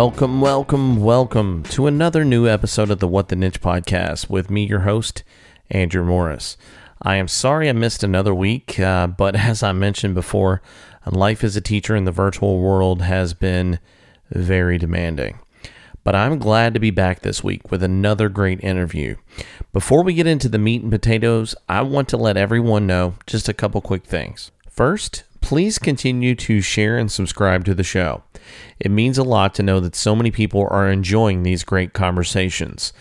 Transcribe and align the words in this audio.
Welcome, 0.00 0.40
welcome, 0.40 1.02
welcome 1.02 1.64
to 1.70 1.88
another 1.88 2.24
new 2.24 2.46
episode 2.46 2.88
of 2.92 3.00
the 3.00 3.08
What 3.08 3.30
the 3.30 3.34
Niche 3.34 3.60
podcast 3.60 4.30
with 4.30 4.48
me, 4.48 4.64
your 4.64 4.82
host, 4.82 5.24
Andrew 5.72 6.04
Morris. 6.04 6.56
I 7.02 7.16
am 7.16 7.26
sorry 7.26 7.68
I 7.68 7.72
missed 7.72 8.04
another 8.04 8.32
week, 8.32 8.78
uh, 8.78 9.08
but 9.08 9.34
as 9.48 9.64
I 9.64 9.72
mentioned 9.72 10.14
before, 10.14 10.62
life 11.04 11.42
as 11.42 11.56
a 11.56 11.60
teacher 11.60 11.96
in 11.96 12.04
the 12.04 12.12
virtual 12.12 12.60
world 12.60 13.02
has 13.02 13.34
been 13.34 13.80
very 14.30 14.78
demanding. 14.78 15.40
But 16.04 16.14
I'm 16.14 16.38
glad 16.38 16.74
to 16.74 16.80
be 16.80 16.92
back 16.92 17.22
this 17.22 17.42
week 17.42 17.72
with 17.72 17.82
another 17.82 18.28
great 18.28 18.62
interview. 18.62 19.16
Before 19.72 20.04
we 20.04 20.14
get 20.14 20.28
into 20.28 20.48
the 20.48 20.60
meat 20.60 20.82
and 20.82 20.92
potatoes, 20.92 21.56
I 21.68 21.82
want 21.82 22.08
to 22.10 22.16
let 22.16 22.36
everyone 22.36 22.86
know 22.86 23.14
just 23.26 23.48
a 23.48 23.52
couple 23.52 23.80
quick 23.80 24.04
things. 24.04 24.52
First, 24.70 25.24
please 25.40 25.78
continue 25.78 26.34
to 26.34 26.60
share 26.60 26.98
and 26.98 27.10
subscribe 27.10 27.64
to 27.64 27.74
the 27.74 27.82
show. 27.82 28.22
It 28.78 28.90
means 28.90 29.18
a 29.18 29.22
lot 29.22 29.54
to 29.54 29.62
know 29.62 29.80
that 29.80 29.96
so 29.96 30.14
many 30.14 30.30
people 30.30 30.66
are 30.70 30.90
enjoying 30.90 31.42
these 31.42 31.64
great 31.64 31.92
conversations. 31.92 32.92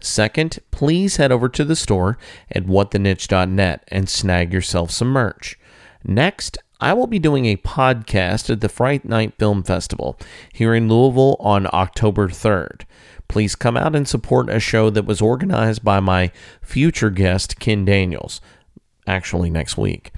Second, 0.00 0.58
please 0.70 1.16
head 1.16 1.32
over 1.32 1.48
to 1.48 1.64
the 1.64 1.76
store 1.76 2.18
at 2.50 2.66
whattheniche.net 2.66 3.84
and 3.88 4.08
snag 4.08 4.52
yourself 4.52 4.90
some 4.90 5.08
merch. 5.08 5.58
Next, 6.04 6.58
I 6.80 6.92
will 6.92 7.06
be 7.06 7.18
doing 7.18 7.46
a 7.46 7.56
podcast 7.56 8.50
at 8.50 8.60
the 8.60 8.68
Fright 8.68 9.06
Night 9.06 9.32
Film 9.38 9.62
Festival 9.62 10.18
here 10.52 10.74
in 10.74 10.88
Louisville 10.88 11.36
on 11.40 11.66
October 11.72 12.28
3rd. 12.28 12.82
Please 13.28 13.54
come 13.54 13.76
out 13.76 13.96
and 13.96 14.06
support 14.06 14.50
a 14.50 14.60
show 14.60 14.90
that 14.90 15.06
was 15.06 15.22
organized 15.22 15.82
by 15.82 16.00
my 16.00 16.30
future 16.60 17.08
guest, 17.08 17.58
Ken 17.58 17.86
Daniels, 17.86 18.40
actually 19.06 19.48
next 19.48 19.78
week. 19.78 20.12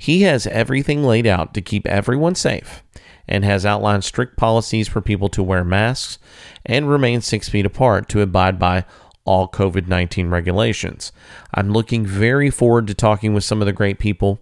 He 0.00 0.22
has 0.22 0.46
everything 0.46 1.04
laid 1.04 1.26
out 1.26 1.52
to 1.52 1.60
keep 1.60 1.86
everyone 1.86 2.34
safe 2.34 2.82
and 3.28 3.44
has 3.44 3.66
outlined 3.66 4.02
strict 4.02 4.38
policies 4.38 4.88
for 4.88 5.02
people 5.02 5.28
to 5.28 5.42
wear 5.42 5.62
masks 5.62 6.18
and 6.64 6.88
remain 6.88 7.20
six 7.20 7.50
feet 7.50 7.66
apart 7.66 8.08
to 8.08 8.22
abide 8.22 8.58
by 8.58 8.86
all 9.26 9.46
COVID 9.46 9.88
19 9.88 10.30
regulations. 10.30 11.12
I'm 11.52 11.70
looking 11.74 12.06
very 12.06 12.48
forward 12.48 12.86
to 12.86 12.94
talking 12.94 13.34
with 13.34 13.44
some 13.44 13.60
of 13.60 13.66
the 13.66 13.74
great 13.74 13.98
people 13.98 14.40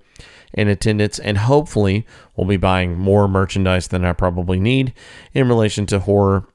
in 0.55 0.69
attendance, 0.69 1.19
and 1.19 1.39
hopefully, 1.39 2.07
we'll 2.37 2.47
be 2.47 2.57
buying 2.57 2.97
more 2.97 3.27
merchandise 3.27 3.89
than 3.89 4.05
I 4.05 4.13
probably 4.13 4.61
need 4.61 4.95
in 5.35 5.49
relation 5.49 5.87
to 5.87 5.99
horror 5.99 6.47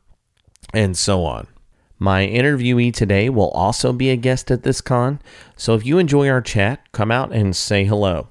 and 0.74 0.98
so 0.98 1.26
on. 1.26 1.48
My 2.00 2.26
interviewee 2.26 2.94
today 2.94 3.30
will 3.30 3.50
also 3.50 3.92
be 3.92 4.12
a 4.12 4.16
guest 4.16 4.50
at 4.50 4.64
this 4.64 4.80
con, 4.80 5.20
so 5.58 5.76
if 5.76 5.86
you 5.86 5.98
enjoy 5.98 6.30
our 6.30 6.42
chat, 6.42 6.90
come 6.94 7.12
out 7.12 7.34
and 7.34 7.54
say 7.54 7.84
hello. 7.84 8.30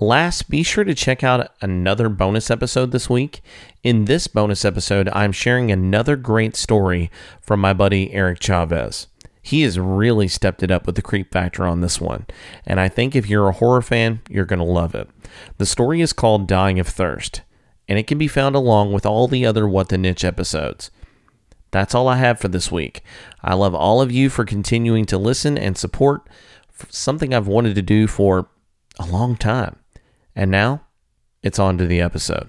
Last, 0.00 0.48
be 0.48 0.62
sure 0.62 0.84
to 0.84 0.94
check 0.94 1.24
out 1.24 1.50
another 1.60 2.08
bonus 2.08 2.52
episode 2.52 2.92
this 2.92 3.10
week. 3.10 3.40
In 3.82 4.04
this 4.04 4.28
bonus 4.28 4.64
episode, 4.64 5.08
I'm 5.08 5.32
sharing 5.32 5.72
another 5.72 6.14
great 6.14 6.54
story 6.54 7.10
from 7.40 7.58
my 7.58 7.72
buddy 7.72 8.12
Eric 8.12 8.38
Chavez. 8.40 9.08
He 9.42 9.62
has 9.62 9.76
really 9.76 10.28
stepped 10.28 10.62
it 10.62 10.70
up 10.70 10.86
with 10.86 10.94
the 10.94 11.02
creep 11.02 11.32
factor 11.32 11.66
on 11.66 11.80
this 11.80 12.00
one, 12.00 12.26
and 12.64 12.78
I 12.78 12.88
think 12.88 13.16
if 13.16 13.28
you're 13.28 13.48
a 13.48 13.52
horror 13.52 13.82
fan, 13.82 14.20
you're 14.28 14.44
going 14.44 14.60
to 14.60 14.64
love 14.64 14.94
it. 14.94 15.10
The 15.56 15.66
story 15.66 16.00
is 16.00 16.12
called 16.12 16.46
Dying 16.46 16.78
of 16.78 16.86
Thirst, 16.86 17.42
and 17.88 17.98
it 17.98 18.06
can 18.06 18.18
be 18.18 18.28
found 18.28 18.54
along 18.54 18.92
with 18.92 19.04
all 19.04 19.26
the 19.26 19.44
other 19.44 19.66
What 19.66 19.88
the 19.88 19.98
Niche 19.98 20.24
episodes. 20.24 20.92
That's 21.72 21.92
all 21.92 22.06
I 22.06 22.18
have 22.18 22.38
for 22.38 22.46
this 22.46 22.70
week. 22.70 23.02
I 23.42 23.54
love 23.54 23.74
all 23.74 24.00
of 24.00 24.12
you 24.12 24.30
for 24.30 24.44
continuing 24.44 25.06
to 25.06 25.18
listen 25.18 25.58
and 25.58 25.76
support 25.76 26.28
something 26.88 27.34
I've 27.34 27.48
wanted 27.48 27.74
to 27.74 27.82
do 27.82 28.06
for 28.06 28.48
a 29.00 29.06
long 29.06 29.34
time. 29.34 29.74
And 30.38 30.52
now, 30.52 30.82
it's 31.42 31.58
on 31.58 31.78
to 31.78 31.86
the 31.86 32.00
episode. 32.00 32.48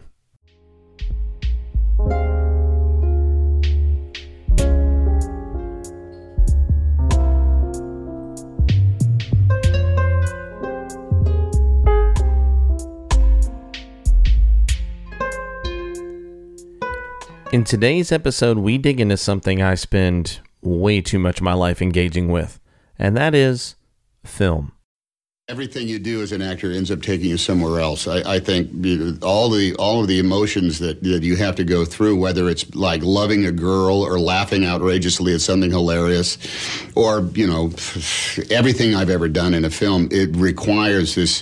In 17.52 17.64
today's 17.64 18.12
episode, 18.12 18.60
we 18.60 18.78
dig 18.78 19.00
into 19.00 19.18
something 19.18 19.64
I 19.64 19.74
spend 19.74 20.42
way 20.62 21.02
too 21.02 21.18
much 21.18 21.40
of 21.40 21.44
my 21.44 21.54
life 21.54 21.82
engaging 21.82 22.28
with, 22.28 22.60
and 23.00 23.18
that 23.18 23.34
is 23.34 23.78
film. 24.24 24.74
Everything 25.50 25.88
you 25.88 25.98
do 25.98 26.22
as 26.22 26.32
an 26.32 26.44
actor 26.44 26.72
ends 26.72 26.92
up 26.92 27.02
taking 27.02 27.28
you 27.28 27.38
somewhere 27.38 27.80
else. 27.82 28.08
I, 28.08 28.36
I 28.36 28.40
think 28.40 28.70
all 29.24 29.50
the 29.50 29.74
all 29.80 30.00
of 30.00 30.08
the 30.08 30.20
emotions 30.20 30.78
that, 30.78 31.02
that 31.02 31.24
you 31.24 31.38
have 31.38 31.56
to 31.56 31.64
go 31.64 31.86
through, 31.86 32.18
whether 32.18 32.48
it's 32.50 32.76
like 32.76 33.02
loving 33.02 33.48
a 33.48 33.52
girl 33.52 34.04
or 34.04 34.20
laughing 34.20 34.64
outrageously 34.64 35.34
at 35.34 35.42
something 35.42 35.72
hilarious, 35.72 36.38
or 36.96 37.22
you 37.34 37.48
know, 37.48 37.72
everything 38.52 38.94
I've 38.94 39.10
ever 39.10 39.28
done 39.28 39.56
in 39.56 39.66
a 39.66 39.72
film, 39.72 40.08
it 40.12 40.30
requires 40.36 41.16
this 41.16 41.42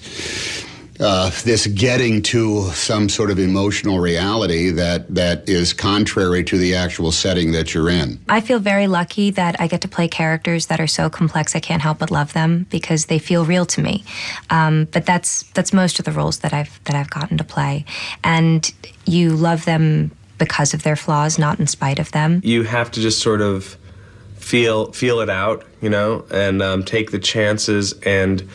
uh, 1.00 1.30
this 1.44 1.68
getting 1.68 2.22
to 2.24 2.70
some 2.72 3.10
sort 3.10 3.30
of 3.30 3.40
emotional 3.40 4.00
reality 4.00 4.72
that 4.72 5.14
that 5.14 5.48
is 5.48 5.74
contrary 5.74 6.44
to 6.44 6.58
the 6.58 6.76
actual 6.76 7.12
setting 7.12 7.52
that 7.52 7.74
you're 7.74 7.90
in. 7.90 8.20
I 8.28 8.42
feel 8.42 8.60
very 8.60 8.88
lucky 8.88 9.32
that 9.32 9.60
I 9.60 9.68
get 9.68 9.82
to 9.82 9.88
play 9.88 10.08
characters 10.08 10.68
that 10.68 10.80
are 10.80 10.88
so 10.88 11.10
complex 11.10 11.56
I 11.56 11.60
can't 11.60 11.82
help 11.82 12.00
but 12.00 12.12
love 12.12 12.34
them 12.34 12.66
because 12.70 13.06
they 13.06 13.20
feel 13.20 13.46
real 13.46 13.66
to 13.68 13.82
me. 13.82 14.04
Um, 14.50 14.86
but 14.92 15.06
that's 15.06 15.44
that's 15.52 15.74
most 15.74 16.00
of 16.00 16.06
the 16.06 16.12
roles 16.12 16.40
that 16.40 16.54
I've 16.54 16.84
that 16.86 16.96
I've 16.96 17.10
gotten 17.10 17.38
to 17.38 17.44
play, 17.44 17.86
and 18.24 18.72
you 19.06 19.36
love 19.36 19.66
them 19.66 20.12
because 20.38 20.74
of 20.74 20.84
their 20.84 20.96
flaws, 20.96 21.40
not 21.40 21.60
in 21.60 21.68
spite 21.68 22.00
of 22.00 22.12
them. 22.12 22.42
You 22.44 22.64
have 22.64 22.92
to 22.92 23.02
just 23.02 23.22
sort 23.22 23.42
of 23.42 23.78
feel 24.36 24.92
feel 24.94 25.20
it 25.20 25.30
out, 25.30 25.66
you 25.82 25.90
know, 25.90 26.26
and 26.32 26.62
um, 26.62 26.84
take 26.84 27.12
the 27.12 27.20
chances 27.20 27.94
and 28.04 28.48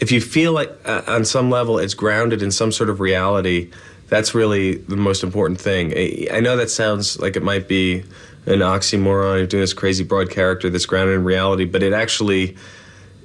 if 0.00 0.10
you 0.10 0.20
feel 0.20 0.52
like 0.52 0.70
uh, 0.86 1.02
on 1.06 1.24
some 1.24 1.50
level 1.50 1.78
it's 1.78 1.94
grounded 1.94 2.42
in 2.42 2.50
some 2.50 2.72
sort 2.72 2.90
of 2.90 3.00
reality, 3.00 3.70
that's 4.08 4.34
really 4.34 4.76
the 4.76 4.96
most 4.96 5.22
important 5.22 5.60
thing. 5.60 5.94
I 6.32 6.40
know 6.40 6.56
that 6.56 6.70
sounds 6.70 7.20
like 7.20 7.36
it 7.36 7.42
might 7.42 7.68
be 7.68 8.00
an 8.46 8.60
oxymoron. 8.60 9.38
You're 9.38 9.46
doing 9.46 9.60
this 9.60 9.74
crazy 9.74 10.02
broad 10.02 10.30
character 10.30 10.70
that's 10.70 10.86
grounded 10.86 11.14
in 11.16 11.24
reality, 11.24 11.64
but 11.64 11.82
it 11.82 11.92
actually 11.92 12.56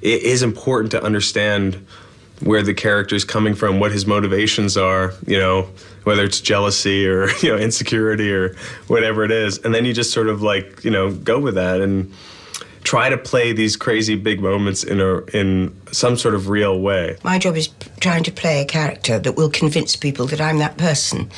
it 0.02 0.22
is 0.22 0.44
important 0.44 0.92
to 0.92 1.02
understand 1.02 1.84
where 2.42 2.62
the 2.62 2.74
character 2.74 3.16
is 3.16 3.24
coming 3.24 3.56
from, 3.56 3.80
what 3.80 3.92
his 3.92 4.06
motivations 4.06 4.76
are, 4.76 5.14
you 5.26 5.40
know, 5.40 5.70
whether 6.04 6.24
it's 6.24 6.42
jealousy 6.42 7.08
or 7.08 7.30
you 7.42 7.50
know 7.50 7.58
insecurity 7.58 8.32
or 8.32 8.56
whatever 8.88 9.24
it 9.24 9.32
is, 9.32 9.58
and 9.60 9.74
then 9.74 9.86
you 9.86 9.94
just 9.94 10.12
sort 10.12 10.28
of 10.28 10.42
like 10.42 10.84
you 10.84 10.92
know 10.92 11.12
go 11.12 11.40
with 11.40 11.56
that 11.56 11.82
and 11.82 12.14
try 12.86 13.10
to 13.10 13.18
play 13.18 13.52
these 13.52 13.76
crazy 13.76 14.16
big 14.16 14.40
moments 14.40 14.84
in 14.84 15.02
a 15.02 15.18
in 15.34 15.76
some 15.92 16.16
sort 16.16 16.36
of 16.36 16.48
real 16.48 16.80
way. 16.80 17.18
My 17.24 17.38
job 17.40 17.58
is 17.58 17.70
trying 18.00 18.24
to 18.24 18.32
play 18.32 18.62
a 18.62 18.66
character 18.66 19.20
that 19.20 19.36
will 19.36 19.50
convince 19.50 19.98
people 19.98 20.28
that 20.28 20.40
I'm 20.40 20.60
that 20.60 20.78
person. 20.78 21.30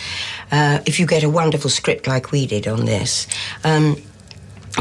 Uh, 0.52 0.80
if 0.86 1.00
you 1.00 1.08
get 1.08 1.24
a 1.24 1.30
wonderful 1.30 1.70
script 1.70 2.06
like 2.06 2.32
we 2.32 2.46
did 2.46 2.68
on 2.68 2.86
this. 2.86 3.28
Um, 3.64 3.96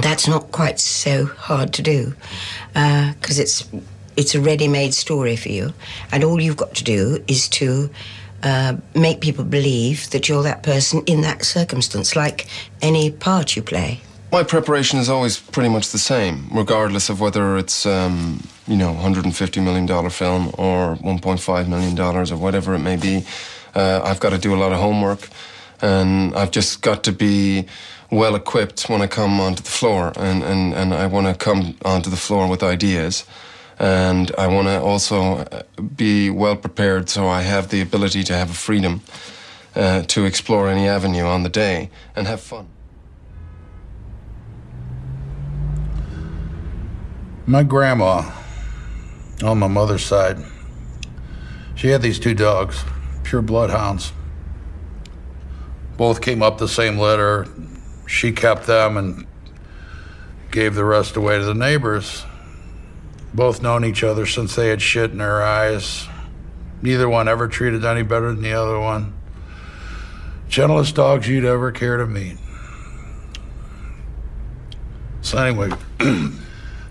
that's 0.02 0.28
not 0.28 0.52
quite 0.52 0.78
so 0.78 1.24
hard 1.24 1.72
to 1.72 1.82
do 1.82 2.14
because 2.74 3.38
uh, 3.38 3.42
it's 3.42 3.66
it's 4.16 4.34
a 4.34 4.40
ready-made 4.40 4.92
story 4.92 5.36
for 5.36 5.48
you, 5.48 5.72
and 6.12 6.24
all 6.24 6.40
you've 6.40 6.56
got 6.56 6.74
to 6.74 6.84
do 6.84 7.22
is 7.28 7.48
to 7.48 7.88
uh, 8.42 8.76
make 8.94 9.20
people 9.20 9.44
believe 9.44 10.10
that 10.10 10.28
you're 10.28 10.42
that 10.42 10.62
person 10.62 11.02
in 11.06 11.20
that 11.22 11.44
circumstance, 11.44 12.16
like 12.16 12.46
any 12.82 13.10
part 13.10 13.56
you 13.56 13.62
play. 13.62 14.00
My 14.32 14.42
preparation 14.42 14.98
is 14.98 15.08
always 15.08 15.38
pretty 15.38 15.68
much 15.68 15.90
the 15.90 15.98
same, 15.98 16.48
regardless 16.52 17.08
of 17.08 17.20
whether 17.20 17.56
it's, 17.56 17.86
um, 17.86 18.42
you 18.66 18.76
know, 18.76 18.92
$150 18.92 19.62
million 19.62 20.10
film 20.10 20.48
or 20.58 20.96
$1.5 20.96 21.68
million 21.68 21.98
or 21.98 22.24
whatever 22.36 22.74
it 22.74 22.80
may 22.80 22.96
be. 22.96 23.24
Uh, 23.74 24.00
I've 24.02 24.20
got 24.20 24.30
to 24.30 24.38
do 24.38 24.54
a 24.54 24.58
lot 24.58 24.72
of 24.72 24.78
homework 24.78 25.28
and 25.80 26.34
I've 26.34 26.50
just 26.50 26.82
got 26.82 27.04
to 27.04 27.12
be 27.12 27.66
well 28.10 28.34
equipped 28.34 28.88
when 28.88 29.00
I 29.00 29.06
come 29.06 29.40
onto 29.40 29.62
the 29.62 29.70
floor. 29.70 30.12
And, 30.16 30.42
and, 30.42 30.74
and 30.74 30.92
I 30.92 31.06
want 31.06 31.28
to 31.28 31.34
come 31.34 31.76
onto 31.84 32.10
the 32.10 32.16
floor 32.16 32.48
with 32.48 32.62
ideas. 32.62 33.24
And 33.78 34.32
I 34.36 34.48
want 34.48 34.66
to 34.68 34.80
also 34.80 35.36
uh, 35.38 35.62
be 35.96 36.30
well 36.30 36.56
prepared 36.56 37.08
so 37.08 37.28
I 37.28 37.42
have 37.42 37.68
the 37.68 37.80
ability 37.80 38.24
to 38.24 38.34
have 38.34 38.50
a 38.50 38.54
freedom 38.54 39.02
uh, 39.76 40.02
to 40.02 40.24
explore 40.24 40.68
any 40.68 40.88
avenue 40.88 41.24
on 41.24 41.42
the 41.42 41.50
day 41.50 41.90
and 42.16 42.26
have 42.26 42.40
fun. 42.40 42.66
My 47.48 47.62
grandma, 47.62 48.28
on 49.44 49.60
my 49.60 49.68
mother's 49.68 50.04
side, 50.04 50.38
she 51.76 51.90
had 51.90 52.02
these 52.02 52.18
two 52.18 52.34
dogs, 52.34 52.82
pure 53.22 53.40
bloodhounds. 53.40 54.12
Both 55.96 56.20
came 56.20 56.42
up 56.42 56.58
the 56.58 56.66
same 56.66 56.98
litter. 56.98 57.46
She 58.04 58.32
kept 58.32 58.66
them 58.66 58.96
and 58.96 59.28
gave 60.50 60.74
the 60.74 60.84
rest 60.84 61.14
away 61.14 61.38
to 61.38 61.44
the 61.44 61.54
neighbors. 61.54 62.24
Both 63.32 63.62
known 63.62 63.84
each 63.84 64.02
other 64.02 64.26
since 64.26 64.56
they 64.56 64.70
had 64.70 64.82
shit 64.82 65.12
in 65.12 65.18
their 65.18 65.40
eyes. 65.40 66.08
Neither 66.82 67.08
one 67.08 67.28
ever 67.28 67.46
treated 67.46 67.84
any 67.84 68.02
better 68.02 68.32
than 68.32 68.42
the 68.42 68.54
other 68.54 68.80
one. 68.80 69.14
Gentlest 70.48 70.96
dogs 70.96 71.28
you'd 71.28 71.44
ever 71.44 71.70
care 71.70 71.96
to 71.96 72.06
meet. 72.06 72.38
So 75.20 75.38
anyway, 75.38 75.70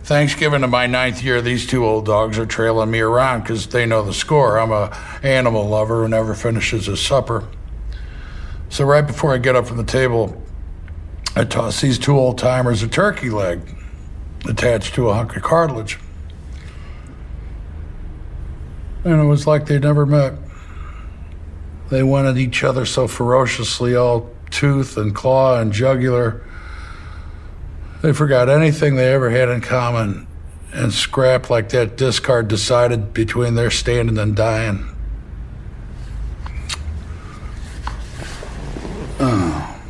Thanksgiving 0.05 0.63
of 0.63 0.69
my 0.69 0.85
ninth 0.85 1.23
year, 1.23 1.41
these 1.41 1.65
two 1.65 1.83
old 1.83 2.05
dogs 2.05 2.37
are 2.37 2.45
trailing 2.45 2.91
me 2.91 2.99
around 2.99 3.41
because 3.41 3.65
they 3.65 3.87
know 3.87 4.03
the 4.03 4.13
score. 4.13 4.59
I'm 4.59 4.71
a 4.71 4.95
animal 5.23 5.67
lover 5.67 6.03
who 6.03 6.07
never 6.07 6.35
finishes 6.35 6.85
his 6.85 7.01
supper. 7.01 7.47
So 8.69 8.85
right 8.85 9.01
before 9.01 9.33
I 9.33 9.39
get 9.39 9.55
up 9.55 9.65
from 9.65 9.77
the 9.77 9.83
table, 9.83 10.39
I 11.35 11.43
toss 11.43 11.81
these 11.81 11.97
two 11.97 12.15
old 12.15 12.37
timers 12.37 12.83
a 12.83 12.87
turkey 12.87 13.31
leg 13.31 13.61
attached 14.47 14.93
to 14.93 15.09
a 15.09 15.15
hunk 15.15 15.35
of 15.37 15.41
cartilage. 15.41 15.97
And 19.03 19.19
it 19.19 19.25
was 19.25 19.47
like 19.47 19.65
they'd 19.65 19.81
never 19.81 20.05
met. 20.05 20.35
They 21.89 22.03
wanted 22.03 22.37
each 22.37 22.63
other 22.63 22.85
so 22.85 23.07
ferociously, 23.07 23.95
all 23.95 24.29
tooth 24.51 24.97
and 24.97 25.15
claw 25.15 25.59
and 25.59 25.73
jugular. 25.73 26.43
They 28.05 28.13
forgot 28.13 28.49
anything 28.49 28.97
they 28.97 29.11
ever 29.11 29.31
had 29.31 29.49
in 29.49 29.61
common 29.61 30.27
and 30.71 30.93
scrapped 30.93 31.49
like 31.49 31.69
that 31.69 31.97
discard 31.97 32.47
decided 32.47 33.15
between 33.15 33.55
their 33.55 33.71
standing 33.71 34.19
and 34.19 34.35
dying. 34.35 34.95
Oh. 39.19 39.81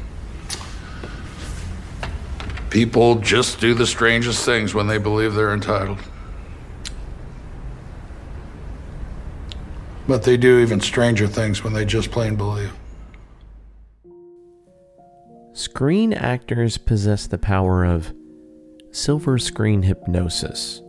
People 2.69 3.15
just 3.15 3.59
do 3.59 3.73
the 3.73 3.85
strangest 3.85 4.45
things 4.45 4.73
when 4.73 4.87
they 4.87 4.97
believe 4.97 5.33
they're 5.33 5.53
entitled. 5.53 5.99
But 10.07 10.23
they 10.23 10.37
do 10.37 10.59
even 10.59 10.79
stranger 10.79 11.27
things 11.27 11.65
when 11.65 11.73
they 11.73 11.83
just 11.83 12.11
plain 12.11 12.37
believe. 12.37 12.71
Screen 15.55 16.11
actors 16.11 16.77
possess 16.77 17.27
the 17.27 17.37
power 17.37 17.85
of 17.85 18.13
silver 18.91 19.39
screen 19.39 19.83
hypnosis, 19.83 20.81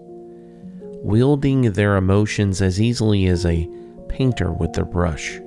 wielding 1.04 1.70
their 1.70 1.94
emotions 1.94 2.60
as 2.60 2.80
easily 2.80 3.26
as 3.28 3.46
a 3.46 3.70
painter 4.08 4.50
with 4.50 4.72
their 4.72 4.84
brush. 4.84 5.38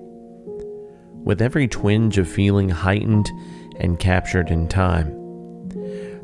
With 1.25 1.41
every 1.41 1.67
twinge 1.67 2.17
of 2.17 2.29
feeling 2.29 2.69
heightened 2.69 3.29
and 3.81 3.99
captured 3.99 4.51
in 4.51 4.69
time. 4.69 5.13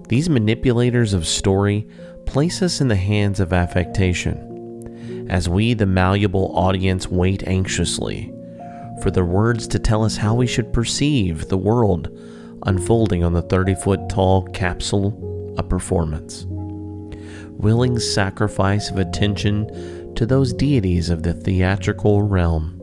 These 0.07 0.30
manipulators 0.30 1.13
of 1.13 1.27
story 1.27 1.89
place 2.25 2.62
us 2.62 2.80
in 2.80 2.88
the 2.88 2.95
hands 2.95 3.41
of 3.41 3.51
affectation 3.51 5.27
as 5.30 5.50
we, 5.50 5.74
the 5.74 5.86
malleable 5.86 6.57
audience, 6.57 7.09
wait 7.09 7.45
anxiously 7.45 8.31
for 9.01 9.12
the 9.12 9.25
words 9.25 9.68
to 9.68 9.80
tell 9.80 10.06
us 10.06 10.15
how 10.15 10.33
we 10.33 10.48
should 10.48 10.71
perceive 10.71 11.50
the 11.50 11.57
world 11.57 12.09
unfolding 12.63 13.23
on 13.23 13.33
the 13.33 13.41
30 13.41 13.75
foot 13.75 14.09
tall 14.09 14.43
capsule 14.47 15.53
a 15.57 15.63
performance. 15.63 16.45
Willing 17.49 17.99
sacrifice 17.99 18.89
of 18.89 18.97
attention 18.97 20.13
to 20.15 20.25
those 20.25 20.53
deities 20.53 21.09
of 21.09 21.23
the 21.23 21.33
theatrical 21.33 22.21
realm. 22.21 22.81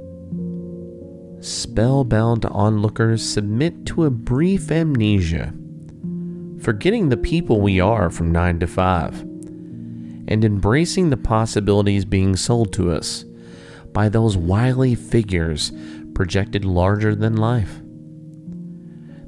Spellbound 1.41 2.45
onlookers 2.47 3.23
submit 3.23 3.85
to 3.87 4.05
a 4.05 4.11
brief 4.11 4.71
amnesia, 4.71 5.53
forgetting 6.61 7.09
the 7.09 7.17
people 7.17 7.61
we 7.61 7.81
are 7.81 8.11
from 8.11 8.31
9 8.31 8.61
to 8.61 8.67
5 8.67 9.21
and 10.29 10.45
embracing 10.45 11.11
the 11.11 11.17
possibilities 11.17 12.05
being 12.05 12.37
sold 12.37 12.73
to 12.73 12.91
us 12.91 13.25
by 13.93 14.09
those 14.09 14.37
wily 14.37 14.95
figures 14.95 15.73
projected 16.15 16.65
larger 16.65 17.15
than 17.15 17.37
life. 17.37 17.82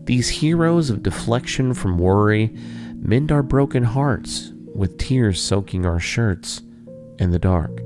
These 0.04 0.28
heroes 0.28 0.90
of 0.90 1.02
deflection 1.02 1.72
from 1.72 1.98
worry 1.98 2.54
mend 2.96 3.32
our 3.32 3.42
broken 3.42 3.84
hearts 3.84 4.52
with 4.74 4.98
tears 4.98 5.40
soaking 5.40 5.86
our 5.86 6.00
shirts 6.00 6.60
in 7.18 7.30
the 7.30 7.38
dark, 7.38 7.80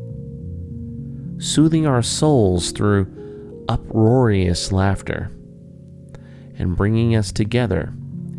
soothing 1.39 1.87
our 1.87 2.03
souls 2.03 2.73
through 2.73 3.65
uproarious 3.69 4.73
laughter, 4.73 5.31
and 6.59 6.77
bringing 6.77 7.15
us 7.15 7.31
together 7.31 7.93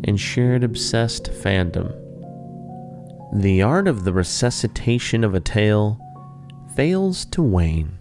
in 0.04 0.16
shared 0.16 0.64
obsessed 0.64 1.30
fandom. 1.30 1.96
The 3.32 3.62
art 3.62 3.86
of 3.86 4.04
the 4.04 4.12
resuscitation 4.12 5.22
of 5.24 5.34
a 5.34 5.40
tale 5.40 5.98
fails 6.74 7.24
to 7.26 7.42
wane. 7.42 7.96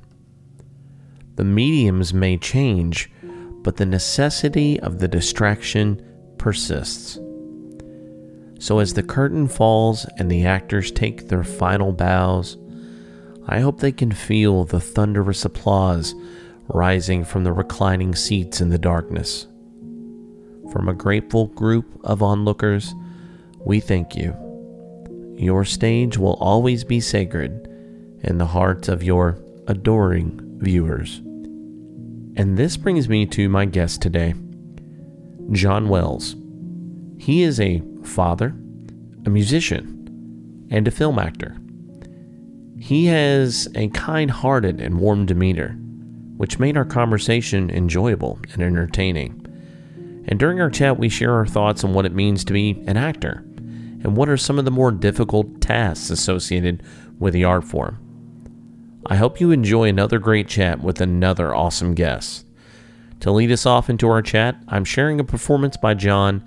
The 1.36 1.44
mediums 1.44 2.14
may 2.14 2.38
change, 2.38 3.12
but 3.70 3.78
the 3.78 3.86
necessity 3.86 4.80
of 4.80 4.98
the 4.98 5.08
distraction 5.08 6.04
persists. 6.40 7.20
So, 8.58 8.80
as 8.80 8.96
the 8.96 9.04
curtain 9.04 9.48
falls 9.48 10.08
and 10.18 10.28
the 10.28 10.48
actors 10.48 10.90
take 10.90 11.28
their 11.28 11.44
final 11.44 11.92
bows, 11.92 12.58
I 13.48 13.60
hope 13.60 13.80
they 13.80 13.92
can 13.92 14.12
feel 14.12 14.66
the 14.66 14.82
thunderous 14.82 15.46
applause 15.46 16.16
rising 16.68 17.24
from 17.24 17.44
the 17.44 17.54
reclining 17.54 18.16
seats 18.16 18.60
in 18.60 18.70
the 18.70 18.80
darkness. 18.80 19.46
From 20.72 20.90
a 20.90 20.96
grateful 20.96 21.46
group 21.46 21.86
of 22.04 22.24
onlookers, 22.24 22.96
we 23.60 23.80
thank 23.80 24.16
you. 24.16 24.34
Your 25.38 25.64
stage 25.64 26.18
will 26.18 26.38
always 26.42 26.84
be 26.84 27.02
sacred 27.02 27.68
in 28.24 28.40
the 28.40 28.48
hearts 28.48 28.88
of 28.88 29.04
your 29.04 29.38
adoring 29.68 30.42
viewers. 30.58 31.22
And 32.40 32.56
this 32.56 32.78
brings 32.78 33.10
me 33.10 33.26
to 33.26 33.50
my 33.50 33.66
guest 33.66 34.02
today, 34.02 34.34
John 35.52 35.90
Wells. 35.90 36.38
He 37.18 37.44
is 37.44 37.60
a 37.60 37.84
father, 38.06 38.56
a 39.26 39.30
musician, 39.30 40.66
and 40.72 40.88
a 40.88 40.92
film 40.92 41.20
actor. 41.20 41.58
He 42.80 43.08
has 43.08 43.68
a 43.76 43.90
kind 43.90 44.32
hearted 44.32 44.80
and 44.80 45.02
warm 45.02 45.26
demeanor, 45.26 45.72
which 46.38 46.60
made 46.60 46.78
our 46.78 46.86
conversation 46.86 47.70
enjoyable 47.70 48.40
and 48.54 48.64
entertaining. 48.64 49.46
And 50.30 50.40
during 50.40 50.62
our 50.62 50.70
chat, 50.70 50.98
we 50.98 51.10
share 51.10 51.34
our 51.34 51.46
thoughts 51.46 51.84
on 51.84 51.94
what 51.94 52.06
it 52.06 52.16
means 52.16 52.46
to 52.46 52.54
be 52.54 52.82
an 52.88 52.96
actor 52.96 53.44
and 54.02 54.16
what 54.16 54.30
are 54.30 54.38
some 54.38 54.58
of 54.58 54.64
the 54.64 54.72
more 54.72 54.94
difficult 54.94 55.60
tasks 55.60 56.10
associated 56.10 56.84
with 57.20 57.34
the 57.34 57.44
art 57.44 57.66
form. 57.66 58.09
I 59.06 59.16
hope 59.16 59.40
you 59.40 59.52
enjoy 59.52 59.88
another 59.88 60.20
great 60.20 60.48
chat 60.48 60.82
with 60.82 61.00
another 61.00 61.56
awesome 61.56 61.94
guest. 61.96 62.46
To 63.22 63.32
lead 63.32 63.52
us 63.52 63.66
off 63.66 63.90
into 63.90 64.08
our 64.10 64.22
chat, 64.22 64.62
I'm 64.68 64.86
sharing 64.86 65.20
a 65.20 65.24
performance 65.24 65.78
by 65.78 65.94
John 65.94 66.44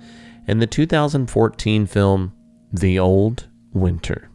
in 0.47 0.59
the 0.59 0.67
2014 0.67 1.85
film 1.87 2.33
The 2.71 2.99
Old 2.99 3.47
Winter. 3.73 4.29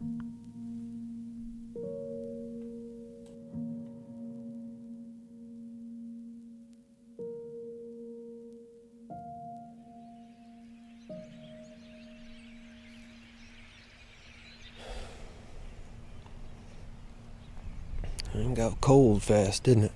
It 18.39 18.53
got 18.53 18.79
cold 18.79 19.21
fast, 19.21 19.63
didn't 19.63 19.85
it? 19.85 19.91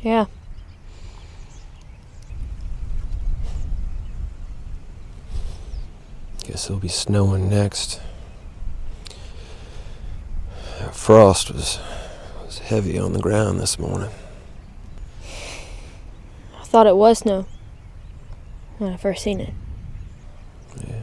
Yeah. 0.00 0.26
Guess 6.44 6.64
it'll 6.64 6.78
be 6.78 6.88
snowing 6.88 7.48
next. 7.48 8.00
Frost 10.90 11.52
was 11.52 11.78
was 12.44 12.58
heavy 12.58 12.98
on 12.98 13.12
the 13.12 13.20
ground 13.20 13.60
this 13.60 13.78
morning. 13.78 14.10
I 16.60 16.64
thought 16.64 16.88
it 16.88 16.96
was 16.96 17.20
snow 17.20 17.46
when 18.78 18.92
I 18.92 18.96
first 18.96 19.22
seen 19.22 19.40
it. 19.40 19.54
Yeah. 20.84 21.02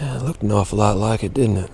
Yeah, 0.00 0.16
it 0.16 0.22
looked 0.22 0.42
an 0.42 0.52
awful 0.52 0.78
lot 0.78 0.96
like 0.96 1.22
it, 1.22 1.34
didn't 1.34 1.58
it? 1.58 1.70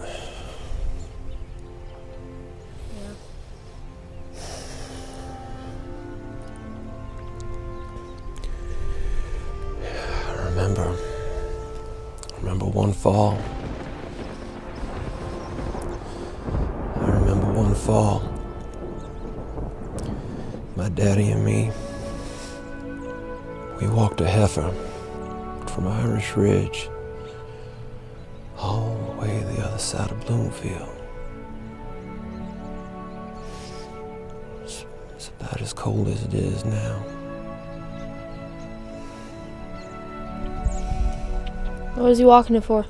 Walking 42.33 42.57
it 42.57 42.65
for? 42.65 42.87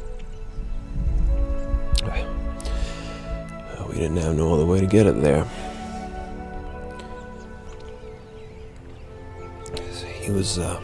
We 3.88 3.99
didn't 3.99 4.18
have 4.18 4.37
no 4.37 4.54
other 4.54 4.64
way 4.64 4.78
to 4.78 4.87
get 4.87 5.06
it 5.06 5.20
there. 5.20 5.44
He 10.20 10.30
was, 10.30 10.61
uh, 10.61 10.80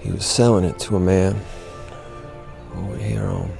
he 0.00 0.10
was 0.10 0.26
selling 0.26 0.64
it 0.64 0.76
to 0.80 0.96
a 0.96 1.00
man 1.00 1.40
over 2.74 2.96
here 2.96 3.22
on, 3.22 3.50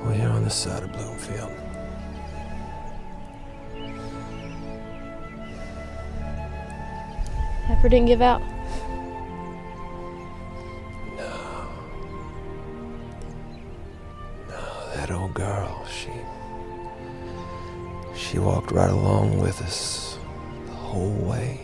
over 0.00 0.12
here 0.12 0.28
on 0.30 0.42
this 0.42 0.56
side 0.56 0.82
of 0.82 0.92
Bloomfield. 0.92 1.52
Heifer 7.68 7.88
didn't 7.88 8.06
give 8.06 8.20
out. 8.20 8.42
She 18.32 18.38
walked 18.38 18.70
right 18.70 18.88
along 18.88 19.38
with 19.38 19.60
us 19.60 20.16
the 20.64 20.72
whole 20.72 21.12
way. 21.12 21.60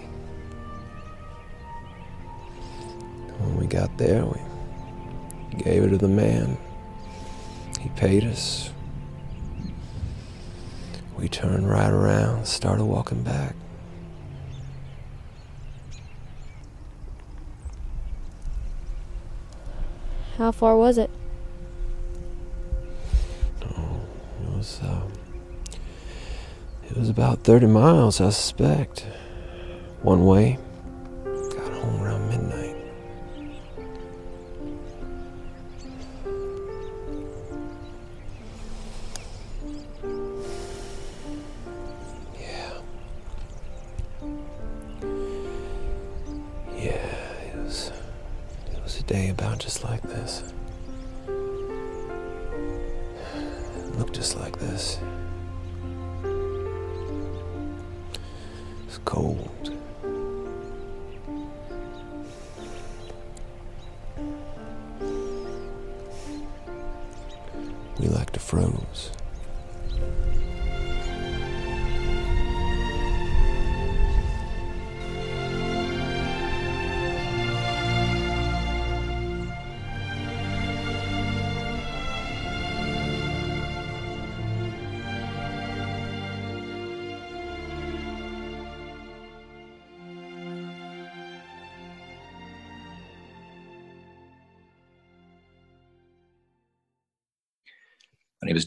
When 3.39 3.57
we 3.57 3.67
got 3.67 3.97
there, 3.97 4.27
we 4.27 4.39
gave 5.63 5.85
it 5.85 5.89
to 5.89 5.97
the 5.97 6.09
man. 6.09 6.59
He 7.81 7.89
paid 7.91 8.23
us. 8.25 8.71
We 11.17 11.27
turned 11.31 11.71
right 11.71 11.91
around, 11.91 12.47
started 12.47 12.85
walking 12.85 13.23
back. 13.23 13.55
How 20.37 20.53
far 20.53 20.77
was 20.77 20.99
it? 20.99 21.11
About 27.19 27.43
30 27.43 27.67
miles, 27.67 28.21
I 28.21 28.31
suspect. 28.31 29.01
One 30.03 30.25
way. 30.25 30.57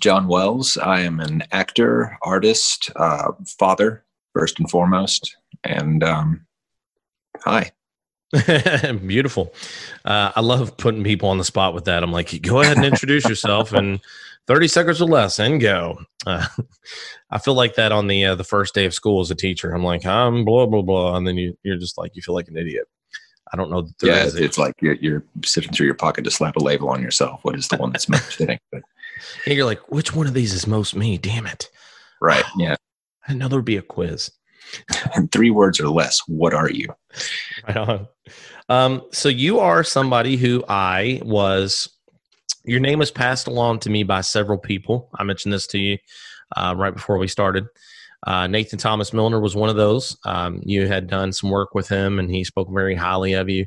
John 0.01 0.27
Wells. 0.27 0.77
I 0.77 1.01
am 1.01 1.19
an 1.19 1.43
actor, 1.51 2.17
artist, 2.23 2.91
uh, 2.95 3.31
father, 3.45 4.03
first 4.33 4.59
and 4.59 4.69
foremost. 4.69 5.37
And 5.63 6.03
um, 6.03 6.45
hi. 7.39 7.71
Beautiful. 9.05 9.53
Uh, 10.03 10.31
I 10.35 10.41
love 10.41 10.75
putting 10.77 11.03
people 11.03 11.29
on 11.29 11.37
the 11.37 11.43
spot 11.43 11.73
with 11.73 11.85
that. 11.85 12.03
I'm 12.03 12.11
like, 12.11 12.41
go 12.41 12.61
ahead 12.61 12.77
and 12.77 12.85
introduce 12.85 13.29
yourself 13.29 13.73
in 13.73 13.99
30 14.47 14.67
seconds 14.67 15.01
or 15.01 15.05
less 15.05 15.39
and 15.39 15.61
go. 15.61 15.99
Uh, 16.25 16.47
I 17.29 17.37
feel 17.37 17.53
like 17.53 17.75
that 17.75 17.91
on 17.91 18.07
the 18.07 18.25
uh, 18.25 18.35
the 18.35 18.43
first 18.43 18.73
day 18.73 18.85
of 18.85 18.93
school 18.93 19.21
as 19.21 19.31
a 19.31 19.35
teacher. 19.35 19.71
I'm 19.71 19.83
like, 19.83 20.05
I'm 20.05 20.43
blah 20.43 20.65
blah 20.65 20.81
blah, 20.81 21.15
and 21.15 21.25
then 21.25 21.37
you 21.37 21.57
you're 21.63 21.77
just 21.77 21.97
like 21.97 22.15
you 22.15 22.21
feel 22.21 22.35
like 22.35 22.49
an 22.49 22.57
idiot. 22.57 22.87
I 23.53 23.57
don't 23.57 23.69
know. 23.69 23.81
That 23.81 23.97
there 23.99 24.15
Yeah, 24.15 24.29
it's 24.33 24.57
like 24.57 24.75
you're, 24.81 24.95
you're 24.95 25.23
sifting 25.43 25.73
through 25.73 25.85
your 25.85 25.95
pocket 25.95 26.23
to 26.23 26.31
slap 26.31 26.55
a 26.55 26.59
label 26.59 26.89
on 26.89 27.01
yourself. 27.01 27.39
What 27.43 27.55
is 27.55 27.67
the 27.67 27.77
one 27.77 27.91
that's 27.91 28.09
most 28.09 28.35
fitting? 28.35 28.59
But, 28.71 28.83
and 29.45 29.55
you're 29.55 29.65
like, 29.65 29.91
which 29.91 30.15
one 30.15 30.27
of 30.27 30.33
these 30.33 30.53
is 30.53 30.67
most 30.67 30.95
me? 30.95 31.17
Damn 31.17 31.47
it! 31.47 31.69
right. 32.21 32.45
Yeah. 32.57 32.75
I 33.27 33.33
know 33.33 33.47
there 33.47 33.59
would 33.59 33.65
be 33.65 33.77
a 33.77 33.81
quiz. 33.81 34.31
And 35.15 35.29
three 35.31 35.49
words 35.49 35.81
or 35.81 35.89
less. 35.89 36.21
What 36.27 36.53
are 36.53 36.69
you? 36.69 36.87
Right 37.67 37.75
on. 37.75 38.07
Um, 38.69 39.01
so 39.11 39.27
you 39.27 39.59
are 39.59 39.83
somebody 39.83 40.37
who 40.37 40.63
I 40.69 41.19
was. 41.25 41.89
Your 42.63 42.79
name 42.79 42.99
was 42.99 43.11
passed 43.11 43.47
along 43.47 43.79
to 43.79 43.89
me 43.89 44.03
by 44.03 44.21
several 44.21 44.57
people. 44.57 45.09
I 45.15 45.23
mentioned 45.23 45.53
this 45.53 45.67
to 45.67 45.77
you 45.77 45.97
uh, 46.55 46.73
right 46.77 46.93
before 46.93 47.17
we 47.17 47.27
started. 47.27 47.65
Uh, 48.25 48.47
Nathan 48.47 48.79
Thomas 48.79 49.11
Milner 49.11 49.41
was 49.41 49.55
one 49.55 49.69
of 49.69 49.75
those. 49.75 50.17
Um, 50.25 50.61
you 50.63 50.87
had 50.87 51.07
done 51.07 51.33
some 51.33 51.49
work 51.49 51.73
with 51.73 51.89
him, 51.89 52.17
and 52.19 52.29
he 52.29 52.43
spoke 52.43 52.69
very 52.71 52.95
highly 52.95 53.33
of 53.33 53.49
you. 53.49 53.65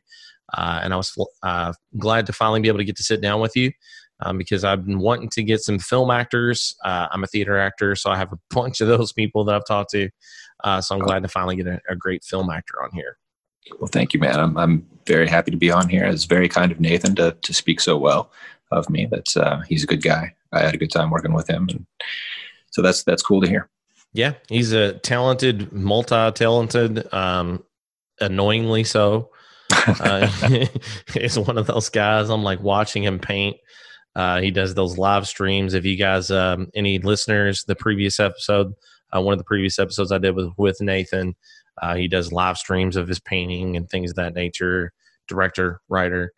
Uh, 0.56 0.80
and 0.82 0.94
I 0.94 0.96
was 0.96 1.12
uh, 1.42 1.73
glad 1.99 2.26
to 2.26 2.32
finally 2.32 2.61
be 2.61 2.68
able 2.68 2.78
to 2.78 2.84
get 2.84 2.96
to 2.96 3.02
sit 3.02 3.20
down 3.20 3.40
with 3.40 3.56
you 3.56 3.73
um, 4.25 4.38
because 4.38 4.64
I've 4.64 4.85
been 4.85 4.99
wanting 4.99 5.28
to 5.31 5.43
get 5.43 5.61
some 5.61 5.78
film 5.78 6.11
actors. 6.11 6.75
Uh, 6.85 7.09
I'm 7.11 7.23
a 7.25 7.26
theater 7.26 7.59
actor, 7.59 7.95
so 7.95 8.11
I 8.11 8.16
have 8.16 8.33
a 8.33 8.38
bunch 8.50 8.81
of 8.81 8.88
those 8.88 9.12
people 9.12 9.45
that 9.45 9.54
I've 9.54 9.66
talked 9.66 9.90
to. 9.90 10.11
Uh, 10.62 10.81
so 10.81 10.95
I'm 10.95 11.02
glad 11.02 11.23
to 11.23 11.28
finally 11.28 11.57
get 11.57 11.66
a, 11.66 11.81
a 11.88 11.97
great 11.97 12.25
film 12.25 12.50
actor 12.50 12.83
on 12.83 12.90
here. 12.93 13.19
Well, 13.78 13.88
thank 13.88 14.12
you, 14.12 14.21
man. 14.21 14.38
I'm, 14.38 14.57
I'm 14.57 14.87
very 15.07 15.26
happy 15.26 15.50
to 15.50 15.57
be 15.57 15.71
on 15.71 15.88
here. 15.88 16.04
It's 16.04 16.25
very 16.25 16.49
kind 16.49 16.71
of 16.71 16.81
Nathan 16.81 17.14
to, 17.16 17.37
to 17.40 17.54
speak 17.54 17.81
so 17.81 17.97
well 17.97 18.31
of 18.71 18.90
me. 18.90 19.07
That's 19.11 19.37
uh, 19.37 19.62
he's 19.69 19.85
a 19.85 19.87
good 19.87 20.02
guy. 20.02 20.35
I 20.52 20.61
had 20.61 20.75
a 20.75 20.78
good 20.78 20.90
time 20.90 21.11
working 21.11 21.33
with 21.33 21.49
him, 21.49 21.69
and 21.71 21.87
so 22.71 22.83
that's 22.83 23.02
that's 23.02 23.23
cool 23.23 23.40
to 23.40 23.49
hear. 23.49 23.69
Yeah, 24.12 24.35
he's 24.49 24.73
a 24.73 24.95
talented, 25.00 25.73
multi-talented, 25.73 27.12
um, 27.12 27.64
annoyingly 28.21 28.85
so. 28.85 29.31
Uh, 29.87 30.26
he's 31.12 31.38
one 31.38 31.59
of 31.59 31.66
those 31.66 31.88
guys. 31.90 32.31
I'm 32.31 32.43
like 32.43 32.61
watching 32.61 33.02
him 33.02 33.19
paint. 33.19 33.57
Uh, 34.16 34.40
he 34.40 34.50
does 34.50 34.75
those 34.75 34.99
live 34.99 35.26
streams. 35.26 35.75
If 35.75 35.85
you 35.85 35.97
guys, 35.97 36.30
um, 36.30 36.68
any 36.75 36.99
listeners, 36.99 37.64
the 37.64 37.75
previous 37.75 38.21
episode, 38.21 38.73
uh, 39.14 39.21
one 39.21 39.33
of 39.33 39.38
the 39.38 39.44
previous 39.44 39.78
episodes 39.78 40.12
I 40.12 40.18
did 40.18 40.37
was 40.37 40.49
with 40.56 40.80
Nathan. 40.80 41.35
Uh, 41.83 41.94
he 41.97 42.06
does 42.06 42.33
live 42.33 42.56
streams 42.56 42.97
of 42.97 43.09
his 43.09 43.18
painting 43.21 43.76
and 43.76 43.88
things 43.88 44.11
of 44.11 44.16
that 44.16 44.35
nature. 44.35 44.92
Director, 45.26 45.80
writer, 45.88 46.33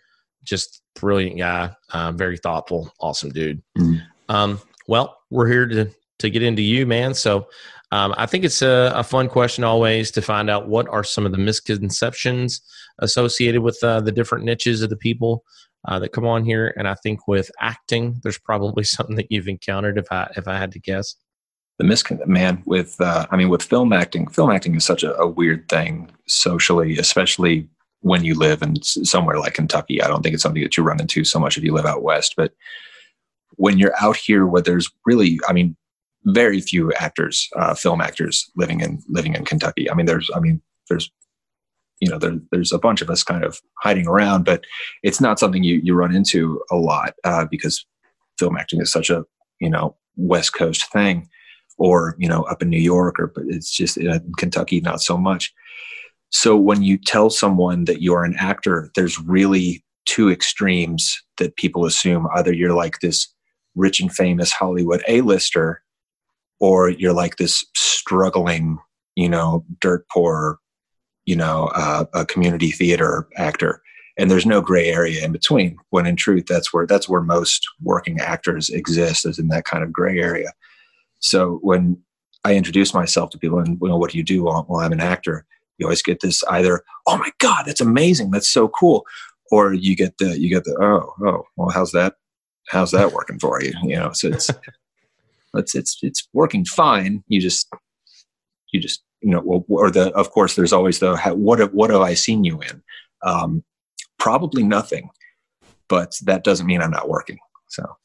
just 0.45 0.83
brilliant 0.95 1.39
guy. 1.39 1.75
Uh, 1.93 2.13
very 2.13 2.39
thoughtful, 2.39 2.93
awesome 3.01 3.31
dude. 3.31 3.63
Mhm. 3.77 4.03
Um, 4.29 4.61
well, 4.89 5.19
we're 5.31 5.49
here 5.49 5.67
to 5.67 5.91
to 6.19 6.31
get 6.31 6.43
into 6.43 6.63
you, 6.63 6.87
man. 6.87 7.13
So 7.13 7.49
um, 7.93 8.15
I 8.17 8.27
think 8.27 8.45
it's 8.45 8.63
a, 8.63 8.93
a 8.95 9.05
fun 9.05 9.29
question 9.29 9.65
always 9.65 10.11
to 10.13 10.23
find 10.23 10.49
out 10.49 10.69
what 10.69 10.89
are 10.89 11.05
some 11.05 11.27
of 11.27 11.33
the 11.33 11.39
misconceptions 11.39 12.63
associated 13.01 13.61
with 13.61 13.79
uh, 13.85 14.01
the 14.01 14.13
different 14.13 14.45
niches 14.45 14.83
of 14.83 14.91
the 14.91 14.97
people 14.97 15.45
uh, 15.87 15.99
that 15.99 16.13
come 16.13 16.27
on 16.27 16.45
here. 16.45 16.75
And 16.77 16.87
I 16.87 16.95
think 16.95 17.27
with 17.27 17.51
acting, 17.61 18.21
there's 18.23 18.39
probably 18.39 18.85
something 18.85 19.17
that 19.17 19.31
you've 19.31 19.49
encountered. 19.49 19.99
If 19.99 20.11
I 20.11 20.31
if 20.37 20.47
I 20.47 20.59
had 20.59 20.73
to 20.73 20.79
guess, 20.79 21.17
the 21.79 21.85
miscon 21.85 22.25
man 22.27 22.63
with 22.67 23.01
uh, 23.01 23.27
i 23.31 23.37
mean 23.37 23.49
with 23.49 23.63
film 23.63 23.93
acting 23.93 24.27
film 24.29 24.51
acting 24.51 24.75
is 24.75 24.85
such 24.85 25.03
a, 25.03 25.17
a 25.17 25.27
weird 25.27 25.69
thing 25.69 26.11
socially 26.27 26.99
especially 26.99 27.69
when 28.01 28.25
you 28.25 28.35
live 28.35 28.63
in 28.63 28.83
somewhere 28.83 29.39
like 29.39 29.55
kentucky 29.55 30.03
i 30.03 30.09
don't 30.09 30.23
think 30.23 30.35
it's 30.35 30.43
something 30.43 30.63
that 30.63 30.77
you 30.77 30.83
run 30.83 31.01
into 31.01 31.25
so 31.25 31.39
much 31.39 31.57
if 31.57 31.65
you 31.65 31.73
live 31.73 31.87
out 31.87 32.03
west 32.03 32.35
but 32.37 32.53
when 33.57 33.79
you're 33.79 33.95
out 34.01 34.17
here 34.17 34.47
where 34.47 34.63
there's 34.63 34.91
really 35.05 35.39
i 35.49 35.53
mean 35.53 35.77
very 36.25 36.61
few 36.61 36.93
actors 36.95 37.49
uh, 37.57 37.75
film 37.75 38.01
actors 38.01 38.51
living 38.57 38.81
in 38.81 39.03
living 39.09 39.35
in 39.35 39.45
kentucky 39.45 39.91
i 39.91 39.95
mean 39.95 40.07
there's 40.07 40.31
i 40.35 40.41
mean 40.41 40.61
there's 40.89 41.11
you 42.01 42.11
know 42.11 42.19
there, 42.19 42.39
there's 42.51 42.73
a 42.73 42.79
bunch 42.79 43.03
of 43.03 43.11
us 43.11 43.23
kind 43.23 43.45
of 43.45 43.61
hiding 43.83 44.07
around 44.07 44.45
but 44.45 44.65
it's 45.03 45.21
not 45.21 45.39
something 45.39 45.63
you, 45.63 45.81
you 45.83 45.95
run 45.95 46.15
into 46.15 46.61
a 46.71 46.77
lot 46.77 47.15
uh, 47.25 47.45
because 47.51 47.87
film 48.39 48.57
acting 48.57 48.81
is 48.81 48.93
such 48.93 49.11
a 49.11 49.25
you 49.61 49.71
know 49.71 49.97
west 50.17 50.55
coast 50.55 50.91
thing 50.93 51.29
or 51.79 52.17
you 52.19 52.29
know 52.29 52.43
up 52.45 52.63
in 52.63 52.71
New 52.71 52.81
York 52.81 53.19
or 53.19 53.29
but 53.29 53.45
it's 53.49 53.71
just 53.71 53.97
in 53.97 54.33
Kentucky 54.39 54.81
not 54.81 55.01
so 55.01 55.17
much. 55.17 55.53
So 56.31 56.57
when 56.57 56.83
you 56.83 56.99
tell 56.99 57.31
someone 57.31 57.85
that 57.85 58.03
you're 58.03 58.25
an 58.25 58.35
actor, 58.39 58.91
there's 58.95 59.19
really 59.21 59.85
two 60.07 60.31
extremes 60.31 61.23
that 61.39 61.57
people 61.57 61.85
assume 61.85 62.27
either 62.35 62.53
you're 62.53 62.75
like 62.75 63.01
this 63.01 63.29
rich 63.75 64.01
and 64.01 64.13
famous 64.13 64.53
Hollywood 64.53 65.03
A-lister 65.09 65.83
or 66.59 66.91
you're 66.91 67.13
like 67.13 67.37
this 67.37 67.65
struggling, 67.77 68.79
you 69.15 69.29
know, 69.29 69.65
dirt 69.81 70.07
poor, 70.11 70.59
you 71.27 71.37
know, 71.37 71.71
uh, 71.75 72.05
a 72.15 72.25
community 72.25 72.71
theater 72.71 73.29
actor. 73.37 73.83
And 74.19 74.31
there's 74.31 74.47
no 74.47 74.63
gray 74.63 74.87
area 74.87 75.23
in 75.23 75.33
between. 75.33 75.77
When 75.91 76.07
in 76.07 76.17
truth, 76.17 76.47
that's 76.47 76.73
where 76.73 76.87
that's 76.87 77.09
where 77.09 77.21
most 77.21 77.69
working 77.83 78.19
actors 78.19 78.71
exist, 78.71 79.27
is 79.27 79.39
in 79.39 79.49
that 79.49 79.67
kind 79.67 79.85
of 79.85 79.93
gray 79.93 80.19
area. 80.19 80.53
So 81.19 81.59
when 81.63 81.99
I 82.45 82.55
introduce 82.55 82.95
myself 82.95 83.31
to 83.31 83.39
people, 83.39 83.59
and 83.59 83.77
you 83.83 83.89
know, 83.89 83.99
what 83.99 84.13
do 84.13 84.19
you 84.19 84.25
do? 84.25 84.45
Well, 84.45 84.65
well, 84.69 84.81
I'm 84.81 84.93
an 84.93 85.01
actor. 85.01 85.45
You 85.77 85.87
always 85.87 86.03
get 86.03 86.21
this 86.21 86.43
either, 86.45 86.83
oh 87.07 87.19
my 87.19 87.31
god, 87.39 87.65
that's 87.67 87.83
amazing, 87.83 88.31
that's 88.31 88.49
so 88.49 88.69
cool, 88.69 89.05
or 89.51 89.75
you 89.75 89.95
get 89.95 90.17
the 90.19 90.41
you 90.41 90.49
get 90.49 90.65
the 90.65 90.75
oh 90.81 91.13
oh 91.27 91.45
well, 91.57 91.69
how's 91.69 91.93
that 91.93 92.15
how's 92.69 92.93
that 92.93 93.13
working 93.13 93.39
for 93.39 93.63
you? 93.63 93.75
You 93.83 93.97
know, 93.97 94.13
so 94.13 94.29
it's 94.29 94.51
it's 95.55 95.75
it's 95.75 95.99
it's 96.03 96.27
working 96.33 96.65
fine. 96.65 97.23
You 97.29 97.41
just 97.41 97.69
you 98.73 98.81
just 98.81 99.03
you 99.27 99.33
know, 99.33 99.65
or 99.69 99.91
the 99.91 100.13
of 100.13 100.31
course 100.31 100.55
there's 100.55 100.73
always 100.73 101.01
the 101.01 101.17
what 101.35 101.59
have, 101.59 101.73
what 101.73 101.91
have 101.91 102.01
I 102.01 102.15
seen 102.15 102.45
you 102.45 102.61
in? 102.61 102.81
Um, 103.25 103.65
probably 104.21 104.63
nothing, 104.63 105.11
but 105.89 106.17
that 106.27 106.45
doesn't 106.45 106.65
mean 106.65 106.81
I'm 106.81 106.93
not 106.93 107.09
working. 107.09 107.39
So 107.67 107.97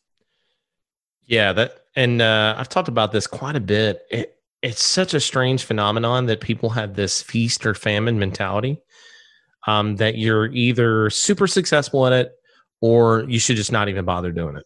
yeah, 1.27 1.53
that 1.53 1.85
and 1.95 2.23
uh, 2.23 2.55
I've 2.57 2.69
talked 2.69 2.87
about 2.87 3.11
this 3.11 3.27
quite 3.27 3.55
a 3.55 3.59
bit. 3.59 4.01
It, 4.09 4.35
it's 4.63 4.81
such 4.81 5.13
a 5.13 5.19
strange 5.19 5.63
phenomenon 5.63 6.25
that 6.25 6.41
people 6.41 6.71
have 6.71 6.95
this 6.95 7.21
feast 7.21 7.67
or 7.67 7.75
famine 7.75 8.17
mentality. 8.17 8.81
Um, 9.67 9.97
that 9.97 10.17
you're 10.17 10.47
either 10.47 11.11
super 11.11 11.45
successful 11.45 12.07
at 12.07 12.13
it 12.13 12.31
or 12.81 13.25
you 13.29 13.37
should 13.37 13.57
just 13.57 13.71
not 13.71 13.89
even 13.89 14.05
bother 14.05 14.31
doing 14.31 14.57
it. 14.57 14.65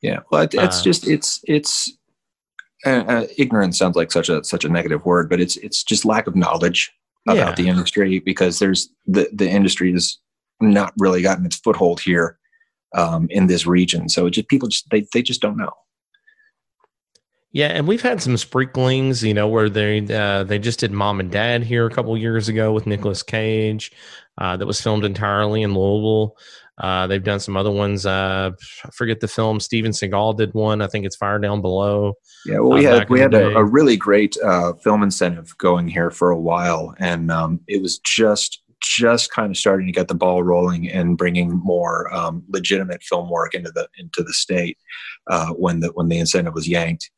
Yeah, 0.00 0.20
well, 0.30 0.42
it's 0.42 0.56
uh, 0.56 0.82
just 0.84 1.08
it's 1.08 1.40
it's 1.42 1.97
uh, 2.84 3.26
ignorance 3.36 3.78
sounds 3.78 3.96
like 3.96 4.12
such 4.12 4.28
a 4.28 4.42
such 4.44 4.64
a 4.64 4.68
negative 4.68 5.04
word, 5.04 5.28
but 5.28 5.40
it's 5.40 5.56
it's 5.58 5.82
just 5.82 6.04
lack 6.04 6.26
of 6.26 6.36
knowledge 6.36 6.92
about 7.26 7.36
yeah. 7.36 7.54
the 7.54 7.68
industry 7.68 8.20
because 8.20 8.58
there's 8.58 8.88
the 9.06 9.28
the 9.32 9.48
industry 9.48 9.92
has 9.92 10.18
not 10.60 10.92
really 10.98 11.22
gotten 11.22 11.46
its 11.46 11.56
foothold 11.56 12.00
here 12.00 12.38
um, 12.94 13.26
in 13.30 13.46
this 13.46 13.66
region, 13.66 14.08
so 14.08 14.30
just 14.30 14.48
people 14.48 14.68
just 14.68 14.88
they 14.90 15.06
they 15.12 15.22
just 15.22 15.40
don't 15.40 15.56
know. 15.56 15.72
Yeah, 17.50 17.68
and 17.68 17.88
we've 17.88 18.02
had 18.02 18.22
some 18.22 18.36
sprinklings, 18.36 19.24
you 19.24 19.32
know, 19.32 19.48
where 19.48 19.70
they 19.70 20.06
uh, 20.14 20.44
they 20.44 20.58
just 20.58 20.80
did 20.80 20.92
Mom 20.92 21.18
and 21.18 21.30
Dad 21.30 21.64
here 21.64 21.86
a 21.86 21.90
couple 21.90 22.16
years 22.16 22.48
ago 22.48 22.72
with 22.72 22.86
Nicolas 22.86 23.22
Cage, 23.22 23.90
uh, 24.38 24.56
that 24.56 24.66
was 24.66 24.80
filmed 24.80 25.04
entirely 25.04 25.62
in 25.62 25.74
Louisville. 25.74 26.36
Uh, 26.80 27.06
they've 27.06 27.24
done 27.24 27.40
some 27.40 27.56
other 27.56 27.70
ones. 27.70 28.06
Uh, 28.06 28.50
I 28.84 28.90
forget 28.90 29.20
the 29.20 29.28
film. 29.28 29.58
Steven 29.60 29.90
Seagal 29.90 30.36
did 30.36 30.54
one. 30.54 30.80
I 30.80 30.86
think 30.86 31.06
it's 31.06 31.16
Fire 31.16 31.38
Down 31.38 31.60
Below. 31.60 32.14
Yeah, 32.46 32.60
well, 32.60 32.78
we 32.78 32.86
uh, 32.86 33.00
had 33.00 33.10
we 33.10 33.20
had 33.20 33.34
a, 33.34 33.56
a, 33.56 33.64
really 33.64 33.96
great 33.96 34.36
uh, 34.44 34.74
film 34.74 35.02
incentive 35.02 35.56
going 35.58 35.88
here 35.88 36.10
for 36.10 36.30
a 36.30 36.38
while, 36.38 36.94
and 36.98 37.30
um, 37.32 37.60
it 37.66 37.82
was 37.82 37.98
just 37.98 38.62
just 38.80 39.32
kind 39.32 39.50
of 39.50 39.56
starting 39.56 39.86
to 39.86 39.92
get 39.92 40.08
the 40.08 40.14
ball 40.14 40.42
rolling 40.42 40.88
and 40.88 41.18
bringing 41.18 41.50
more 41.50 42.12
um, 42.14 42.44
legitimate 42.48 43.02
film 43.02 43.28
work 43.28 43.54
into 43.54 43.70
the 43.72 43.88
into 43.98 44.22
the 44.22 44.32
state 44.32 44.78
uh, 45.28 45.48
when 45.50 45.80
the 45.80 45.88
when 45.88 46.08
the 46.08 46.18
incentive 46.18 46.54
was 46.54 46.68
yanked. 46.68 47.10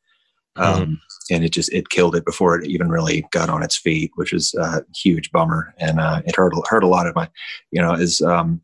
Um, 0.57 0.81
mm-hmm. 0.81 0.93
And 1.33 1.45
it 1.45 1.49
just 1.53 1.71
it 1.71 1.89
killed 1.89 2.15
it 2.15 2.25
before 2.25 2.59
it 2.59 2.67
even 2.67 2.89
really 2.89 3.25
got 3.31 3.49
on 3.49 3.63
its 3.63 3.77
feet, 3.77 4.11
which 4.15 4.33
was 4.33 4.53
a 4.55 4.83
huge 4.95 5.31
bummer. 5.31 5.73
And 5.77 5.99
uh, 5.99 6.21
it 6.25 6.35
hurt 6.35 6.53
hurt 6.67 6.83
a 6.83 6.87
lot 6.87 7.07
of 7.07 7.15
my, 7.15 7.29
you 7.71 7.81
know, 7.81 7.93
as 7.93 8.21
um, 8.21 8.59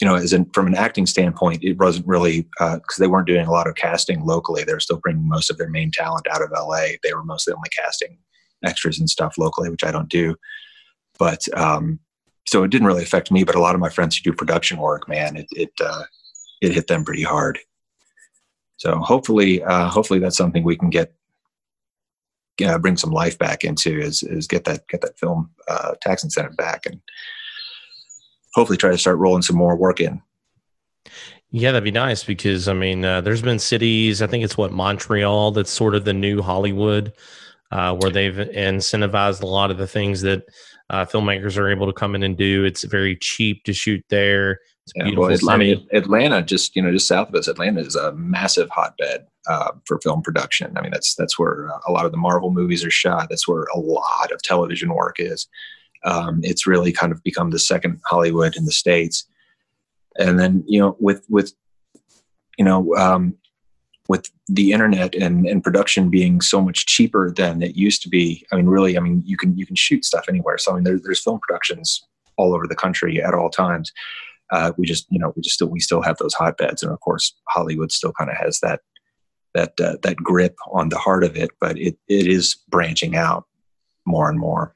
you 0.00 0.06
know, 0.06 0.14
as 0.14 0.32
in 0.32 0.44
from 0.50 0.66
an 0.66 0.74
acting 0.74 1.06
standpoint, 1.06 1.64
it 1.64 1.78
wasn't 1.78 2.06
really 2.06 2.42
because 2.58 2.80
uh, 2.80 2.98
they 2.98 3.06
weren't 3.06 3.26
doing 3.26 3.46
a 3.46 3.50
lot 3.50 3.66
of 3.66 3.76
casting 3.76 4.24
locally. 4.24 4.62
They 4.62 4.74
were 4.74 4.80
still 4.80 4.98
bringing 4.98 5.26
most 5.26 5.50
of 5.50 5.56
their 5.56 5.70
main 5.70 5.90
talent 5.90 6.26
out 6.30 6.42
of 6.42 6.50
LA. 6.50 6.96
They 7.02 7.14
were 7.14 7.24
mostly 7.24 7.54
only 7.54 7.70
casting 7.70 8.18
extras 8.64 8.98
and 8.98 9.08
stuff 9.08 9.38
locally, 9.38 9.70
which 9.70 9.84
I 9.84 9.90
don't 9.90 10.08
do. 10.08 10.36
But 11.18 11.46
um, 11.56 11.98
so 12.46 12.62
it 12.62 12.70
didn't 12.70 12.86
really 12.86 13.02
affect 13.02 13.30
me. 13.30 13.42
But 13.42 13.54
a 13.54 13.60
lot 13.60 13.74
of 13.74 13.80
my 13.80 13.88
friends 13.88 14.16
who 14.16 14.30
do 14.30 14.36
production 14.36 14.78
work, 14.78 15.08
man, 15.08 15.36
it 15.36 15.46
it 15.52 15.72
uh, 15.82 16.04
it 16.60 16.72
hit 16.72 16.88
them 16.88 17.04
pretty 17.04 17.22
hard. 17.22 17.58
So 18.76 18.98
hopefully, 18.98 19.62
uh, 19.62 19.88
hopefully 19.88 20.20
that's 20.20 20.36
something 20.36 20.62
we 20.62 20.76
can 20.76 20.90
get 20.90 21.14
uh, 22.64 22.78
bring 22.78 22.96
some 22.96 23.10
life 23.10 23.38
back 23.38 23.64
into 23.64 23.98
is 23.98 24.22
is 24.22 24.46
get 24.46 24.64
that 24.64 24.86
get 24.88 25.00
that 25.00 25.18
film 25.18 25.50
uh, 25.68 25.94
tax 26.02 26.22
incentive 26.22 26.56
back 26.56 26.86
and 26.86 27.00
hopefully 28.56 28.78
try 28.78 28.90
to 28.90 28.98
start 28.98 29.18
rolling 29.18 29.42
some 29.42 29.56
more 29.56 29.76
work 29.76 30.00
in. 30.00 30.20
Yeah, 31.50 31.72
that'd 31.72 31.84
be 31.84 31.90
nice 31.92 32.24
because 32.24 32.66
I 32.68 32.72
mean, 32.72 33.04
uh, 33.04 33.20
there's 33.20 33.42
been 33.42 33.58
cities. 33.58 34.22
I 34.22 34.26
think 34.26 34.42
it's 34.42 34.56
what 34.56 34.72
Montreal 34.72 35.52
that's 35.52 35.70
sort 35.70 35.94
of 35.94 36.04
the 36.04 36.14
new 36.14 36.42
Hollywood, 36.42 37.12
uh, 37.70 37.94
where 37.94 38.10
they've 38.10 38.34
incentivized 38.34 39.42
a 39.42 39.46
lot 39.46 39.70
of 39.70 39.78
the 39.78 39.86
things 39.86 40.22
that 40.22 40.44
uh, 40.90 41.04
filmmakers 41.04 41.56
are 41.58 41.70
able 41.70 41.86
to 41.86 41.92
come 41.92 42.14
in 42.14 42.22
and 42.22 42.36
do. 42.36 42.64
It's 42.64 42.82
very 42.82 43.16
cheap 43.16 43.62
to 43.64 43.72
shoot 43.72 44.04
there. 44.08 44.60
It's 44.84 44.92
yeah, 44.96 45.10
well, 45.16 45.50
I 45.50 45.56
mean, 45.56 45.86
Atlanta, 45.92 46.42
just 46.42 46.74
you 46.74 46.82
know, 46.82 46.92
just 46.92 47.08
south 47.08 47.28
of 47.28 47.34
us, 47.34 47.48
Atlanta 47.48 47.80
is 47.80 47.94
a 47.94 48.12
massive 48.12 48.70
hotbed 48.70 49.26
uh, 49.48 49.72
for 49.84 50.00
film 50.00 50.22
production. 50.22 50.76
I 50.76 50.80
mean, 50.80 50.92
that's 50.92 51.14
that's 51.14 51.38
where 51.38 51.68
a 51.86 51.92
lot 51.92 52.06
of 52.06 52.12
the 52.12 52.18
Marvel 52.18 52.50
movies 52.50 52.84
are 52.84 52.90
shot. 52.90 53.28
That's 53.28 53.46
where 53.46 53.64
a 53.74 53.78
lot 53.78 54.32
of 54.32 54.42
television 54.42 54.94
work 54.94 55.16
is 55.18 55.46
um, 56.04 56.40
it's 56.42 56.66
really 56.66 56.92
kind 56.92 57.12
of 57.12 57.22
become 57.22 57.50
the 57.50 57.58
second 57.58 58.00
Hollywood 58.06 58.56
in 58.56 58.64
the 58.64 58.72
states. 58.72 59.26
And 60.18 60.38
then 60.38 60.64
you 60.66 60.80
know 60.80 60.96
with 60.98 61.24
with 61.28 61.52
you 62.58 62.64
know 62.64 62.94
um, 62.96 63.36
with 64.08 64.30
the 64.48 64.72
internet 64.72 65.14
and, 65.14 65.46
and 65.46 65.64
production 65.64 66.10
being 66.10 66.40
so 66.40 66.60
much 66.60 66.86
cheaper 66.86 67.30
than 67.30 67.62
it 67.62 67.76
used 67.76 68.02
to 68.02 68.08
be. 68.08 68.46
I 68.52 68.56
mean, 68.56 68.66
really, 68.66 68.96
I 68.96 69.00
mean 69.00 69.22
you 69.24 69.36
can 69.36 69.56
you 69.56 69.66
can 69.66 69.76
shoot 69.76 70.04
stuff 70.04 70.26
anywhere. 70.28 70.58
So 70.58 70.72
I 70.72 70.74
mean, 70.76 70.84
there, 70.84 70.98
there's 71.02 71.22
film 71.22 71.40
productions 71.40 72.06
all 72.36 72.54
over 72.54 72.66
the 72.66 72.76
country 72.76 73.22
at 73.22 73.34
all 73.34 73.50
times. 73.50 73.92
Uh, 74.52 74.72
we 74.76 74.86
just 74.86 75.06
you 75.10 75.18
know 75.18 75.32
we 75.34 75.42
just 75.42 75.54
still 75.54 75.68
we 75.68 75.80
still 75.80 76.02
have 76.02 76.16
those 76.18 76.34
hotbeds, 76.34 76.82
and 76.82 76.92
of 76.92 77.00
course 77.00 77.34
Hollywood 77.48 77.90
still 77.90 78.12
kind 78.12 78.30
of 78.30 78.36
has 78.36 78.60
that 78.60 78.80
that 79.54 79.72
uh, 79.80 79.96
that 80.02 80.16
grip 80.16 80.56
on 80.70 80.88
the 80.88 80.98
heart 80.98 81.24
of 81.24 81.36
it, 81.36 81.50
but 81.60 81.76
it 81.78 81.98
it 82.08 82.26
is 82.26 82.56
branching 82.68 83.16
out 83.16 83.44
more 84.04 84.28
and 84.28 84.38
more. 84.38 84.75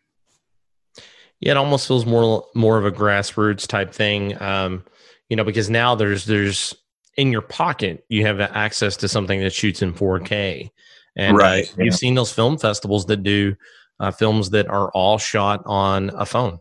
Yeah, 1.41 1.53
it 1.53 1.57
almost 1.57 1.89
feels 1.89 2.07
more 2.07 2.45
more 2.55 2.79
of 2.79 2.85
a 2.85 2.93
grassroots 2.93 3.67
type 3.67 3.93
thing. 3.93 4.41
Um, 4.41 4.85
you 5.29 5.37
know, 5.37 5.45
because 5.45 5.71
now 5.71 5.95
there's 5.95 6.27
there's 6.27 6.75
in 7.17 7.33
your 7.33 7.43
pocket 7.43 8.05
you 8.09 8.27
have 8.27 8.41
access 8.41 8.97
to 8.99 9.09
something 9.09 9.41
that 9.41 9.53
shoots 9.53 9.83
in 9.83 9.93
4K, 9.93 10.71
and 11.17 11.37
right, 11.37 11.65
uh, 11.65 11.75
yeah. 11.79 11.85
you've 11.85 11.95
seen 11.95 12.15
those 12.15 12.33
film 12.33 12.59
festivals 12.59 13.07
that 13.07 13.23
do 13.23 13.57
uh, 13.99 14.11
films 14.11 14.51
that 14.51 14.69
are 14.69 14.91
all 14.91 15.19
shot 15.19 15.63
on 15.65 16.11
a 16.11 16.27
phone, 16.27 16.59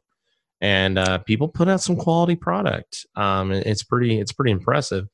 and 0.62 0.98
uh, 0.98 1.18
people 1.20 1.50
put 1.50 1.68
out 1.68 1.82
some 1.82 1.98
quality 1.98 2.36
product. 2.36 3.06
Um, 3.16 3.52
it's 3.52 3.84
pretty 3.84 4.20
it's 4.20 4.32
pretty 4.32 4.52
impressive. 4.52 5.08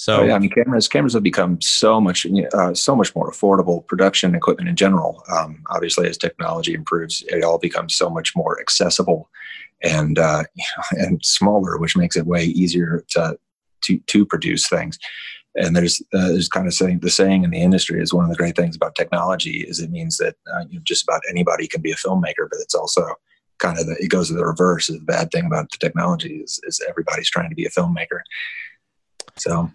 So 0.00 0.22
oh, 0.22 0.24
yeah, 0.24 0.34
I 0.34 0.38
mean, 0.38 0.48
cameras 0.48 0.88
cameras 0.88 1.12
have 1.12 1.22
become 1.22 1.60
so 1.60 2.00
much 2.00 2.26
uh, 2.54 2.72
so 2.72 2.96
much 2.96 3.14
more 3.14 3.30
affordable. 3.30 3.86
Production 3.86 4.34
equipment 4.34 4.66
in 4.66 4.74
general, 4.74 5.22
um, 5.30 5.62
obviously, 5.68 6.08
as 6.08 6.16
technology 6.16 6.72
improves, 6.72 7.22
it 7.28 7.44
all 7.44 7.58
becomes 7.58 7.94
so 7.94 8.08
much 8.08 8.34
more 8.34 8.58
accessible 8.62 9.28
and 9.82 10.18
uh, 10.18 10.44
and 10.92 11.22
smaller, 11.22 11.76
which 11.76 11.98
makes 11.98 12.16
it 12.16 12.24
way 12.24 12.44
easier 12.44 13.04
to 13.10 13.38
to 13.82 13.98
to 13.98 14.24
produce 14.24 14.66
things. 14.70 14.98
And 15.54 15.76
there's 15.76 16.00
uh, 16.14 16.28
there's 16.28 16.48
kind 16.48 16.66
of 16.66 16.72
saying 16.72 17.00
the 17.00 17.10
saying 17.10 17.44
in 17.44 17.50
the 17.50 17.60
industry 17.60 18.00
is 18.00 18.14
one 18.14 18.24
of 18.24 18.30
the 18.30 18.38
great 18.38 18.56
things 18.56 18.76
about 18.76 18.94
technology 18.94 19.66
is 19.68 19.80
it 19.80 19.90
means 19.90 20.16
that 20.16 20.34
uh, 20.50 20.64
you 20.70 20.78
know, 20.78 20.82
just 20.82 21.02
about 21.02 21.20
anybody 21.28 21.66
can 21.66 21.82
be 21.82 21.92
a 21.92 21.96
filmmaker, 21.96 22.48
but 22.50 22.60
it's 22.60 22.74
also 22.74 23.16
kind 23.58 23.78
of 23.78 23.84
the, 23.84 23.96
it 24.00 24.08
goes 24.08 24.28
to 24.28 24.34
the 24.34 24.46
reverse. 24.46 24.86
The 24.86 24.98
bad 25.00 25.30
thing 25.30 25.44
about 25.44 25.70
the 25.70 25.76
technology 25.76 26.36
is, 26.36 26.58
is 26.62 26.80
everybody's 26.88 27.28
trying 27.28 27.50
to 27.50 27.54
be 27.54 27.66
a 27.66 27.70
filmmaker. 27.70 28.20
So 29.36 29.70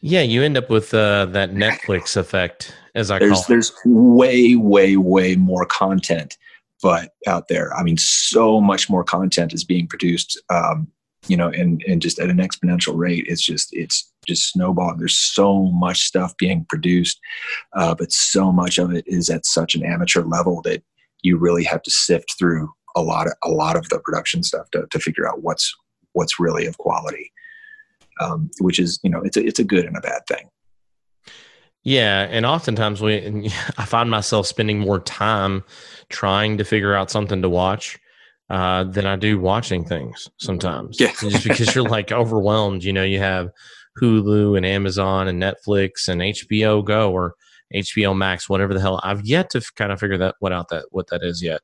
yeah, 0.00 0.22
you 0.22 0.42
end 0.42 0.56
up 0.56 0.70
with 0.70 0.92
uh, 0.94 1.26
that 1.26 1.52
Netflix 1.52 2.16
effect, 2.16 2.74
as 2.94 3.10
I 3.10 3.18
there's, 3.18 3.32
call 3.32 3.42
it. 3.42 3.48
There's 3.48 3.72
way, 3.84 4.54
way, 4.54 4.96
way 4.96 5.36
more 5.36 5.66
content, 5.66 6.36
but 6.82 7.12
out 7.26 7.48
there, 7.48 7.74
I 7.74 7.82
mean, 7.82 7.96
so 7.96 8.60
much 8.60 8.90
more 8.90 9.04
content 9.04 9.52
is 9.52 9.64
being 9.64 9.86
produced. 9.86 10.40
Um, 10.50 10.88
you 11.28 11.36
know, 11.36 11.48
and 11.48 11.82
and 11.88 12.00
just 12.00 12.18
at 12.20 12.30
an 12.30 12.38
exponential 12.38 12.96
rate. 12.96 13.24
It's 13.26 13.42
just 13.42 13.70
it's 13.72 14.12
just 14.28 14.52
snowballing. 14.52 14.98
There's 14.98 15.18
so 15.18 15.64
much 15.72 16.04
stuff 16.04 16.36
being 16.36 16.64
produced, 16.68 17.18
uh, 17.72 17.94
but 17.94 18.12
so 18.12 18.52
much 18.52 18.78
of 18.78 18.92
it 18.92 19.04
is 19.08 19.28
at 19.28 19.44
such 19.44 19.74
an 19.74 19.84
amateur 19.84 20.22
level 20.22 20.62
that 20.62 20.82
you 21.22 21.36
really 21.36 21.64
have 21.64 21.82
to 21.82 21.90
sift 21.90 22.36
through 22.38 22.72
a 22.94 23.02
lot 23.02 23.26
of 23.26 23.32
a 23.42 23.50
lot 23.50 23.76
of 23.76 23.88
the 23.88 23.98
production 23.98 24.42
stuff 24.42 24.70
to 24.70 24.86
to 24.90 24.98
figure 25.00 25.28
out 25.28 25.42
what's 25.42 25.74
what's 26.12 26.38
really 26.38 26.66
of 26.66 26.78
quality 26.78 27.32
um, 28.20 28.50
which 28.60 28.78
is 28.78 28.98
you 29.02 29.10
know 29.10 29.22
it's 29.22 29.36
a, 29.36 29.44
it's 29.44 29.58
a 29.58 29.64
good 29.64 29.84
and 29.84 29.96
a 29.96 30.00
bad 30.00 30.22
thing. 30.28 30.48
Yeah, 31.82 32.26
and 32.30 32.44
oftentimes 32.44 33.00
we 33.00 33.50
I 33.78 33.84
find 33.84 34.10
myself 34.10 34.46
spending 34.46 34.78
more 34.78 35.00
time 35.00 35.64
trying 36.08 36.58
to 36.58 36.64
figure 36.64 36.94
out 36.94 37.10
something 37.10 37.42
to 37.42 37.48
watch 37.48 37.98
uh, 38.50 38.84
than 38.84 39.06
I 39.06 39.16
do 39.16 39.38
watching 39.38 39.84
things 39.84 40.28
sometimes. 40.38 41.00
Yeah. 41.00 41.12
just 41.20 41.44
because 41.44 41.74
you're 41.74 41.88
like 41.88 42.12
overwhelmed. 42.12 42.84
You 42.84 42.92
know, 42.92 43.04
you 43.04 43.18
have 43.18 43.50
Hulu 44.00 44.56
and 44.56 44.66
Amazon 44.66 45.28
and 45.28 45.42
Netflix 45.42 46.08
and 46.08 46.20
HBO 46.20 46.84
Go 46.84 47.12
or 47.12 47.34
HBO 47.74 48.16
Max, 48.16 48.48
whatever 48.48 48.74
the 48.74 48.80
hell. 48.80 49.00
I've 49.02 49.24
yet 49.24 49.50
to 49.50 49.58
f- 49.58 49.72
kind 49.74 49.92
of 49.92 49.98
figure 49.98 50.18
that 50.18 50.36
what 50.38 50.52
out 50.52 50.68
that 50.68 50.86
what 50.90 51.08
that 51.08 51.22
is 51.22 51.42
yet. 51.42 51.60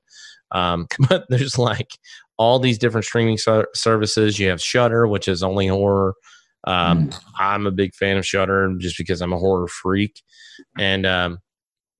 Um, 0.51 0.87
but 1.09 1.25
there's 1.29 1.59
like 1.59 1.91
all 2.37 2.59
these 2.59 2.79
different 2.79 3.05
streaming 3.05 3.39
ser- 3.39 3.69
services. 3.75 4.39
You 4.39 4.49
have 4.49 4.61
Shudder, 4.61 5.07
which 5.07 5.29
is 5.29 5.43
only 5.43 5.67
horror. 5.69 6.15
Um, 6.65 7.11
I'm 7.39 7.67
a 7.67 7.71
big 7.73 7.95
fan 7.95 8.17
of 8.17 8.27
Shudder 8.27 8.73
just 8.79 8.97
because 8.99 9.21
I'm 9.21 9.33
a 9.33 9.39
horror 9.39 9.69
freak, 9.69 10.23
and 10.79 11.05
um, 11.07 11.39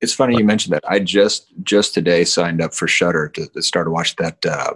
It's 0.01 0.15
funny 0.15 0.37
you 0.37 0.45
mentioned 0.45 0.75
that. 0.75 0.85
I 0.89 0.99
just 1.01 1.53
just 1.63 1.95
today 1.95 2.25
signed 2.25 2.61
up 2.63 2.75
for 2.75 2.87
Shudder 2.87 3.29
to, 3.31 3.47
to 3.49 3.63
start 3.63 3.87
to 3.87 3.91
watch 3.91 4.15
that 4.17 4.45
uh, 4.47 4.75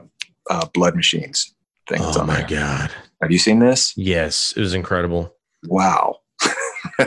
uh, 0.51 0.67
Blood 0.75 0.97
Machines 0.97 1.55
thing. 1.89 1.99
oh 2.03 2.25
my 2.25 2.39
there. 2.43 2.61
god, 2.61 2.91
Have 3.23 3.31
you 3.31 3.39
seen 3.39 3.61
this? 3.61 3.93
yes, 3.97 4.53
it 4.57 4.61
was 4.61 4.75
incredible. 4.75 5.33
Wow. 5.69 6.17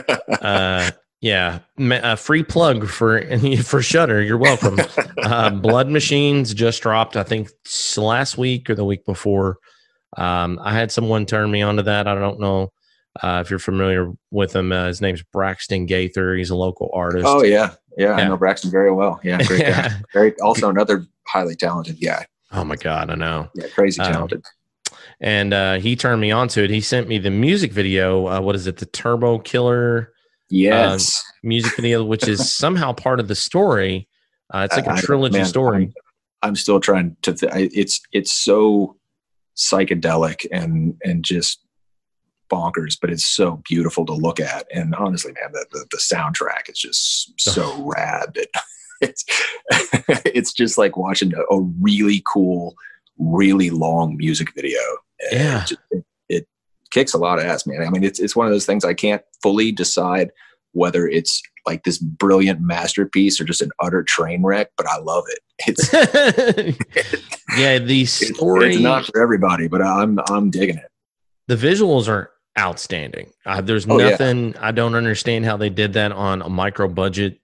uh, 0.41 0.91
yeah, 1.21 1.59
a 1.77 2.15
free 2.15 2.43
plug 2.43 2.87
for 2.87 3.21
for 3.63 3.81
Shudder. 3.81 4.21
You're 4.21 4.37
welcome. 4.37 4.79
uh, 5.23 5.49
Blood 5.49 5.89
Machines 5.89 6.53
just 6.53 6.81
dropped, 6.81 7.17
I 7.17 7.23
think 7.23 7.49
last 7.97 8.37
week 8.37 8.69
or 8.69 8.75
the 8.75 8.85
week 8.85 9.05
before. 9.05 9.57
Um, 10.17 10.59
I 10.61 10.73
had 10.73 10.91
someone 10.91 11.25
turn 11.25 11.51
me 11.51 11.61
onto 11.61 11.83
that. 11.83 12.07
I 12.07 12.15
don't 12.15 12.39
know 12.39 12.71
uh, 13.21 13.41
if 13.43 13.49
you're 13.49 13.59
familiar 13.59 14.11
with 14.31 14.55
him. 14.55 14.71
Uh, 14.71 14.87
his 14.87 15.01
name's 15.01 15.23
Braxton 15.23 15.85
Gaither. 15.85 16.35
He's 16.35 16.49
a 16.49 16.55
local 16.55 16.89
artist. 16.93 17.25
oh 17.27 17.43
yeah. 17.43 17.73
yeah, 17.97 18.13
I 18.13 18.27
know 18.27 18.37
Braxton 18.37 18.71
very 18.71 18.91
well. 18.91 19.19
Yeah, 19.23 19.37
great 19.43 19.61
guy. 19.61 19.67
Yeah. 19.67 19.99
Very 20.13 20.33
also 20.41 20.69
another 20.69 21.05
highly 21.27 21.55
talented 21.55 21.99
guy. 22.01 22.25
Oh 22.51 22.63
my 22.63 22.75
god, 22.75 23.09
I 23.11 23.15
know. 23.15 23.49
Yeah, 23.55 23.67
crazy 23.67 24.01
Um, 24.01 24.11
talented. 24.13 24.43
And 25.21 25.53
uh, 25.53 25.75
he 25.79 25.95
turned 25.95 26.21
me 26.21 26.31
onto 26.31 26.63
it. 26.63 26.69
He 26.69 26.81
sent 26.81 27.07
me 27.07 27.17
the 27.17 27.29
music 27.29 27.71
video. 27.73 28.27
Uh, 28.27 28.39
what 28.41 28.55
is 28.55 28.67
it? 28.67 28.77
The 28.77 28.85
Turbo 28.87 29.39
Killer 29.39 30.13
yes. 30.49 31.23
music 31.43 31.75
video, 31.75 32.03
which 32.03 32.27
is 32.27 32.51
somehow 32.55 32.93
part 32.93 33.19
of 33.19 33.27
the 33.27 33.35
story. 33.35 34.07
Uh, 34.53 34.59
it's 34.69 34.75
like 34.75 34.87
a 34.87 34.91
I- 34.91 34.95
I- 34.95 35.01
trilogy 35.01 35.37
man, 35.37 35.45
story. 35.45 35.83
I'm, 35.83 35.93
I'm 36.41 36.55
still 36.55 36.79
trying 36.79 37.17
to. 37.23 37.33
Th- 37.33 37.51
I, 37.51 37.69
it's 37.73 37.99
it's 38.13 38.31
so 38.31 38.95
psychedelic 39.59 40.45
and 40.51 40.95
and 41.03 41.23
just 41.23 41.59
bonkers, 42.49 42.97
but 42.99 43.11
it's 43.11 43.25
so 43.25 43.61
beautiful 43.67 44.05
to 44.07 44.13
look 44.13 44.39
at. 44.39 44.65
And 44.73 44.95
honestly, 44.95 45.33
man, 45.33 45.51
the 45.51 45.65
the, 45.71 45.85
the 45.91 45.97
soundtrack 45.97 46.69
is 46.69 46.79
just 46.79 47.39
so 47.39 47.83
rad. 47.85 48.33
That 48.35 48.47
it's 49.01 49.25
it's 50.25 50.53
just 50.53 50.77
like 50.77 50.97
watching 50.97 51.33
a, 51.33 51.41
a 51.53 51.61
really 51.81 52.23
cool, 52.31 52.75
really 53.17 53.69
long 53.69 54.17
music 54.17 54.53
video. 54.55 54.79
And 55.31 55.39
Yeah. 55.39 55.61
it, 55.63 55.67
just- 55.67 55.81
it, 55.91 56.05
it 56.29 56.47
kicks 56.91 57.13
a 57.13 57.17
lot 57.17 57.39
of 57.39 57.45
ass, 57.45 57.67
man. 57.67 57.81
I 57.85 57.89
mean, 57.89 58.03
it's 58.03 58.19
it's 58.19 58.35
one 58.35 58.47
of 58.47 58.51
those 58.53 58.65
things 58.65 58.83
I 58.85 58.93
can't 58.93 59.21
fully 59.43 59.71
decide 59.71 60.31
whether 60.73 61.08
it's 61.08 61.41
like 61.65 61.84
this 61.84 61.97
brilliant 61.97 62.62
masterpiece 62.62 63.39
or 63.39 63.43
just 63.43 63.62
an 63.62 63.71
utter 63.82 64.03
train 64.03 64.43
wreck, 64.43 64.71
but 64.77 64.88
I 64.88 64.97
love 64.99 65.25
it. 65.27 65.39
It's 65.67 65.93
yeah, 67.58 67.79
the 67.79 68.05
story, 68.05 68.73
it's 68.75 68.82
not 68.82 69.05
for 69.05 69.21
everybody, 69.21 69.67
but 69.67 69.82
I'm 69.82 70.19
I'm 70.29 70.49
digging 70.49 70.77
it. 70.77 70.89
the 71.47 71.55
visuals 71.55 72.08
are 72.08 72.32
outstanding. 72.58 73.32
Uh, 73.45 73.62
there's 73.62 73.88
Oh, 73.88 73.99
yeah. 73.99 74.10
nothing 74.12 74.55
I 74.58 74.71
don't 74.71 74.95
understand 74.95 75.45
how 75.45 75.58
they 75.58 75.69
did 75.69 75.93
that 75.93 76.12
on 76.12 76.41
a 76.41 76.49
micro 76.49 76.88
budget. 76.88 77.39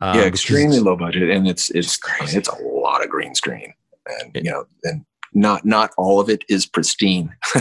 Uh, 0.00 0.12
yeah, 0.16 0.22
extremely 0.22 0.78
low 0.78 0.96
budget, 0.96 1.28
and 1.30 1.48
it's 1.48 1.70
it's 1.70 1.96
crazy. 1.96 2.38
it's 2.38 2.48
a 2.48 2.56
lot 2.62 3.02
of 3.02 3.10
green 3.10 3.34
screen, 3.34 3.72
and 4.20 4.36
It- 4.36 4.44
you 4.44 4.50
know, 4.52 4.64
and 4.84 5.04
not 5.34 5.64
not 5.64 5.90
all 5.96 6.20
of 6.20 6.28
it 6.28 6.44
is 6.48 6.66
pristine, 6.66 7.34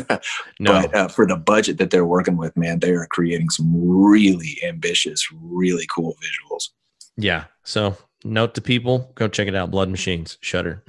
No, 0.59 0.71
but 0.71 0.95
uh, 0.95 1.07
for 1.07 1.25
the 1.27 1.35
budget 1.35 1.77
that 1.77 1.89
they're 1.91 2.05
working 2.05 2.37
with, 2.37 2.55
man, 2.57 2.79
they 2.79 2.91
are 2.91 3.07
creating 3.07 3.49
some 3.49 3.71
really 3.75 4.57
ambitious, 4.67 5.27
really 5.31 5.85
cool 5.93 6.15
visuals. 6.15 6.69
yeah. 7.17 7.45
So 7.63 7.97
note 8.23 8.55
to 8.55 8.61
people, 8.61 9.11
go 9.15 9.27
check 9.27 9.47
it 9.47 9.55
out. 9.55 9.71
Blood 9.71 9.89
Machines, 9.89 10.37
Shudder. 10.41 10.83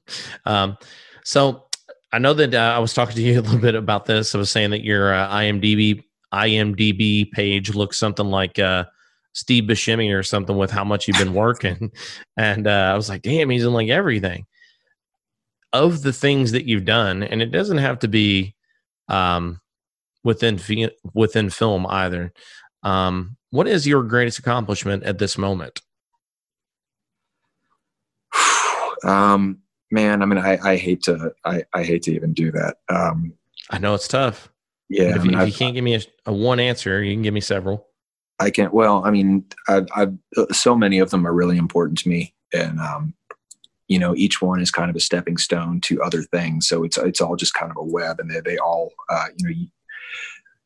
um, 0.46 0.76
so 1.24 1.64
I 2.12 2.18
know 2.18 2.34
that 2.34 2.54
uh, 2.54 2.74
I 2.76 2.78
was 2.78 2.92
talking 2.94 3.16
to 3.16 3.22
you 3.22 3.38
a 3.40 3.42
little 3.42 3.58
bit 3.58 3.74
about 3.74 4.06
this. 4.06 4.34
I 4.34 4.38
was 4.38 4.50
saying 4.50 4.70
that 4.70 4.84
your 4.84 5.14
uh, 5.14 5.28
IMDb 5.30 6.02
IMDb 6.32 7.30
page 7.30 7.74
looks 7.74 7.98
something 7.98 8.26
like 8.26 8.58
uh, 8.58 8.84
Steve 9.32 9.64
Buscemi 9.64 10.12
or 10.16 10.22
something 10.24 10.56
with 10.56 10.70
how 10.72 10.84
much 10.84 11.06
you've 11.06 11.18
been 11.18 11.34
working, 11.34 11.92
and 12.36 12.66
uh, 12.66 12.90
I 12.92 12.96
was 12.96 13.08
like, 13.08 13.22
damn, 13.22 13.50
he's 13.50 13.64
in 13.64 13.72
like 13.72 13.88
everything. 13.88 14.46
Of 15.74 16.02
the 16.02 16.12
things 16.12 16.52
that 16.52 16.66
you've 16.66 16.84
done, 16.84 17.22
and 17.22 17.42
it 17.42 17.50
doesn't 17.50 17.78
have 17.78 17.98
to 17.98 18.08
be 18.08 18.54
um, 19.08 19.60
within 20.22 20.56
fi- 20.56 20.90
within 21.12 21.50
film 21.50 21.86
either. 21.86 22.32
Um, 22.82 23.36
what 23.50 23.68
is 23.68 23.86
your 23.86 24.02
greatest 24.02 24.38
accomplishment 24.38 25.04
at 25.04 25.18
this 25.18 25.36
moment? 25.36 25.82
um, 29.04 29.58
man, 29.90 30.22
I 30.22 30.26
mean, 30.26 30.38
I, 30.38 30.58
I 30.62 30.76
hate 30.76 31.02
to 31.04 31.32
I, 31.44 31.64
I 31.72 31.82
hate 31.82 32.02
to 32.04 32.14
even 32.14 32.32
do 32.32 32.50
that. 32.52 32.76
Um, 32.88 33.34
I 33.70 33.78
know 33.78 33.94
it's 33.94 34.08
tough. 34.08 34.50
yeah, 34.88 35.10
if, 35.10 35.20
I 35.20 35.22
mean, 35.24 35.32
you, 35.32 35.40
if 35.40 35.48
you 35.48 35.54
can't 35.54 35.74
give 35.74 35.84
me 35.84 35.94
a, 35.94 36.00
a 36.26 36.32
one 36.32 36.60
answer, 36.60 37.02
you 37.02 37.14
can 37.14 37.22
give 37.22 37.34
me 37.34 37.40
several. 37.40 37.86
I 38.40 38.50
can't. 38.50 38.74
Well, 38.74 39.04
I 39.04 39.10
mean, 39.10 39.44
I've, 39.68 39.86
I've 39.94 40.14
so 40.52 40.76
many 40.76 40.98
of 40.98 41.10
them 41.10 41.26
are 41.26 41.32
really 41.32 41.56
important 41.56 41.98
to 41.98 42.08
me, 42.08 42.34
and 42.52 42.80
um, 42.80 43.14
you 43.88 43.98
know, 43.98 44.14
each 44.14 44.40
one 44.40 44.60
is 44.60 44.70
kind 44.70 44.90
of 44.90 44.96
a 44.96 45.00
stepping 45.00 45.36
stone 45.36 45.80
to 45.82 46.02
other 46.02 46.22
things. 46.22 46.66
So 46.66 46.84
it's 46.84 46.96
it's 46.96 47.20
all 47.20 47.36
just 47.36 47.54
kind 47.54 47.70
of 47.70 47.76
a 47.76 47.84
web, 47.84 48.18
and 48.18 48.30
they 48.30 48.40
they 48.40 48.58
all, 48.58 48.92
uh, 49.10 49.26
you 49.36 49.46
know, 49.46 49.54
you, 49.54 49.68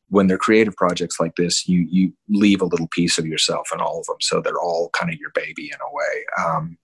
when 0.09 0.27
they're 0.27 0.37
creative 0.37 0.75
projects 0.75 1.19
like 1.19 1.35
this, 1.35 1.67
you 1.67 1.85
you 1.89 2.13
leave 2.29 2.61
a 2.61 2.65
little 2.65 2.87
piece 2.87 3.17
of 3.17 3.25
yourself 3.25 3.69
in 3.73 3.81
all 3.81 3.99
of 3.99 4.05
them, 4.05 4.17
so 4.21 4.41
they're 4.41 4.59
all 4.59 4.89
kind 4.97 5.11
of 5.13 5.19
your 5.19 5.31
baby 5.35 5.65
in 5.65 5.79
a 5.81 5.93
way. 5.93 6.25
Um, 6.45 6.77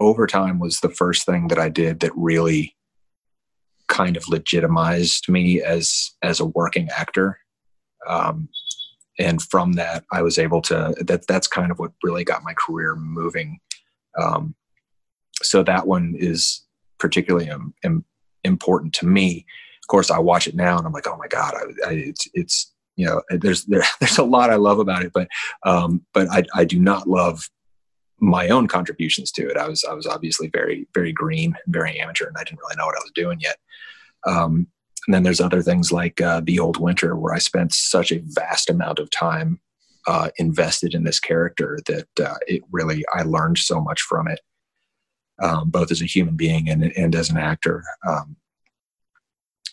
Overtime 0.00 0.58
was 0.58 0.80
the 0.80 0.90
first 0.90 1.24
thing 1.24 1.48
that 1.48 1.58
I 1.58 1.68
did 1.68 2.00
that 2.00 2.12
really 2.16 2.74
kind 3.86 4.16
of 4.16 4.28
legitimized 4.28 5.28
me 5.28 5.60
as 5.62 6.12
as 6.22 6.40
a 6.40 6.46
working 6.46 6.88
actor. 6.96 7.38
Um, 8.06 8.48
and 9.18 9.40
from 9.40 9.74
that 9.74 10.04
i 10.12 10.20
was 10.20 10.38
able 10.38 10.60
to 10.60 10.92
that 11.00 11.24
that's 11.28 11.46
kind 11.46 11.70
of 11.70 11.78
what 11.78 11.92
really 12.02 12.24
got 12.24 12.42
my 12.42 12.52
career 12.54 12.96
moving 12.96 13.60
um, 14.20 14.56
so 15.42 15.62
that 15.62 15.86
one 15.86 16.14
is 16.16 16.62
particularly 16.98 17.50
um, 17.50 17.74
im- 17.82 18.04
important 18.44 18.92
to 18.94 19.06
me. 19.06 19.46
Of 19.82 19.88
course 19.88 20.10
i 20.10 20.18
watch 20.18 20.46
it 20.46 20.54
now 20.54 20.78
and 20.78 20.86
i'm 20.86 20.94
like 20.94 21.06
oh 21.06 21.18
my 21.18 21.28
god 21.28 21.54
I, 21.54 21.90
I, 21.90 21.92
it's 21.92 22.26
it's 22.32 22.72
you 22.96 23.04
know 23.06 23.20
there's 23.28 23.66
there, 23.66 23.82
there's 24.00 24.16
a 24.16 24.24
lot 24.24 24.48
i 24.48 24.54
love 24.54 24.78
about 24.78 25.04
it 25.04 25.12
but 25.12 25.28
um, 25.64 26.02
but 26.14 26.26
I, 26.30 26.44
I 26.54 26.64
do 26.64 26.78
not 26.78 27.06
love 27.06 27.50
my 28.20 28.48
own 28.48 28.68
contributions 28.68 29.30
to 29.32 29.48
it. 29.48 29.56
I 29.56 29.68
was 29.68 29.84
i 29.84 29.92
was 29.92 30.06
obviously 30.06 30.48
very 30.48 30.88
very 30.94 31.12
green 31.12 31.54
very 31.66 32.00
amateur 32.00 32.26
and 32.26 32.36
i 32.38 32.44
didn't 32.44 32.60
really 32.60 32.76
know 32.78 32.86
what 32.86 32.96
i 32.96 33.04
was 33.04 33.12
doing 33.14 33.40
yet. 33.40 33.56
Um, 34.26 34.68
and 35.06 35.12
then 35.12 35.22
there's 35.22 35.40
other 35.40 35.60
things 35.60 35.92
like 35.92 36.18
uh, 36.22 36.40
the 36.42 36.58
old 36.58 36.78
winter 36.80 37.14
where 37.16 37.34
i 37.34 37.38
spent 37.38 37.74
such 37.74 38.10
a 38.10 38.22
vast 38.24 38.70
amount 38.70 38.98
of 38.98 39.10
time 39.10 39.60
uh, 40.06 40.30
invested 40.38 40.94
in 40.94 41.04
this 41.04 41.20
character 41.20 41.78
that 41.86 42.08
uh, 42.24 42.36
it 42.46 42.62
really 42.72 43.04
i 43.12 43.22
learned 43.22 43.58
so 43.58 43.80
much 43.80 44.00
from 44.00 44.28
it 44.28 44.40
um, 45.42 45.70
both 45.70 45.90
as 45.90 46.00
a 46.00 46.06
human 46.06 46.36
being 46.36 46.68
and, 46.68 46.84
and 46.96 47.14
as 47.14 47.30
an 47.30 47.36
actor 47.36 47.84
um, 48.06 48.36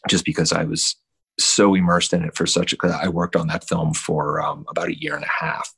just 0.09 0.25
because 0.25 0.51
i 0.51 0.63
was 0.63 0.95
so 1.39 1.73
immersed 1.75 2.13
in 2.13 2.23
it 2.23 2.35
for 2.35 2.45
such 2.45 2.73
a 2.73 2.77
i 3.01 3.07
worked 3.07 3.35
on 3.35 3.47
that 3.47 3.67
film 3.67 3.93
for 3.93 4.41
um, 4.41 4.65
about 4.69 4.89
a 4.89 4.99
year 4.99 5.15
and 5.15 5.25
a 5.25 5.45
half 5.45 5.73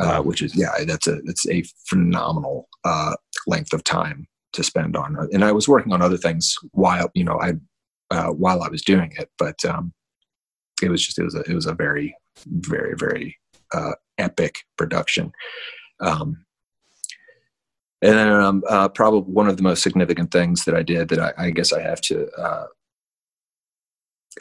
uh, 0.00 0.20
which 0.22 0.42
is 0.42 0.54
yeah 0.54 0.84
that's 0.84 1.06
a 1.06 1.16
that's 1.24 1.48
a 1.48 1.62
phenomenal 1.88 2.68
uh, 2.84 3.14
length 3.46 3.72
of 3.72 3.84
time 3.84 4.26
to 4.52 4.62
spend 4.62 4.96
on 4.96 5.16
and 5.32 5.44
i 5.44 5.52
was 5.52 5.68
working 5.68 5.92
on 5.92 6.02
other 6.02 6.16
things 6.16 6.56
while 6.72 7.10
you 7.14 7.24
know 7.24 7.38
i 7.40 7.52
uh, 8.10 8.28
while 8.28 8.62
I 8.62 8.68
was 8.68 8.82
doing 8.82 9.12
it, 9.18 9.30
but 9.38 9.64
um, 9.64 9.92
it 10.82 10.90
was 10.90 11.04
just 11.04 11.18
it 11.18 11.24
was 11.24 11.34
a 11.34 11.40
it 11.40 11.54
was 11.54 11.66
a 11.66 11.74
very 11.74 12.16
very 12.46 12.94
very 12.96 13.36
uh, 13.74 13.92
epic 14.18 14.58
production. 14.76 15.32
Um, 16.00 16.44
and 18.02 18.14
then 18.14 18.28
um, 18.28 18.62
uh, 18.68 18.88
probably 18.88 19.32
one 19.32 19.48
of 19.48 19.56
the 19.56 19.62
most 19.62 19.82
significant 19.82 20.30
things 20.30 20.64
that 20.64 20.74
I 20.74 20.82
did 20.82 21.08
that 21.08 21.20
I, 21.20 21.46
I 21.46 21.50
guess 21.50 21.72
I 21.72 21.80
have 21.80 22.00
to 22.02 22.28
uh, 22.32 22.66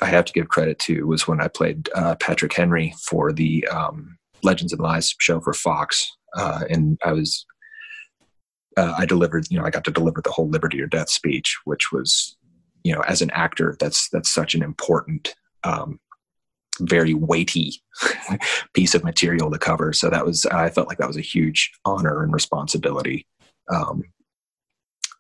I 0.02 0.08
have 0.08 0.26
to 0.26 0.34
give 0.34 0.50
credit 0.50 0.80
to 0.80 1.08
was 1.08 1.28
when 1.28 1.40
I 1.40 1.48
played 1.48 1.90
uh, 1.96 2.16
Patrick 2.16 2.54
Henry 2.54 2.94
for 3.02 3.32
the 3.32 3.66
um, 3.68 4.18
Legends 4.44 4.74
and 4.74 4.82
Lies 4.82 5.16
show 5.20 5.40
for 5.40 5.54
Fox, 5.54 6.06
uh, 6.36 6.64
and 6.70 7.00
I 7.04 7.14
was 7.14 7.46
uh, 8.78 8.94
I 8.98 9.06
delivered 9.06 9.48
you 9.50 9.58
know 9.58 9.66
I 9.66 9.70
got 9.70 9.86
to 9.86 9.92
deliver 9.92 10.22
the 10.22 10.32
whole 10.32 10.50
Liberty 10.50 10.82
or 10.82 10.88
Death 10.88 11.10
speech, 11.10 11.58
which 11.64 11.92
was 11.94 12.38
you 12.84 12.94
know 12.94 13.02
as 13.02 13.22
an 13.22 13.32
actor 13.32 13.78
that's 13.80 14.10
that's 14.10 14.30
such 14.30 14.54
an 14.54 14.64
important 14.64 15.34
um, 15.64 16.00
very 16.82 17.14
weighty 17.14 17.82
piece 18.74 18.94
of 18.94 19.06
material 19.06 19.50
to 19.50 19.58
cover. 19.58 19.94
So 19.94 20.10
that 20.10 20.26
was 20.26 20.46
i 20.48 20.70
felt 20.70 20.90
like 20.90 20.98
that 20.98 21.08
was 21.08 21.16
a 21.16 21.22
huge 21.22 21.72
honor 21.86 22.22
and 22.22 22.34
responsibility 22.34 23.26
um, 23.74 24.04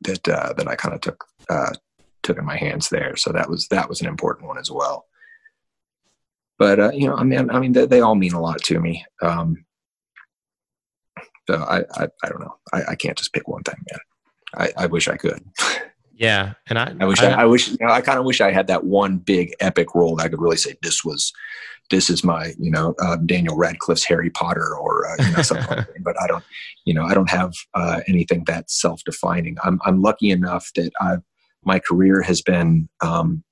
that 0.01 0.27
uh, 0.27 0.53
that 0.53 0.67
I 0.67 0.75
kind 0.75 0.95
of 0.95 1.01
took 1.01 1.23
uh, 1.49 1.73
took 2.23 2.37
in 2.37 2.45
my 2.45 2.57
hands 2.57 2.89
there. 2.89 3.15
So 3.15 3.31
that 3.31 3.49
was 3.49 3.67
that 3.69 3.89
was 3.89 4.01
an 4.01 4.07
important 4.07 4.47
one 4.47 4.57
as 4.57 4.71
well. 4.71 5.05
But 6.57 6.79
uh, 6.79 6.91
you 6.93 7.07
know, 7.07 7.15
I 7.15 7.23
mean, 7.23 7.49
I 7.49 7.59
mean, 7.59 7.73
they, 7.73 7.85
they 7.85 8.01
all 8.01 8.15
mean 8.15 8.33
a 8.33 8.41
lot 8.41 8.61
to 8.63 8.79
me. 8.79 9.05
Um, 9.21 9.65
so 11.47 11.55
I, 11.55 11.79
I, 11.93 12.07
I 12.23 12.29
don't 12.29 12.41
know. 12.41 12.55
I, 12.73 12.83
I 12.89 12.95
can't 12.95 13.17
just 13.17 13.33
pick 13.33 13.47
one 13.47 13.63
thing, 13.63 13.75
man. 13.91 13.99
I, 14.55 14.83
I 14.83 14.85
wish 14.87 15.07
I 15.07 15.17
could. 15.17 15.43
Yeah, 16.17 16.53
and 16.67 16.79
I, 16.79 16.95
I 17.01 17.05
wish 17.05 17.21
I, 17.21 17.31
I 17.31 17.45
wish 17.45 17.67
you 17.67 17.77
know, 17.81 17.91
I 17.91 17.99
kind 17.99 18.17
of 18.17 18.23
wish 18.23 18.39
I 18.39 18.49
had 18.49 18.67
that 18.67 18.85
one 18.85 19.17
big 19.17 19.53
epic 19.59 19.93
role 19.93 20.15
that 20.15 20.23
I 20.23 20.29
could 20.29 20.39
really 20.39 20.55
say 20.55 20.75
this 20.81 21.03
was 21.03 21.33
this 21.91 22.09
is 22.09 22.23
my 22.23 22.53
you 22.59 22.71
know 22.71 22.95
uh, 22.99 23.17
Daniel 23.25 23.55
Radcliffe's 23.55 24.03
Harry 24.05 24.29
Potter 24.29 24.75
or 24.75 25.07
uh, 25.07 25.15
you 25.19 25.31
know 25.35 25.41
something. 25.41 25.67
like 25.77 25.87
that. 25.87 26.03
But 26.03 26.21
I 26.21 26.27
don't 26.27 26.43
you 26.85 26.93
know 26.93 27.03
I 27.03 27.13
don't 27.13 27.29
have 27.29 27.53
uh, 27.73 28.01
anything 28.07 28.43
that 28.45 28.69
self 28.69 29.03
defining. 29.05 29.57
I'm 29.63 29.79
I'm 29.85 30.01
lucky 30.01 30.31
enough 30.31 30.71
that 30.75 30.91
I 30.99 31.17
my 31.63 31.79
career 31.79 32.21
has 32.21 32.41
been 32.41 32.87
um, 33.01 33.43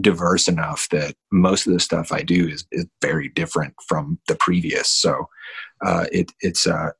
diverse 0.00 0.48
enough 0.48 0.88
that 0.90 1.14
most 1.30 1.66
of 1.66 1.72
the 1.72 1.80
stuff 1.80 2.10
I 2.10 2.22
do 2.22 2.48
is, 2.48 2.66
is 2.72 2.86
very 3.00 3.28
different 3.28 3.74
from 3.86 4.18
the 4.26 4.34
previous. 4.34 4.90
So 4.90 5.28
uh, 5.84 6.06
it 6.12 6.32
it's 6.40 6.66
uh, 6.66 6.90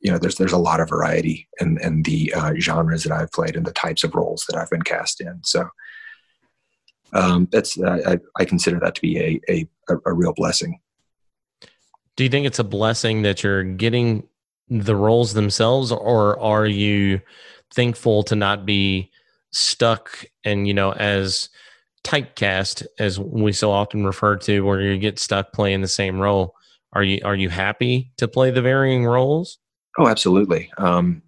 you 0.00 0.10
know 0.10 0.18
there's 0.18 0.36
there's 0.36 0.52
a 0.52 0.58
lot 0.58 0.80
of 0.80 0.88
variety 0.88 1.48
in, 1.60 1.78
in 1.82 2.02
the 2.02 2.32
uh, 2.34 2.54
genres 2.58 3.04
that 3.04 3.12
I've 3.12 3.32
played 3.32 3.56
and 3.56 3.66
the 3.66 3.72
types 3.72 4.04
of 4.04 4.14
roles 4.14 4.44
that 4.48 4.58
I've 4.58 4.70
been 4.70 4.82
cast 4.82 5.20
in. 5.20 5.40
So 5.44 5.68
um, 7.12 7.48
that's 7.50 7.80
I, 7.82 8.18
I 8.38 8.44
consider 8.44 8.78
that 8.80 8.94
to 8.94 9.00
be 9.00 9.18
a, 9.18 9.40
a 9.48 9.68
a 10.06 10.12
real 10.12 10.32
blessing. 10.32 10.80
Do 12.16 12.24
you 12.24 12.30
think 12.30 12.46
it's 12.46 12.58
a 12.58 12.64
blessing 12.64 13.22
that 13.22 13.42
you're 13.42 13.64
getting 13.64 14.28
the 14.68 14.96
roles 14.96 15.34
themselves, 15.34 15.90
or 15.92 16.38
are 16.38 16.66
you 16.66 17.20
thankful 17.72 18.22
to 18.24 18.36
not 18.36 18.66
be 18.66 19.10
stuck 19.52 20.24
and 20.44 20.66
you 20.68 20.74
know 20.74 20.92
as 20.92 21.48
typecast 22.04 22.86
as 22.98 23.18
we 23.18 23.52
so 23.52 23.70
often 23.70 24.04
refer 24.04 24.36
to, 24.36 24.60
where 24.60 24.80
you 24.80 24.98
get 24.98 25.18
stuck 25.18 25.52
playing 25.52 25.80
the 25.80 25.88
same 25.88 26.18
role? 26.18 26.54
Are 26.92 27.02
you 27.02 27.20
are 27.24 27.36
you 27.36 27.48
happy 27.48 28.12
to 28.16 28.28
play 28.28 28.50
the 28.50 28.62
varying 28.62 29.06
roles? 29.06 29.58
Oh, 29.98 30.08
absolutely. 30.08 30.70
Um, 30.78 31.22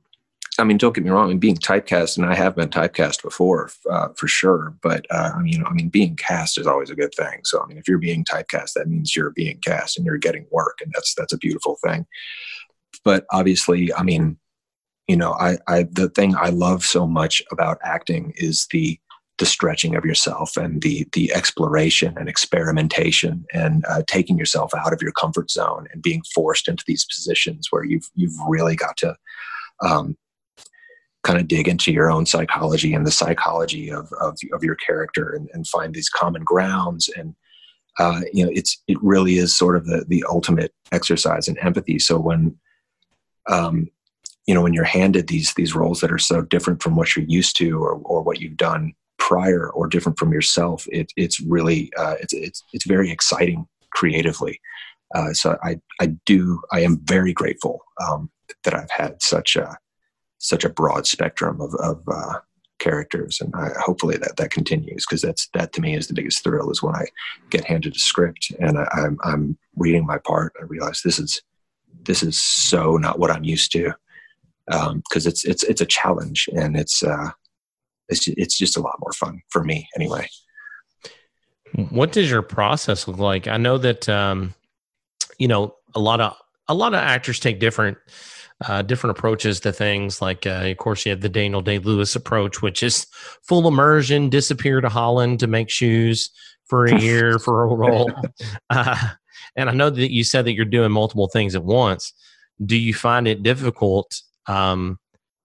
I 0.63 0.65
mean, 0.65 0.79
don't 0.79 0.95
get 0.95 1.03
me 1.03 1.11
wrong. 1.11 1.25
I 1.25 1.29
mean, 1.31 1.41
being 1.41 1.57
typecast, 1.57 2.17
and 2.17 2.25
I 2.25 2.37
have 2.37 2.55
been 2.55 2.69
typecast 2.69 3.21
before, 3.21 3.69
uh, 3.91 4.11
for 4.17 4.29
sure. 4.29 4.73
But 4.81 5.09
uh, 5.11 5.33
I 5.35 5.41
mean, 5.41 5.65
I 5.67 5.73
mean, 5.73 5.89
being 5.89 6.15
cast 6.15 6.57
is 6.57 6.69
always 6.69 6.89
a 6.89 6.95
good 6.95 7.13
thing. 7.17 7.41
So, 7.43 7.61
I 7.61 7.67
mean, 7.67 7.79
if 7.79 7.89
you're 7.89 7.99
being 7.99 8.25
typecast, 8.25 8.75
that 8.75 8.87
means 8.87 9.17
you're 9.17 9.31
being 9.31 9.59
cast 9.59 9.97
and 9.97 10.07
you're 10.07 10.19
getting 10.19 10.47
work, 10.53 10.79
and 10.81 10.93
that's 10.95 11.17
that's 11.17 11.33
a 11.33 11.39
beautiful 11.39 11.79
thing. 11.85 12.07
But 13.05 13.27
obviously, 13.33 13.93
I 13.93 14.05
mean, 14.05 14.39
you 15.09 15.17
know, 15.17 15.33
I, 15.33 15.59
I 15.67 15.83
the 15.91 16.09
thing 16.11 16.37
I 16.37 16.51
love 16.51 16.85
so 16.85 17.09
much 17.09 17.43
about 17.51 17.81
acting 17.83 18.33
is 18.37 18.69
the 18.71 19.01
the 19.39 19.47
stretching 19.47 19.97
of 19.97 20.05
yourself 20.05 20.57
and 20.57 20.81
the 20.81 21.09
the 21.13 21.35
exploration 21.35 22.17
and 22.17 22.29
experimentation 22.29 23.47
and 23.53 23.85
uh, 23.89 24.03
taking 24.07 24.39
yourself 24.39 24.73
out 24.77 24.93
of 24.93 25.03
your 25.03 25.11
comfort 25.11 25.51
zone 25.51 25.89
and 25.93 26.05
being 26.05 26.23
forced 26.33 26.69
into 26.69 26.85
these 26.87 27.05
positions 27.05 27.67
where 27.71 27.83
you've 27.83 28.09
you've 28.15 28.39
really 28.47 28.77
got 28.77 28.97
to 28.99 29.17
um, 29.85 30.17
kind 31.25 31.41
of 31.41 31.49
dig 31.49 31.69
into 31.69 31.93
your 31.93 32.11
own 32.11 32.27
psychology 32.27 32.95
and 32.95 33.07
the 33.07 33.11
psychology 33.11 33.91
of 33.91 34.13
of, 34.21 34.37
of 34.53 34.65
your 34.65 34.75
character 34.77 35.31
and, 35.31 35.49
and 35.53 35.67
find 35.67 35.95
these 35.95 36.09
common 36.09 36.43
grounds 36.43 37.09
and 37.17 37.35
uh, 37.99 38.23
you 38.33 38.45
know 38.45 38.51
it's 38.55 38.83
it 38.89 38.99
really 39.03 39.37
is 39.37 39.57
sort 39.57 39.77
of 39.77 39.87
the 39.87 40.05
the 40.09 40.25
ultimate 40.29 40.73
exercise 40.93 41.49
in 41.49 41.59
empathy 41.59 41.99
so 41.99 42.19
when 42.19 42.57
um, 43.49 43.89
you 44.47 44.55
know 44.55 44.63
when 44.63 44.73
you're 44.73 44.85
handed 44.85 45.29
these 45.29 45.55
these 45.55 45.75
roles 45.75 46.01
that 46.01 46.13
are 46.13 46.19
so 46.19 46.43
different 46.43 46.83
from 46.83 46.97
what 46.97 47.15
you're 47.15 47.25
used 47.27 47.57
to 47.57 47.83
or 47.83 48.01
or 48.05 48.23
what 48.23 48.41
you've 48.41 48.57
done 48.57 48.93
prior 49.23 49.71
or 49.71 49.87
different 49.87 50.19
from 50.19 50.33
yourself, 50.33 50.85
it, 50.91 51.13
it's 51.17 51.39
really 51.41 51.93
uh, 51.97 52.17
it's, 52.21 52.33
it's 52.33 52.65
it's 52.73 52.87
very 52.87 53.11
exciting 53.11 53.67
creatively. 53.93 54.61
Uh, 55.15 55.33
so 55.33 55.57
I 55.63 55.77
I 56.01 56.07
do 56.27 56.61
I 56.73 56.81
am 56.81 56.99
very 57.05 57.33
grateful 57.33 57.81
um, 58.05 58.31
that 58.65 58.75
I've 58.75 58.91
had 58.91 59.23
such 59.23 59.55
a 59.55 59.77
such 60.43 60.65
a 60.65 60.69
broad 60.69 61.07
spectrum 61.07 61.61
of, 61.61 61.75
of 61.77 62.03
uh, 62.09 62.41
characters, 62.79 63.41
and 63.41 63.55
I, 63.55 63.71
hopefully 63.81 64.17
that 64.19 64.37
that 64.37 64.51
continues 64.51 65.07
because 65.07 65.23
that's 65.23 65.49
that 65.55 65.73
to 65.75 65.81
me 65.81 65.95
is 65.95 66.09
the 66.09 66.15
biggest 66.15 66.43
thrill 66.43 66.71
is 66.71 66.83
when 66.83 66.95
I 66.95 67.07
get 67.49 67.65
handed 67.65 67.95
a 67.95 67.99
script 67.99 68.53
and 68.61 68.77
I, 68.79 68.87
I'm 68.93 69.19
I'm 69.23 69.59
reading 69.77 70.05
my 70.05 70.19
part. 70.19 70.53
I 70.61 70.65
realize 70.65 71.01
this 71.03 71.19
is 71.19 71.43
this 72.05 72.23
is 72.23 72.39
so 72.39 72.97
not 72.97 73.19
what 73.19 73.31
I'm 73.31 73.45
used 73.45 73.71
to 73.73 73.93
because 74.67 75.27
um, 75.27 75.31
it's 75.31 75.45
it's 75.45 75.63
it's 75.63 75.81
a 75.81 75.87
challenge 75.87 76.49
and 76.55 76.77
it's 76.77 77.03
uh, 77.05 77.31
it's 78.09 78.27
it's 78.27 78.59
just 78.59 78.77
a 78.77 78.81
lot 78.81 78.99
more 79.01 79.13
fun 79.13 79.41
for 79.49 79.63
me 79.63 79.89
anyway. 79.95 80.29
What 81.91 82.13
does 82.13 82.31
your 82.31 82.43
process 82.43 83.09
look 83.09 83.19
like? 83.19 83.47
I 83.47 83.57
know 83.57 83.79
that 83.79 84.09
um, 84.09 84.55
you 85.39 85.47
know 85.47 85.77
a 85.95 86.01
lot 86.01 86.21
of 86.21 86.37
a 86.69 86.75
lot 86.75 86.95
of 86.95 87.01
actors 87.01 87.39
take 87.39 87.61
different 87.61 87.99
uh, 88.69 88.83
different 88.83 89.17
approaches 89.17 89.61
to 89.61 89.73
things. 89.73 90.21
Like, 90.21 90.47
uh, 90.47 90.63
of 90.65 90.77
course, 90.77 91.05
you 91.05 91.11
have 91.11 91.21
the 91.21 91.29
Daniel 91.29 91.61
Day 91.61 91.79
Lewis 91.79 92.15
approach, 92.17 92.63
which 92.63 92.83
is 92.83 93.07
full 93.43 93.67
immersion, 93.69 94.29
disappear 94.29 94.81
to 94.81 94.89
Holland 94.89 95.41
to 95.41 95.47
make 95.47 95.71
shoes 95.71 96.31
for 96.65 96.87
a 96.87 96.99
year 97.01 97.39
for 97.45 97.65
a 97.65 97.75
role. 97.75 98.11
Uh, 98.71 98.97
and 99.57 99.69
I 99.69 99.75
know 99.75 99.91
that 99.91 100.13
you 100.13 100.25
said 100.25 100.47
that 100.47 100.55
you're 100.55 100.65
doing 100.65 100.93
multiple 100.93 101.29
things 101.29 101.55
at 101.55 101.65
once. 101.65 102.15
Do 102.65 102.77
you 102.77 102.95
find 102.95 103.29
it 103.29 103.43
difficult 103.43 104.23
um, 104.47 104.99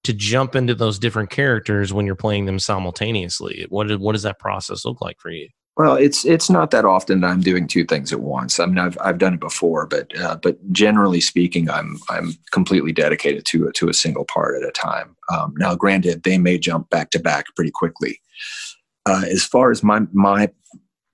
to 0.03 0.13
jump 0.13 0.55
into 0.55 0.73
those 0.73 0.97
different 0.97 1.29
characters 1.29 1.93
when 1.93 2.05
you're 2.05 2.15
playing 2.15 2.45
them 2.45 2.59
simultaneously? 2.59 3.65
What 3.69 3.99
what 3.99 4.13
does 4.13 4.23
that 4.23 4.39
process 4.39 4.85
look 4.85 5.01
like 5.01 5.19
for 5.19 5.29
you? 5.29 5.49
Well, 5.77 5.93
it's 5.93 6.25
it's 6.25 6.49
not 6.49 6.71
that 6.71 6.85
often 6.85 7.21
that 7.21 7.27
I'm 7.27 7.41
doing 7.41 7.67
two 7.67 7.85
things 7.85 8.11
at 8.11 8.19
once. 8.19 8.59
I 8.59 8.65
mean, 8.65 8.79
I've 8.79 8.97
I've 8.99 9.19
done 9.19 9.35
it 9.35 9.39
before, 9.39 9.85
but 9.85 10.17
uh, 10.19 10.35
but 10.41 10.57
generally 10.73 11.21
speaking, 11.21 11.69
I'm 11.69 11.99
I'm 12.09 12.33
completely 12.51 12.91
dedicated 12.91 13.45
to 13.45 13.71
to 13.71 13.87
a 13.87 13.93
single 13.93 14.25
part 14.25 14.55
at 14.55 14.67
a 14.67 14.71
time. 14.71 15.15
Um, 15.31 15.53
now, 15.57 15.75
granted, 15.75 16.23
they 16.23 16.39
may 16.39 16.57
jump 16.57 16.89
back 16.89 17.11
to 17.11 17.19
back 17.19 17.45
pretty 17.55 17.69
quickly. 17.69 18.19
Uh, 19.05 19.23
as 19.27 19.43
far 19.43 19.69
as 19.69 19.83
my 19.83 20.01
my 20.11 20.49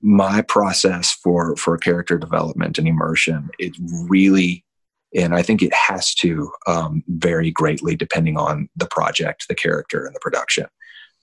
my 0.01 0.41
process 0.43 1.11
for 1.11 1.57
for 1.57 1.77
character 1.77 2.17
development 2.17 2.77
and 2.77 2.87
immersion, 2.87 3.49
it 3.59 3.73
really 4.07 4.63
and 5.13 5.35
I 5.35 5.41
think 5.41 5.61
it 5.61 5.73
has 5.73 6.15
to 6.15 6.49
um, 6.67 7.03
vary 7.09 7.51
greatly 7.51 7.97
depending 7.97 8.37
on 8.37 8.69
the 8.77 8.87
project, 8.87 9.47
the 9.49 9.55
character, 9.55 10.05
and 10.05 10.15
the 10.15 10.19
production. 10.21 10.67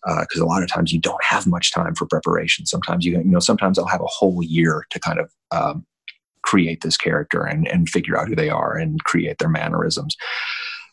Because 0.04 0.40
uh, 0.40 0.44
a 0.44 0.46
lot 0.46 0.62
of 0.62 0.68
times 0.68 0.92
you 0.92 1.00
don't 1.00 1.22
have 1.22 1.46
much 1.46 1.72
time 1.72 1.94
for 1.94 2.06
preparation. 2.06 2.66
Sometimes 2.66 3.04
you, 3.04 3.18
you 3.18 3.24
know, 3.24 3.38
sometimes 3.38 3.78
I'll 3.78 3.86
have 3.86 4.00
a 4.00 4.06
whole 4.06 4.42
year 4.42 4.86
to 4.90 4.98
kind 4.98 5.18
of 5.18 5.30
um, 5.50 5.86
create 6.42 6.80
this 6.82 6.96
character 6.96 7.42
and, 7.42 7.68
and 7.68 7.88
figure 7.88 8.18
out 8.18 8.28
who 8.28 8.34
they 8.34 8.48
are 8.48 8.76
and 8.76 9.02
create 9.04 9.38
their 9.38 9.48
mannerisms. 9.48 10.16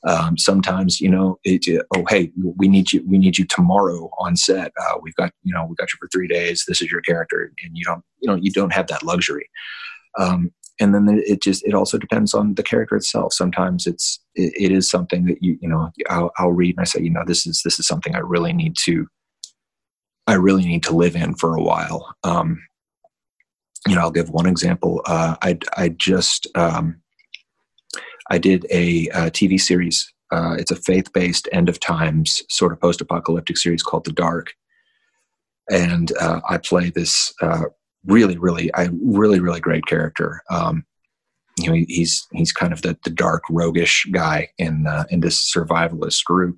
Um, 0.05 0.37
sometimes, 0.37 1.01
you 1.01 1.09
know, 1.09 1.39
it, 1.43 1.65
oh 1.95 2.05
hey, 2.07 2.31
we 2.57 2.67
need 2.67 2.93
you. 2.93 3.03
We 3.07 3.17
need 3.17 3.37
you 3.37 3.45
tomorrow 3.45 4.09
on 4.19 4.35
set. 4.35 4.71
Uh, 4.79 4.97
we've 5.01 5.15
got, 5.15 5.31
you 5.43 5.53
know, 5.53 5.65
we 5.65 5.75
got 5.75 5.91
you 5.91 5.97
for 5.99 6.07
three 6.11 6.27
days. 6.27 6.65
This 6.67 6.81
is 6.81 6.91
your 6.91 7.01
character, 7.01 7.51
and 7.63 7.71
you 7.73 7.83
don't, 7.83 8.03
you 8.19 8.27
know, 8.29 8.35
you 8.35 8.51
don't 8.51 8.73
have 8.73 8.87
that 8.87 9.03
luxury. 9.03 9.49
Um, 10.19 10.51
and 10.79 10.93
then 10.93 11.07
it 11.25 11.41
just 11.41 11.65
it 11.65 11.73
also 11.73 11.97
depends 11.97 12.33
on 12.33 12.55
the 12.55 12.63
character 12.63 12.95
itself. 12.95 13.33
Sometimes 13.33 13.87
it's 13.87 14.19
it, 14.35 14.53
it 14.55 14.71
is 14.71 14.89
something 14.89 15.25
that 15.25 15.41
you 15.41 15.57
you 15.61 15.67
know 15.67 15.89
I'll, 16.09 16.31
I'll 16.37 16.51
read 16.51 16.75
and 16.77 16.81
i 16.81 16.83
say 16.83 17.01
you 17.01 17.09
know 17.09 17.23
this 17.25 17.45
is 17.47 17.61
this 17.63 17.79
is 17.79 17.87
something 17.87 18.15
i 18.15 18.19
really 18.19 18.53
need 18.53 18.75
to 18.85 19.07
i 20.27 20.33
really 20.33 20.65
need 20.65 20.83
to 20.83 20.95
live 20.95 21.15
in 21.15 21.33
for 21.35 21.55
a 21.55 21.61
while. 21.61 22.15
Um 22.23 22.61
you 23.87 23.95
know 23.95 24.01
i'll 24.01 24.11
give 24.11 24.29
one 24.29 24.45
example. 24.45 25.01
Uh 25.05 25.35
i 25.41 25.57
i 25.75 25.89
just 25.89 26.47
um 26.55 27.01
i 28.29 28.37
did 28.37 28.65
a, 28.71 29.07
a 29.09 29.31
tv 29.31 29.59
series. 29.59 30.11
Uh 30.31 30.55
it's 30.59 30.71
a 30.71 30.75
faith-based 30.75 31.47
end 31.51 31.69
of 31.69 31.79
times 31.79 32.43
sort 32.49 32.71
of 32.71 32.79
post-apocalyptic 32.81 33.57
series 33.57 33.83
called 33.83 34.05
the 34.05 34.11
dark. 34.11 34.53
And 35.69 36.13
uh, 36.17 36.39
I 36.47 36.59
play 36.59 36.91
this 36.91 37.33
uh, 37.41 37.65
really, 38.07 38.37
really, 38.37 38.73
I 38.73 38.89
really, 39.03 39.39
really 39.39 39.59
great 39.59 39.85
character. 39.85 40.41
Um, 40.49 40.85
you 41.59 41.69
know, 41.69 41.85
he's 41.87 42.25
he's 42.31 42.51
kind 42.51 42.71
of 42.71 42.81
the, 42.81 42.97
the 43.03 43.09
dark, 43.09 43.43
roguish 43.49 44.05
guy 44.11 44.49
in 44.57 44.87
uh, 44.87 45.05
in 45.09 45.21
this 45.21 45.51
survivalist 45.51 46.23
group. 46.23 46.57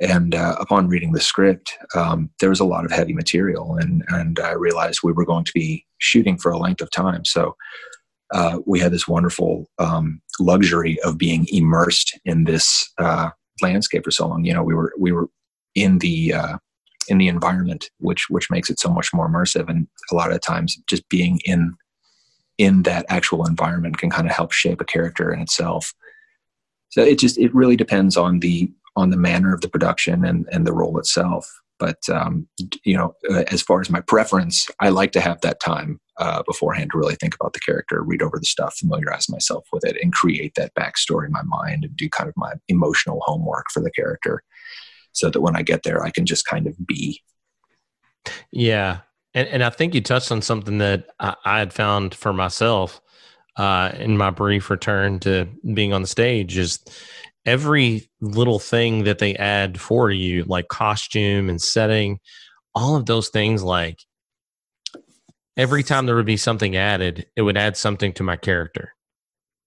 And 0.00 0.34
uh, 0.34 0.56
upon 0.58 0.88
reading 0.88 1.12
the 1.12 1.20
script, 1.20 1.74
um, 1.94 2.30
there 2.40 2.48
was 2.48 2.58
a 2.58 2.64
lot 2.64 2.84
of 2.84 2.90
heavy 2.90 3.12
material, 3.12 3.76
and 3.76 4.02
and 4.08 4.40
I 4.40 4.52
realized 4.52 5.00
we 5.02 5.12
were 5.12 5.26
going 5.26 5.44
to 5.44 5.52
be 5.54 5.86
shooting 5.98 6.38
for 6.38 6.50
a 6.50 6.58
length 6.58 6.80
of 6.80 6.90
time. 6.90 7.24
So 7.24 7.54
uh, 8.32 8.60
we 8.66 8.80
had 8.80 8.92
this 8.92 9.06
wonderful 9.06 9.66
um, 9.78 10.20
luxury 10.40 10.98
of 11.02 11.18
being 11.18 11.46
immersed 11.52 12.18
in 12.24 12.44
this 12.44 12.90
uh, 12.98 13.30
landscape 13.60 14.04
for 14.04 14.10
so 14.10 14.26
long. 14.26 14.44
You 14.44 14.54
know, 14.54 14.62
we 14.62 14.74
were 14.74 14.92
we 14.98 15.12
were 15.12 15.28
in 15.74 15.98
the 15.98 16.32
uh, 16.32 16.58
in 17.08 17.18
the 17.18 17.28
environment, 17.28 17.90
which 17.98 18.26
which 18.28 18.50
makes 18.50 18.70
it 18.70 18.78
so 18.78 18.90
much 18.90 19.12
more 19.12 19.28
immersive. 19.28 19.68
And 19.68 19.86
a 20.10 20.14
lot 20.14 20.32
of 20.32 20.40
times, 20.40 20.76
just 20.88 21.08
being 21.08 21.40
in 21.44 21.74
in 22.58 22.82
that 22.82 23.06
actual 23.08 23.46
environment 23.46 23.98
can 23.98 24.10
kind 24.10 24.26
of 24.26 24.34
help 24.34 24.52
shape 24.52 24.80
a 24.80 24.84
character 24.84 25.32
in 25.32 25.40
itself. 25.40 25.92
So 26.90 27.02
it 27.02 27.18
just 27.18 27.38
it 27.38 27.54
really 27.54 27.76
depends 27.76 28.16
on 28.16 28.40
the 28.40 28.70
on 28.96 29.10
the 29.10 29.16
manner 29.16 29.54
of 29.54 29.60
the 29.60 29.68
production 29.68 30.24
and 30.24 30.46
and 30.52 30.66
the 30.66 30.72
role 30.72 30.98
itself. 30.98 31.50
But 31.78 32.08
um, 32.08 32.46
you 32.84 32.96
know, 32.96 33.14
uh, 33.28 33.42
as 33.50 33.62
far 33.62 33.80
as 33.80 33.90
my 33.90 34.00
preference, 34.00 34.68
I 34.78 34.90
like 34.90 35.10
to 35.12 35.20
have 35.20 35.40
that 35.40 35.58
time 35.58 35.98
uh, 36.18 36.42
beforehand 36.44 36.90
to 36.92 36.98
really 36.98 37.16
think 37.16 37.34
about 37.34 37.54
the 37.54 37.60
character, 37.60 38.02
read 38.02 38.22
over 38.22 38.38
the 38.38 38.46
stuff, 38.46 38.76
familiarize 38.76 39.28
myself 39.28 39.66
with 39.72 39.84
it, 39.84 39.96
and 40.00 40.12
create 40.12 40.54
that 40.54 40.74
backstory 40.74 41.26
in 41.26 41.32
my 41.32 41.42
mind 41.42 41.84
and 41.84 41.96
do 41.96 42.08
kind 42.08 42.28
of 42.28 42.34
my 42.36 42.52
emotional 42.68 43.20
homework 43.24 43.66
for 43.72 43.80
the 43.80 43.90
character, 43.90 44.44
so 45.12 45.30
that 45.30 45.40
when 45.40 45.56
I 45.56 45.62
get 45.62 45.82
there, 45.82 46.02
I 46.02 46.10
can 46.10 46.26
just 46.26 46.46
kind 46.46 46.66
of 46.66 46.74
be. 46.86 47.20
Yeah, 48.50 49.00
and 49.34 49.48
and 49.48 49.64
I 49.64 49.70
think 49.70 49.94
you 49.94 50.00
touched 50.00 50.32
on 50.32 50.42
something 50.42 50.78
that 50.78 51.06
I, 51.18 51.34
I 51.44 51.58
had 51.58 51.72
found 51.72 52.14
for 52.14 52.32
myself 52.32 53.00
uh, 53.56 53.92
in 53.98 54.16
my 54.16 54.30
brief 54.30 54.70
return 54.70 55.18
to 55.20 55.48
being 55.74 55.92
on 55.92 56.02
the 56.02 56.08
stage 56.08 56.56
is 56.56 56.80
every 57.44 58.08
little 58.20 58.58
thing 58.58 59.04
that 59.04 59.18
they 59.18 59.34
add 59.36 59.80
for 59.80 60.10
you, 60.10 60.44
like 60.44 60.68
costume 60.68 61.48
and 61.48 61.60
setting, 61.60 62.18
all 62.74 62.96
of 62.96 63.06
those 63.06 63.28
things, 63.28 63.62
like 63.62 63.98
every 65.56 65.82
time 65.82 66.06
there 66.06 66.16
would 66.16 66.26
be 66.26 66.36
something 66.36 66.76
added, 66.76 67.26
it 67.36 67.42
would 67.42 67.56
add 67.56 67.76
something 67.76 68.12
to 68.14 68.22
my 68.22 68.36
character. 68.36 68.94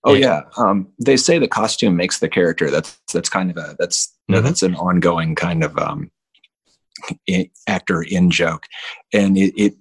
Oh 0.06 0.14
and, 0.14 0.22
yeah, 0.22 0.42
um, 0.58 0.88
they 1.04 1.18
say 1.18 1.40
the 1.40 1.48
costume 1.48 1.96
makes 1.96 2.20
the 2.20 2.30
character. 2.30 2.70
That's 2.70 2.98
that's 3.12 3.28
kind 3.28 3.50
of 3.50 3.58
a 3.58 3.76
that's 3.80 4.14
mm-hmm. 4.30 4.46
that's 4.46 4.62
an 4.62 4.76
ongoing 4.76 5.34
kind 5.34 5.64
of 5.64 5.78
um, 5.80 6.12
actor 7.68 8.04
in 8.04 8.30
joke, 8.30 8.68
and 9.12 9.36
it, 9.36 9.54
it 9.60 9.74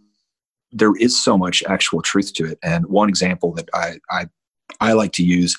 there 0.73 0.97
is 0.97 1.23
so 1.23 1.37
much 1.37 1.63
actual 1.69 2.01
truth 2.01 2.33
to 2.35 2.47
it. 2.47 2.59
And 2.63 2.87
one 2.87 3.11
example 3.11 3.53
that 3.53 3.69
I 3.75 3.99
I, 4.11 4.27
I 4.81 4.93
like 4.95 5.13
to 5.13 5.25
use, 5.25 5.59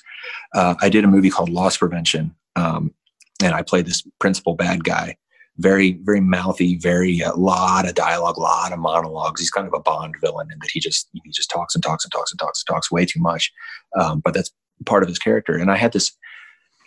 uh, 0.52 0.74
I 0.80 0.88
did 0.88 1.04
a 1.04 1.08
movie 1.08 1.30
called 1.30 1.48
Loss 1.48 1.76
Prevention, 1.76 2.34
um, 2.56 2.92
and 3.40 3.54
I 3.54 3.62
played 3.62 3.86
this 3.86 4.02
principal 4.18 4.56
bad 4.56 4.82
guy. 4.82 5.16
Very, 5.58 5.92
very 6.02 6.20
mouthy, 6.20 6.76
very 6.76 7.20
a 7.20 7.30
uh, 7.30 7.36
lot 7.36 7.88
of 7.88 7.94
dialogue, 7.94 8.36
a 8.36 8.40
lot 8.40 8.72
of 8.72 8.78
monologues. 8.78 9.40
He's 9.40 9.50
kind 9.50 9.66
of 9.66 9.72
a 9.72 9.80
Bond 9.80 10.14
villain 10.20 10.48
in 10.52 10.58
that 10.58 10.70
he 10.70 10.80
just 10.80 11.08
he 11.12 11.30
just 11.30 11.50
talks 11.50 11.74
and 11.74 11.82
talks 11.82 12.04
and 12.04 12.12
talks 12.12 12.30
and 12.30 12.38
talks 12.38 12.62
and 12.62 12.74
talks 12.74 12.90
way 12.90 13.06
too 13.06 13.20
much. 13.20 13.52
Um, 13.98 14.20
but 14.20 14.34
that's 14.34 14.52
part 14.84 15.02
of 15.02 15.08
his 15.08 15.18
character. 15.18 15.56
And 15.56 15.70
I 15.70 15.76
had 15.76 15.92
this, 15.92 16.14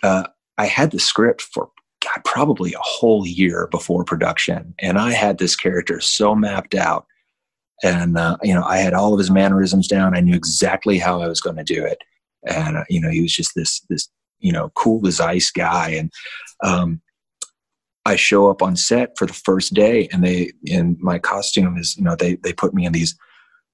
uh, 0.02 0.24
I 0.56 0.66
had 0.66 0.92
the 0.92 1.00
script 1.00 1.42
for 1.42 1.70
God, 2.02 2.24
probably 2.24 2.72
a 2.72 2.80
whole 2.80 3.26
year 3.26 3.68
before 3.70 4.04
production, 4.04 4.74
and 4.78 4.98
I 4.98 5.12
had 5.12 5.38
this 5.38 5.56
character 5.56 6.00
so 6.00 6.34
mapped 6.34 6.74
out 6.74 7.06
and 7.82 8.18
uh, 8.18 8.36
you 8.42 8.54
know 8.54 8.64
i 8.64 8.76
had 8.76 8.94
all 8.94 9.12
of 9.12 9.18
his 9.18 9.30
mannerisms 9.30 9.88
down 9.88 10.16
i 10.16 10.20
knew 10.20 10.34
exactly 10.34 10.98
how 10.98 11.20
i 11.20 11.26
was 11.26 11.40
going 11.40 11.56
to 11.56 11.64
do 11.64 11.84
it 11.84 11.98
and 12.46 12.76
uh, 12.76 12.84
you 12.88 13.00
know 13.00 13.10
he 13.10 13.22
was 13.22 13.32
just 13.32 13.54
this 13.54 13.80
this 13.88 14.08
you 14.38 14.52
know 14.52 14.70
cool 14.74 15.06
as 15.06 15.20
ice 15.20 15.50
guy 15.50 15.90
and 15.90 16.10
um, 16.62 17.00
i 18.06 18.16
show 18.16 18.48
up 18.50 18.62
on 18.62 18.76
set 18.76 19.16
for 19.16 19.26
the 19.26 19.32
first 19.32 19.74
day 19.74 20.08
and 20.12 20.24
they 20.24 20.50
in 20.64 20.96
my 21.00 21.18
costume 21.18 21.76
is 21.76 21.96
you 21.96 22.04
know 22.04 22.16
they 22.16 22.34
they 22.36 22.52
put 22.52 22.74
me 22.74 22.84
in 22.84 22.92
these 22.92 23.16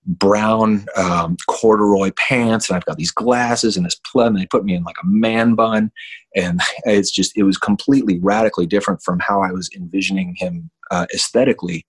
brown 0.08 0.86
um, 0.96 1.36
corduroy 1.48 2.12
pants 2.16 2.68
and 2.68 2.76
i've 2.76 2.84
got 2.84 2.96
these 2.96 3.10
glasses 3.10 3.76
and 3.76 3.84
this 3.84 3.96
plum 3.96 4.28
and 4.28 4.38
they 4.38 4.46
put 4.46 4.64
me 4.64 4.74
in 4.74 4.84
like 4.84 4.96
a 5.02 5.06
man 5.06 5.54
bun 5.54 5.90
and 6.36 6.60
it's 6.84 7.10
just 7.10 7.36
it 7.36 7.42
was 7.42 7.58
completely 7.58 8.18
radically 8.20 8.66
different 8.66 9.02
from 9.02 9.18
how 9.18 9.42
i 9.42 9.50
was 9.50 9.68
envisioning 9.74 10.34
him 10.38 10.70
uh, 10.92 11.06
aesthetically 11.12 11.84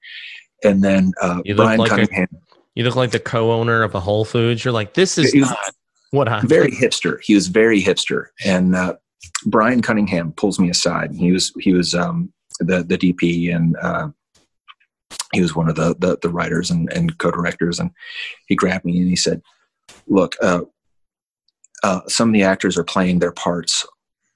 and 0.63 0.84
then 0.84 1.13
uh, 1.21 1.41
you 1.45 1.56
Brian 1.56 1.80
like 1.80 1.89
Cunningham. 1.89 2.28
A, 2.32 2.56
you 2.76 2.84
look 2.84 2.95
like 2.95 3.12
the 3.12 3.19
co-owner 3.19 3.84
of 3.84 3.95
a 3.95 4.00
Whole 4.00 4.26
Foods. 4.26 4.63
You're 4.63 4.71
like, 4.71 4.93
this 4.93 5.17
is 5.17 5.34
not 5.34 5.58
what 6.12 6.28
I'm. 6.28 6.47
Very 6.47 6.71
hipster. 6.71 7.19
He 7.21 7.36
was 7.36 7.47
very 7.47 7.82
hipster, 7.82 8.28
and 8.45 8.76
uh, 8.76 8.95
Brian 9.45 9.82
Cunningham 9.82 10.32
pulls 10.34 10.60
me 10.60 10.69
aside. 10.69 11.13
He 11.13 11.32
was 11.32 11.53
he 11.60 11.73
was 11.73 11.93
um, 11.95 12.32
the 12.60 12.84
the 12.84 12.97
DP 12.97 13.56
and. 13.56 13.75
Uh, 13.77 14.10
he 15.34 15.41
was 15.41 15.56
one 15.56 15.67
of 15.67 15.75
the, 15.75 15.93
the, 15.99 16.17
the 16.21 16.30
writers 16.30 16.71
and, 16.71 16.91
and 16.93 17.17
co-directors 17.17 17.80
and 17.80 17.91
he 18.47 18.56
grabbed 18.56 18.86
me 18.86 18.97
and 18.97 19.10
he 19.10 19.15
said 19.15 19.41
look 20.08 20.36
uh, 20.41 20.62
uh, 21.84 21.99
some 22.08 22.30
of 22.30 22.34
the 22.34 22.43
actors 22.43 22.77
are 22.77 22.84
playing 22.84 23.19
their 23.19 23.34
parts 23.34 23.86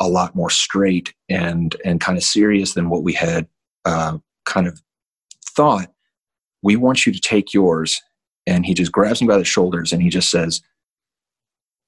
a 0.01 0.07
lot 0.07 0.35
more 0.35 0.49
straight 0.49 1.13
and 1.29 1.77
and 1.85 2.01
kind 2.01 2.17
of 2.17 2.23
serious 2.23 2.73
than 2.73 2.89
what 2.89 3.03
we 3.03 3.13
had 3.13 3.47
uh, 3.85 4.17
kind 4.45 4.67
of 4.67 4.81
thought 5.55 5.91
we 6.61 6.75
want 6.75 7.05
you 7.05 7.13
to 7.13 7.19
take 7.19 7.53
yours. 7.53 8.01
And 8.47 8.65
he 8.65 8.73
just 8.73 8.91
grabs 8.91 9.21
me 9.21 9.27
by 9.27 9.37
the 9.37 9.45
shoulders 9.45 9.93
and 9.93 10.01
he 10.01 10.09
just 10.09 10.29
says, 10.29 10.61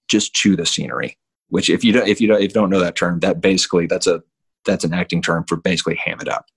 just 0.08 0.34
chew 0.34 0.56
the 0.56 0.66
scenery. 0.66 1.18
Which, 1.54 1.70
if 1.70 1.84
you 1.84 1.92
don't, 1.92 2.08
if 2.08 2.20
you 2.20 2.28
don't, 2.28 2.42
if 2.42 2.50
you 2.50 2.56
don't 2.56 2.72
know 2.72 2.80
that 2.80 2.96
term, 2.96 3.20
that 3.20 3.40
basically 3.40 3.86
that's 3.86 4.08
a 4.08 4.24
that's 4.66 4.84
an 4.84 4.92
acting 4.92 5.22
term 5.22 5.46
for 5.48 5.56
basically 5.56 5.94
ham 6.04 6.20
it 6.20 6.28
up. 6.28 6.48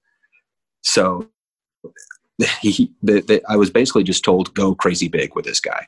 So 0.81 1.29
he, 2.63 2.91
the, 3.03 3.21
the, 3.21 3.43
I 3.47 3.57
was 3.57 3.69
basically 3.69 4.05
just 4.05 4.25
told 4.25 4.55
go 4.55 4.75
crazy 4.75 5.09
big 5.09 5.35
with 5.35 5.45
this 5.45 5.61
guy. 5.61 5.87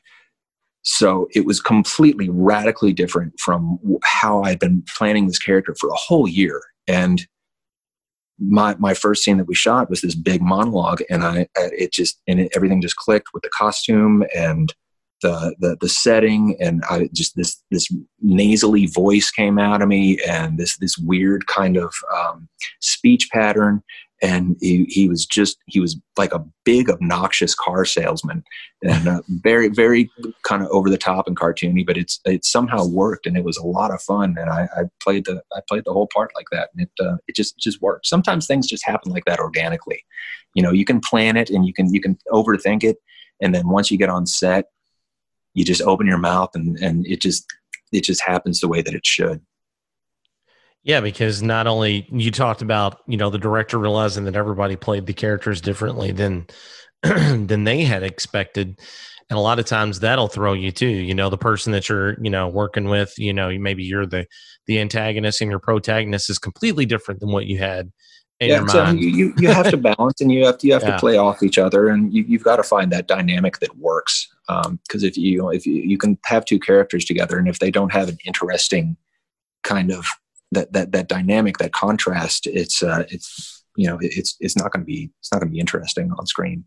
So 0.83 1.27
it 1.33 1.43
was 1.43 1.59
completely 1.59 2.29
radically 2.29 2.93
different 2.93 3.33
from 3.39 3.79
how 4.03 4.43
I'd 4.43 4.59
been 4.59 4.83
planning 4.95 5.25
this 5.25 5.39
character 5.39 5.73
for 5.79 5.89
a 5.89 5.95
whole 5.95 6.27
year. 6.27 6.61
And 6.87 7.25
my 8.39 8.75
my 8.75 8.93
first 8.93 9.23
scene 9.23 9.37
that 9.37 9.47
we 9.47 9.55
shot 9.55 9.89
was 9.89 10.01
this 10.01 10.13
big 10.13 10.43
monologue, 10.43 11.01
and 11.09 11.23
I 11.23 11.47
it 11.55 11.93
just 11.93 12.21
and 12.27 12.41
it, 12.41 12.51
everything 12.55 12.79
just 12.79 12.97
clicked 12.97 13.29
with 13.33 13.41
the 13.41 13.49
costume 13.49 14.23
and 14.35 14.71
the 15.21 15.55
the 15.59 15.77
the 15.81 15.89
setting, 15.89 16.55
and 16.59 16.83
I 16.89 17.09
just 17.13 17.35
this 17.35 17.61
this 17.71 17.87
nasally 18.21 18.87
voice 18.87 19.31
came 19.31 19.59
out 19.59 19.81
of 19.81 19.87
me, 19.87 20.19
and 20.27 20.57
this 20.57 20.77
this 20.77 20.97
weird 20.97 21.47
kind 21.47 21.77
of 21.77 21.93
um, 22.15 22.47
speech 22.79 23.29
pattern, 23.31 23.83
and 24.21 24.57
he, 24.59 24.85
he 24.85 25.07
was 25.07 25.25
just 25.25 25.57
he 25.67 25.79
was 25.79 25.97
like 26.17 26.33
a 26.33 26.43
big 26.65 26.89
obnoxious 26.89 27.55
car 27.55 27.85
salesman 27.85 28.43
and 28.83 29.07
uh, 29.07 29.21
very 29.43 29.69
very 29.69 30.09
kind 30.43 30.61
of 30.61 30.69
over 30.69 30.89
the 30.89 30.97
top 30.97 31.27
and 31.27 31.37
cartoony 31.37 31.85
but 31.85 31.97
it's 31.97 32.19
it 32.25 32.43
somehow 32.43 32.85
worked 32.85 33.25
and 33.25 33.37
it 33.37 33.43
was 33.43 33.57
a 33.57 33.65
lot 33.65 33.91
of 33.91 34.01
fun. 34.01 34.35
And 34.37 34.49
I, 34.49 34.67
I 34.75 34.83
played 35.01 35.25
the 35.25 35.41
I 35.55 35.61
played 35.67 35.83
the 35.85 35.93
whole 35.93 36.07
part 36.13 36.31
like 36.35 36.47
that 36.51 36.69
and 36.75 36.87
it 36.87 37.03
uh, 37.03 37.17
it 37.27 37.35
just 37.35 37.57
just 37.57 37.81
worked. 37.81 38.07
Sometimes 38.07 38.45
things 38.45 38.67
just 38.67 38.85
happen 38.85 39.11
like 39.11 39.25
that 39.25 39.39
organically. 39.39 40.03
You 40.53 40.63
know 40.63 40.71
you 40.71 40.85
can 40.85 40.99
plan 40.99 41.37
it 41.37 41.49
and 41.49 41.65
you 41.65 41.73
can 41.73 41.93
you 41.93 42.01
can 42.01 42.17
overthink 42.31 42.83
it. 42.83 42.97
And 43.41 43.55
then 43.55 43.69
once 43.69 43.89
you 43.89 43.97
get 43.97 44.09
on 44.09 44.25
set 44.25 44.65
you 45.53 45.65
just 45.65 45.81
open 45.81 46.07
your 46.07 46.17
mouth 46.17 46.49
and 46.55 46.77
and 46.77 47.05
it 47.07 47.21
just 47.21 47.45
it 47.91 48.03
just 48.03 48.21
happens 48.21 48.59
the 48.59 48.67
way 48.67 48.81
that 48.81 48.93
it 48.93 49.05
should 49.05 49.41
yeah, 50.83 51.01
because 51.01 51.43
not 51.43 51.67
only 51.67 52.07
you 52.09 52.31
talked 52.31 52.61
about, 52.61 53.01
you 53.05 53.17
know, 53.17 53.29
the 53.29 53.37
director 53.37 53.77
realizing 53.77 54.23
that 54.25 54.35
everybody 54.35 54.75
played 54.75 55.05
the 55.05 55.13
characters 55.13 55.61
differently 55.61 56.11
than 56.11 56.47
than 57.03 57.63
they 57.63 57.83
had 57.83 58.03
expected. 58.03 58.79
And 59.29 59.37
a 59.37 59.41
lot 59.41 59.59
of 59.59 59.65
times 59.65 59.99
that'll 59.99 60.29
throw 60.29 60.53
you 60.53 60.71
too. 60.71 60.87
You 60.87 61.13
know, 61.13 61.29
the 61.29 61.37
person 61.37 61.73
that 61.73 61.89
you're, 61.89 62.19
you 62.23 62.29
know, 62.29 62.47
working 62.47 62.89
with, 62.89 63.13
you 63.17 63.33
know, 63.33 63.55
maybe 63.59 63.83
you're 63.83 64.05
the 64.05 64.25
the 64.67 64.79
antagonist 64.79 65.41
and 65.41 65.49
your 65.49 65.59
protagonist 65.59 66.29
is 66.29 66.39
completely 66.39 66.85
different 66.85 67.19
than 67.19 67.31
what 67.31 67.45
you 67.45 67.59
had 67.59 67.91
in 68.39 68.49
yeah, 68.49 68.59
your 68.59 68.69
so 68.69 68.83
mind. 68.83 69.01
You, 69.01 69.33
you 69.37 69.49
have 69.49 69.69
to 69.69 69.77
balance 69.95 70.21
and 70.21 70.31
you 70.31 70.45
have 70.45 70.57
to 70.59 70.67
you 70.67 70.73
have 70.73 70.83
yeah. 70.83 70.91
to 70.91 70.99
play 70.99 71.17
off 71.17 71.43
each 71.43 71.57
other 71.57 71.89
and 71.89 72.13
you, 72.13 72.23
you've 72.27 72.43
got 72.43 72.55
to 72.55 72.63
find 72.63 72.91
that 72.93 73.07
dynamic 73.07 73.59
that 73.59 73.77
works. 73.77 74.27
Because 74.49 75.03
um, 75.03 75.07
if 75.07 75.17
you 75.17 75.49
if 75.51 75.65
you, 75.65 75.75
you 75.75 75.97
can 75.97 76.17
have 76.25 76.43
two 76.45 76.59
characters 76.59 77.05
together 77.05 77.37
and 77.37 77.47
if 77.47 77.59
they 77.59 77.71
don't 77.71 77.93
have 77.93 78.09
an 78.09 78.17
interesting 78.25 78.97
kind 79.63 79.91
of 79.91 80.05
that 80.51 80.73
that 80.73 80.91
that 80.91 81.07
dynamic, 81.07 81.57
that 81.57 81.73
contrast, 81.73 82.47
it's 82.47 82.81
uh, 82.81 83.05
it's 83.09 83.63
you 83.75 83.87
know 83.87 83.97
it's 84.01 84.35
it's 84.39 84.57
not 84.57 84.71
going 84.71 84.81
to 84.81 84.85
be 84.85 85.11
it's 85.19 85.31
not 85.31 85.39
going 85.39 85.49
to 85.49 85.53
be 85.53 85.59
interesting 85.59 86.11
on 86.17 86.25
screen. 86.25 86.63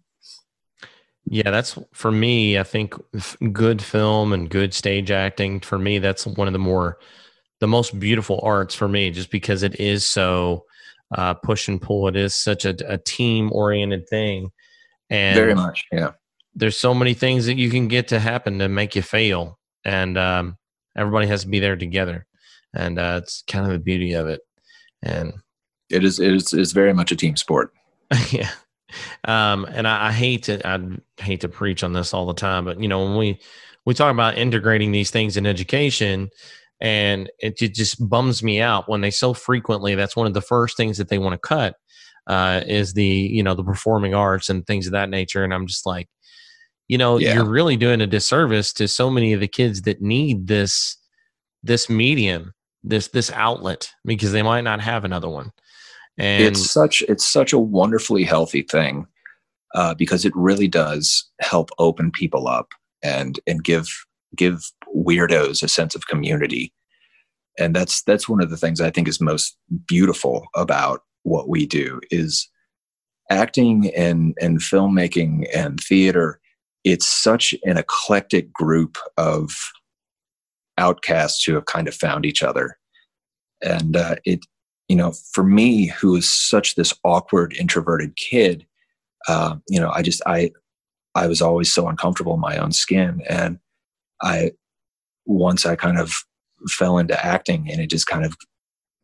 Yeah, 1.24 1.51
that's 1.51 1.78
for 1.93 2.11
me. 2.11 2.59
I 2.59 2.62
think 2.62 2.95
good 3.53 3.83
film 3.83 4.33
and 4.33 4.51
good 4.51 4.74
stage 4.74 5.11
acting 5.11 5.61
for 5.61 5.78
me. 5.78 5.99
That's 5.99 6.26
one 6.26 6.47
of 6.47 6.53
the 6.53 6.59
more 6.59 6.99
the 7.61 7.68
most 7.68 7.99
beautiful 7.99 8.41
arts 8.43 8.74
for 8.74 8.89
me, 8.89 9.11
just 9.11 9.30
because 9.30 9.62
it 9.62 9.78
is 9.80 10.05
so 10.05 10.66
uh, 11.16 11.35
push 11.35 11.68
and 11.68 11.80
pull. 11.80 12.09
It 12.09 12.16
is 12.16 12.35
such 12.35 12.64
a, 12.64 12.76
a 12.87 12.99
team 12.99 13.51
oriented 13.53 14.09
thing, 14.09 14.51
and 15.11 15.37
very 15.37 15.55
much, 15.55 15.85
yeah. 15.93 16.12
There's 16.55 16.78
so 16.78 16.94
many 16.94 17.14
things 17.14 17.46
that 17.46 17.57
you 17.57 17.70
can 17.70 17.88
get 17.88 18.09
to 18.09 18.18
happen 18.18 18.59
to 18.59 18.68
make 18.68 18.94
you 18.94 19.03
fail, 19.03 19.59
and 19.84 20.18
um, 20.18 20.59
everybody 20.96 21.26
has 21.28 21.42
to 21.42 21.48
be 21.48 21.61
there 21.61 21.76
together 21.76 22.26
and 22.74 22.98
uh, 22.98 23.20
it's 23.22 23.42
kind 23.46 23.64
of 23.66 23.72
the 23.72 23.78
beauty 23.78 24.12
of 24.12 24.26
it. 24.26 24.40
And 25.03 25.34
it 25.90 26.05
is 26.05 26.20
it 26.20 26.32
is 26.32 26.53
it's 26.53 26.72
very 26.72 26.92
much 26.92 27.12
a 27.12 27.16
team 27.16 27.36
sport. 27.36 27.72
yeah. 28.30 28.50
Um, 29.24 29.64
and 29.66 29.88
I, 29.88 30.09
I 30.09 30.12
hate 30.12 30.44
to 30.44 30.66
I 30.66 30.80
hate 31.18 31.40
to 31.42 31.48
preach 31.48 31.82
on 31.82 31.92
this 31.92 32.14
all 32.14 32.26
the 32.26 32.34
time, 32.34 32.64
but 32.64 32.80
you 32.80 32.88
know 32.88 33.05
when 33.05 33.16
we 33.16 33.40
we 33.84 33.94
talk 33.94 34.12
about 34.12 34.38
integrating 34.38 34.92
these 34.92 35.11
things 35.11 35.36
in 35.36 35.46
education, 35.46 36.30
and 36.80 37.30
it, 37.38 37.61
it 37.61 37.74
just 37.74 38.09
bums 38.09 38.42
me 38.42 38.61
out 38.61 38.88
when 38.88 39.00
they 39.00 39.11
so 39.11 39.34
frequently 39.34 39.94
that's 39.94 40.16
one 40.16 40.26
of 40.26 40.34
the 40.34 40.40
first 40.40 40.76
things 40.76 40.98
that 40.98 41.09
they 41.09 41.18
want 41.18 41.32
to 41.34 41.48
cut 41.48 41.74
uh, 42.26 42.61
is 42.66 42.92
the 42.94 43.05
you 43.05 43.42
know 43.42 43.55
the 43.55 43.64
performing 43.64 44.14
arts 44.14 44.48
and 44.48 44.66
things 44.66 44.86
of 44.86 44.92
that 44.92 45.11
nature, 45.11 45.42
and 45.42 45.53
I'm 45.53 45.66
just 45.66 45.86
like, 45.86 46.09
you 46.89 46.99
know, 46.99 47.18
yeah. 47.18 47.35
you're 47.35 47.49
really 47.49 47.76
doing 47.76 48.01
a 48.01 48.07
disservice 48.07 48.72
to 48.74 48.89
so 48.89 49.11
many 49.11 49.33
of 49.33 49.41
the 49.41 49.49
kids 49.49 49.83
that 49.83 50.03
need 50.03 50.47
this 50.47 50.97
this 51.62 51.89
medium 51.89 52.53
this 52.83 53.09
this 53.09 53.30
outlet 53.30 53.91
because 54.05 54.33
they 54.33 54.43
might 54.43 54.62
not 54.62 54.80
have 54.80 55.05
another 55.05 55.28
one. 55.28 55.53
And 56.18 56.45
it's 56.45 56.70
such 56.70 57.03
it's 57.03 57.24
such 57.24 57.53
a 57.53 57.59
wonderfully 57.59 58.24
healthy 58.24 58.62
thing 58.62 59.07
uh, 59.74 59.95
because 59.95 60.24
it 60.24 60.33
really 60.37 60.68
does 60.68 61.30
help 61.41 61.70
open 61.78 62.11
people 62.11 62.49
up 62.49 62.68
and 63.03 63.41
and 63.47 63.64
give 63.64 63.89
give 64.37 64.70
weirdos 64.95 65.62
a 65.62 65.68
sense 65.68 65.95
of 65.95 66.07
community 66.07 66.72
and 67.59 67.74
that's 67.74 68.03
that's 68.03 68.28
one 68.28 68.43
of 68.43 68.51
the 68.51 68.57
things 68.57 68.80
i 68.80 68.91
think 68.91 69.09
is 69.09 69.20
most 69.20 69.57
beautiful 69.87 70.47
about 70.55 71.01
what 71.22 71.49
we 71.49 71.66
do 71.66 72.01
is 72.11 72.49
acting 73.30 73.91
and 73.97 74.35
and 74.41 74.61
filmmaking 74.61 75.47
and 75.55 75.80
theater 75.80 76.41
it's 76.85 77.07
such 77.07 77.55
an 77.64 77.76
eclectic 77.76 78.53
group 78.53 78.99
of 79.16 79.55
outcasts 80.78 81.45
who 81.45 81.55
have 81.55 81.66
kind 81.66 81.87
of 81.87 81.95
found 81.95 82.24
each 82.26 82.43
other. 82.43 82.78
And 83.62 83.97
uh, 83.97 84.16
it 84.24 84.41
you 84.89 84.97
know 84.97 85.12
for 85.33 85.45
me 85.45 85.87
who 85.87 86.16
is 86.16 86.28
such 86.28 86.74
this 86.74 86.93
awkward 87.05 87.55
introverted 87.59 88.16
kid 88.16 88.66
uh, 89.28 89.57
you 89.68 89.78
know 89.78 89.91
i 89.91 90.03
just 90.03 90.20
i 90.26 90.51
i 91.14 91.26
was 91.28 91.41
always 91.41 91.72
so 91.72 91.89
uncomfortable 91.89 92.35
in 92.35 92.41
my 92.41 92.57
own 92.57 92.72
skin. 92.72 93.22
And 93.28 93.59
i 94.20 94.51
once 95.24 95.64
i 95.64 95.76
kind 95.76 95.99
of 95.99 96.12
fell 96.68 96.99
into 96.99 97.24
acting 97.24 97.70
and 97.70 97.80
it 97.80 97.91
just 97.91 98.07
kind 98.07 98.24
of 98.24 98.37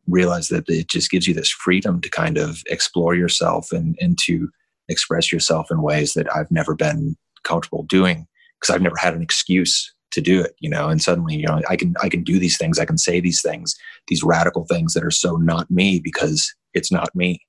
realized 0.07 0.49
that 0.51 0.67
it 0.67 0.89
just 0.89 1.09
gives 1.09 1.27
you 1.27 1.33
this 1.33 1.49
freedom 1.49 2.01
to 2.01 2.09
kind 2.09 2.37
of 2.37 2.61
explore 2.67 3.15
yourself 3.15 3.71
and, 3.71 3.97
and 4.01 4.17
to 4.17 4.49
express 4.87 5.31
yourself 5.31 5.67
in 5.69 5.81
ways 5.81 6.13
that 6.13 6.33
I've 6.35 6.51
never 6.51 6.75
been 6.75 7.15
comfortable 7.43 7.83
doing 7.83 8.27
because 8.59 8.73
I've 8.73 8.81
never 8.81 8.97
had 8.97 9.13
an 9.13 9.21
excuse 9.21 9.93
to 10.11 10.21
do 10.21 10.41
it, 10.41 10.55
you 10.59 10.69
know, 10.69 10.89
and 10.89 11.01
suddenly, 11.01 11.35
you 11.35 11.45
know, 11.45 11.61
I 11.69 11.75
can, 11.75 11.95
I 12.01 12.09
can 12.09 12.23
do 12.23 12.39
these 12.39 12.57
things. 12.57 12.79
I 12.79 12.85
can 12.85 12.97
say 12.97 13.19
these 13.19 13.41
things, 13.41 13.75
these 14.07 14.23
radical 14.23 14.65
things 14.65 14.93
that 14.93 15.03
are 15.03 15.11
so 15.11 15.35
not 15.35 15.69
me 15.69 15.99
because 15.99 16.53
it's 16.73 16.91
not 16.91 17.15
me. 17.15 17.45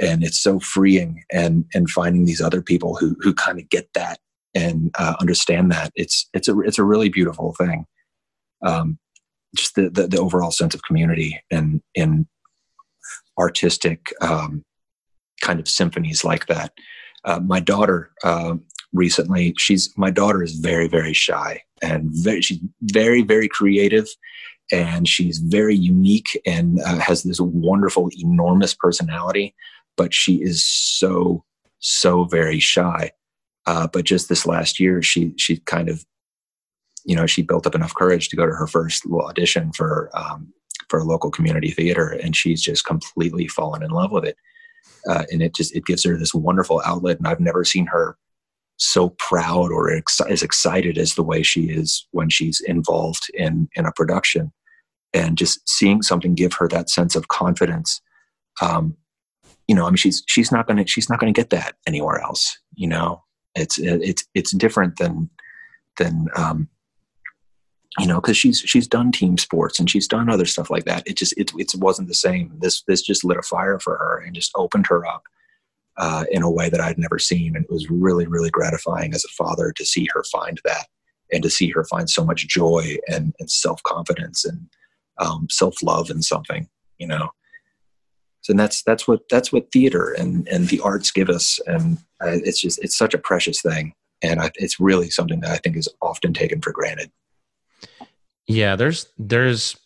And 0.00 0.22
it's 0.22 0.40
so 0.40 0.60
freeing 0.60 1.24
and, 1.32 1.64
and 1.74 1.90
finding 1.90 2.24
these 2.24 2.40
other 2.40 2.62
people 2.62 2.96
who, 2.96 3.16
who 3.20 3.34
kind 3.34 3.58
of 3.58 3.68
get 3.68 3.88
that 3.94 4.18
and 4.54 4.90
uh, 4.98 5.14
understand 5.20 5.70
that 5.72 5.92
it's, 5.94 6.28
it's 6.32 6.48
a, 6.48 6.58
it's 6.60 6.78
a 6.78 6.84
really 6.84 7.08
beautiful 7.08 7.54
thing. 7.54 7.84
Um, 8.62 8.98
just 9.56 9.74
the, 9.74 9.90
the, 9.90 10.06
the 10.06 10.18
overall 10.18 10.50
sense 10.50 10.74
of 10.74 10.82
community 10.84 11.40
and 11.50 11.82
in 11.94 12.26
artistic 13.38 14.12
um, 14.20 14.64
kind 15.40 15.60
of 15.60 15.68
symphonies 15.68 16.24
like 16.24 16.46
that. 16.46 16.72
Uh, 17.24 17.40
my 17.40 17.60
daughter 17.60 18.10
uh, 18.22 18.54
recently, 18.92 19.54
she's 19.58 19.92
my 19.96 20.10
daughter 20.10 20.42
is 20.42 20.54
very 20.54 20.88
very 20.88 21.12
shy 21.12 21.62
and 21.82 22.10
very, 22.10 22.40
she's 22.40 22.60
very 22.82 23.22
very 23.22 23.48
creative 23.48 24.08
and 24.70 25.08
she's 25.08 25.38
very 25.38 25.76
unique 25.76 26.40
and 26.44 26.80
uh, 26.80 26.98
has 26.98 27.22
this 27.22 27.40
wonderful 27.40 28.10
enormous 28.18 28.74
personality, 28.74 29.54
but 29.96 30.12
she 30.12 30.36
is 30.36 30.64
so 30.64 31.44
so 31.78 32.24
very 32.24 32.58
shy. 32.58 33.10
Uh, 33.66 33.86
but 33.86 34.04
just 34.04 34.28
this 34.28 34.46
last 34.46 34.80
year, 34.80 35.02
she 35.02 35.34
she 35.36 35.58
kind 35.58 35.88
of 35.88 36.04
you 37.08 37.16
know, 37.16 37.26
she 37.26 37.40
built 37.40 37.66
up 37.66 37.74
enough 37.74 37.94
courage 37.94 38.28
to 38.28 38.36
go 38.36 38.44
to 38.44 38.52
her 38.52 38.66
first 38.66 39.06
audition 39.10 39.72
for 39.72 40.10
um, 40.12 40.52
for 40.88 40.98
a 41.00 41.04
local 41.04 41.30
community 41.30 41.70
theater, 41.70 42.08
and 42.08 42.36
she's 42.36 42.62
just 42.62 42.84
completely 42.84 43.48
fallen 43.48 43.82
in 43.82 43.90
love 43.90 44.12
with 44.12 44.26
it. 44.26 44.36
Uh, 45.08 45.24
and 45.30 45.42
it 45.42 45.54
just 45.54 45.74
it 45.74 45.86
gives 45.86 46.04
her 46.04 46.18
this 46.18 46.34
wonderful 46.34 46.82
outlet, 46.84 47.16
and 47.16 47.26
I've 47.26 47.40
never 47.40 47.64
seen 47.64 47.86
her 47.86 48.18
so 48.78 49.10
proud 49.18 49.70
or 49.70 49.92
ex- 49.92 50.20
as 50.20 50.42
excited 50.42 50.96
as 50.96 51.14
the 51.14 51.22
way 51.22 51.42
she 51.42 51.64
is 51.64 52.06
when 52.12 52.30
she's 52.30 52.60
involved 52.60 53.24
in 53.34 53.68
in 53.74 53.84
a 53.84 53.92
production, 53.92 54.52
and 55.12 55.36
just 55.36 55.68
seeing 55.68 56.02
something 56.02 56.34
give 56.34 56.54
her 56.54 56.68
that 56.68 56.88
sense 56.88 57.14
of 57.14 57.28
confidence. 57.28 58.00
Um, 58.62 58.96
you 59.66 59.74
know, 59.74 59.86
I 59.86 59.90
mean, 59.90 59.96
she's 59.96 60.22
she's 60.26 60.50
not 60.50 60.66
gonna 60.66 60.86
she's 60.86 61.10
not 61.10 61.20
gonna 61.20 61.32
get 61.32 61.50
that 61.50 61.76
anywhere 61.86 62.20
else. 62.20 62.58
You 62.74 62.88
know, 62.88 63.22
it's 63.54 63.78
it's 63.78 64.24
it's 64.34 64.52
different 64.52 64.96
than 64.96 65.28
than 65.98 66.28
um, 66.36 66.68
you 67.98 68.06
know, 68.06 68.20
because 68.20 68.36
she's 68.36 68.60
she's 68.60 68.86
done 68.86 69.12
team 69.12 69.36
sports 69.38 69.78
and 69.78 69.90
she's 69.90 70.06
done 70.06 70.30
other 70.30 70.46
stuff 70.46 70.70
like 70.70 70.84
that. 70.84 71.06
It 71.06 71.16
just 71.16 71.36
it 71.36 71.52
it 71.58 71.74
wasn't 71.76 72.08
the 72.08 72.14
same. 72.14 72.52
This 72.60 72.82
this 72.86 73.02
just 73.02 73.24
lit 73.24 73.38
a 73.38 73.42
fire 73.42 73.78
for 73.78 73.98
her 73.98 74.22
and 74.24 74.34
just 74.34 74.52
opened 74.54 74.86
her 74.86 75.04
up 75.04 75.24
uh, 75.98 76.24
in 76.30 76.42
a 76.42 76.50
way 76.50 76.68
that 76.68 76.80
I'd 76.80 76.98
never 76.98 77.18
seen, 77.18 77.56
and 77.56 77.64
it 77.64 77.70
was 77.70 77.90
really 77.90 78.26
really 78.26 78.50
gratifying 78.50 79.14
as 79.14 79.24
a 79.24 79.28
father 79.28 79.72
to 79.72 79.84
see 79.84 80.08
her 80.12 80.24
find 80.24 80.60
that 80.64 80.86
and 81.32 81.42
to 81.42 81.50
see 81.50 81.68
her 81.70 81.84
find 81.84 82.08
so 82.08 82.24
much 82.24 82.48
joy 82.48 82.96
and, 83.08 83.34
and 83.38 83.50
self 83.50 83.82
confidence 83.82 84.44
and 84.44 84.66
um, 85.18 85.46
self 85.50 85.82
love 85.82 86.10
in 86.10 86.22
something. 86.22 86.68
You 86.98 87.06
know, 87.06 87.30
so 88.40 88.52
and 88.52 88.60
that's 88.60 88.82
that's 88.82 89.06
what 89.06 89.28
that's 89.28 89.52
what 89.52 89.70
theater 89.72 90.12
and 90.12 90.48
and 90.48 90.68
the 90.68 90.80
arts 90.80 91.10
give 91.10 91.28
us, 91.28 91.60
and 91.66 91.98
uh, 92.22 92.38
it's 92.44 92.60
just 92.60 92.82
it's 92.82 92.96
such 92.96 93.14
a 93.14 93.18
precious 93.18 93.60
thing, 93.60 93.94
and 94.22 94.40
I, 94.40 94.50
it's 94.56 94.80
really 94.80 95.10
something 95.10 95.40
that 95.40 95.50
I 95.50 95.56
think 95.58 95.76
is 95.76 95.88
often 96.00 96.32
taken 96.32 96.60
for 96.60 96.72
granted. 96.72 97.10
Yeah, 98.46 98.76
there's 98.76 99.06
there's 99.18 99.76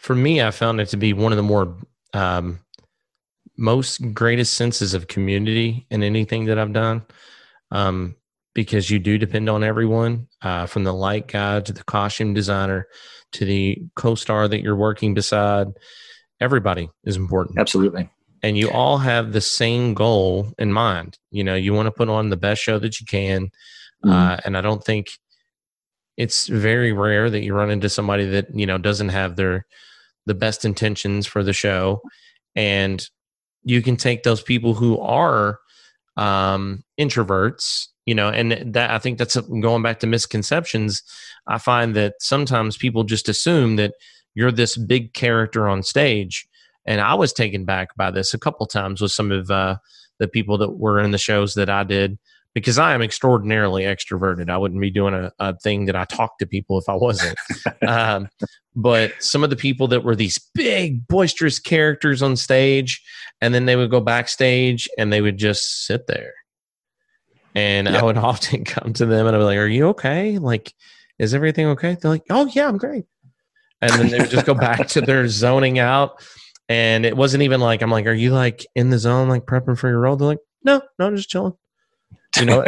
for 0.00 0.14
me, 0.14 0.40
I 0.40 0.50
found 0.50 0.80
it 0.80 0.88
to 0.88 0.96
be 0.96 1.12
one 1.12 1.30
of 1.30 1.36
the 1.36 1.42
more 1.42 1.76
um, 2.14 2.60
most 3.60 4.14
greatest 4.14 4.54
senses 4.54 4.94
of 4.94 5.06
community 5.06 5.86
in 5.90 6.02
anything 6.02 6.46
that 6.46 6.58
I've 6.58 6.72
done. 6.72 7.02
Um, 7.70 8.16
because 8.52 8.90
you 8.90 8.98
do 8.98 9.16
depend 9.16 9.48
on 9.48 9.62
everyone, 9.62 10.26
uh, 10.42 10.66
from 10.66 10.82
the 10.82 10.92
light 10.92 11.28
guy 11.28 11.60
to 11.60 11.72
the 11.72 11.84
costume 11.84 12.34
designer 12.34 12.88
to 13.32 13.44
the 13.44 13.78
co-star 13.94 14.48
that 14.48 14.60
you're 14.60 14.74
working 14.74 15.14
beside. 15.14 15.68
Everybody 16.40 16.90
is 17.04 17.16
important. 17.16 17.60
Absolutely. 17.60 18.10
And 18.42 18.56
you 18.56 18.70
all 18.70 18.98
have 18.98 19.32
the 19.32 19.40
same 19.40 19.94
goal 19.94 20.52
in 20.58 20.72
mind. 20.72 21.18
You 21.30 21.44
know, 21.44 21.54
you 21.54 21.74
want 21.74 21.86
to 21.86 21.92
put 21.92 22.08
on 22.08 22.30
the 22.30 22.36
best 22.36 22.60
show 22.60 22.78
that 22.78 22.98
you 22.98 23.06
can. 23.06 23.50
Mm-hmm. 24.04 24.10
Uh, 24.10 24.36
and 24.44 24.56
I 24.56 24.62
don't 24.62 24.82
think 24.82 25.10
it's 26.16 26.48
very 26.48 26.92
rare 26.92 27.30
that 27.30 27.42
you 27.42 27.54
run 27.54 27.70
into 27.70 27.88
somebody 27.88 28.26
that 28.30 28.54
you 28.54 28.66
know 28.66 28.78
doesn't 28.78 29.10
have 29.10 29.36
their 29.36 29.66
the 30.26 30.34
best 30.34 30.64
intentions 30.64 31.26
for 31.26 31.42
the 31.42 31.52
show 31.52 32.02
and 32.54 33.08
you 33.64 33.82
can 33.82 33.96
take 33.96 34.22
those 34.22 34.42
people 34.42 34.74
who 34.74 34.98
are 35.00 35.58
um, 36.16 36.82
introverts 36.98 37.86
you 38.06 38.14
know 38.14 38.28
and 38.28 38.74
that 38.74 38.90
i 38.90 38.98
think 38.98 39.18
that's 39.18 39.36
going 39.36 39.82
back 39.82 40.00
to 40.00 40.06
misconceptions 40.06 41.02
i 41.46 41.58
find 41.58 41.94
that 41.94 42.14
sometimes 42.18 42.76
people 42.76 43.04
just 43.04 43.28
assume 43.28 43.76
that 43.76 43.92
you're 44.34 44.52
this 44.52 44.76
big 44.76 45.12
character 45.12 45.68
on 45.68 45.82
stage. 45.82 46.46
And 46.86 47.00
i 47.00 47.14
was 47.14 47.32
taken 47.32 47.64
back 47.64 47.94
by 47.96 48.10
this 48.10 48.34
a 48.34 48.38
couple 48.38 48.66
times 48.66 49.00
with 49.00 49.12
some 49.12 49.30
of 49.30 49.50
uh, 49.50 49.76
the 50.18 50.28
people 50.28 50.58
that 50.58 50.78
were 50.78 51.00
in 51.00 51.10
the 51.10 51.18
shows 51.18 51.54
that 51.54 51.70
i 51.70 51.84
did 51.84 52.18
because 52.54 52.78
I 52.78 52.94
am 52.94 53.02
extraordinarily 53.02 53.84
extroverted. 53.84 54.50
I 54.50 54.58
wouldn't 54.58 54.80
be 54.80 54.90
doing 54.90 55.14
a, 55.14 55.32
a 55.38 55.56
thing 55.58 55.86
that 55.86 55.96
I 55.96 56.04
talk 56.04 56.38
to 56.38 56.46
people 56.46 56.78
if 56.78 56.88
I 56.88 56.94
wasn't. 56.94 57.38
um, 57.86 58.28
but 58.74 59.12
some 59.20 59.44
of 59.44 59.50
the 59.50 59.56
people 59.56 59.88
that 59.88 60.04
were 60.04 60.16
these 60.16 60.38
big, 60.54 61.06
boisterous 61.06 61.58
characters 61.58 62.22
on 62.22 62.36
stage, 62.36 63.02
and 63.40 63.54
then 63.54 63.66
they 63.66 63.76
would 63.76 63.90
go 63.90 64.00
backstage 64.00 64.88
and 64.98 65.12
they 65.12 65.20
would 65.20 65.38
just 65.38 65.86
sit 65.86 66.06
there. 66.06 66.34
And 67.54 67.86
yep. 67.86 68.02
I 68.02 68.04
would 68.04 68.16
often 68.18 68.64
come 68.64 68.92
to 68.94 69.06
them 69.06 69.26
and 69.26 69.34
I'd 69.34 69.40
be 69.40 69.44
like, 69.44 69.58
Are 69.58 69.66
you 69.66 69.88
okay? 69.88 70.38
Like, 70.38 70.74
is 71.18 71.34
everything 71.34 71.66
okay? 71.68 71.96
They're 72.00 72.10
like, 72.10 72.24
Oh, 72.30 72.46
yeah, 72.46 72.68
I'm 72.68 72.78
great. 72.78 73.04
And 73.82 73.92
then 73.92 74.08
they 74.08 74.18
would 74.18 74.30
just 74.30 74.46
go 74.46 74.54
back 74.54 74.88
to 74.88 75.00
their 75.00 75.26
zoning 75.28 75.78
out. 75.78 76.22
And 76.68 77.04
it 77.04 77.16
wasn't 77.16 77.42
even 77.42 77.60
like, 77.60 77.82
I'm 77.82 77.90
like, 77.90 78.06
Are 78.06 78.12
you 78.12 78.32
like 78.32 78.66
in 78.74 78.90
the 78.90 78.98
zone, 78.98 79.28
like 79.28 79.46
prepping 79.46 79.78
for 79.78 79.88
your 79.88 80.00
role? 80.00 80.16
They're 80.16 80.28
like, 80.28 80.38
No, 80.64 80.82
no, 80.98 81.06
I'm 81.06 81.16
just 81.16 81.30
chilling. 81.30 81.54
You 82.40 82.46
know, 82.46 82.64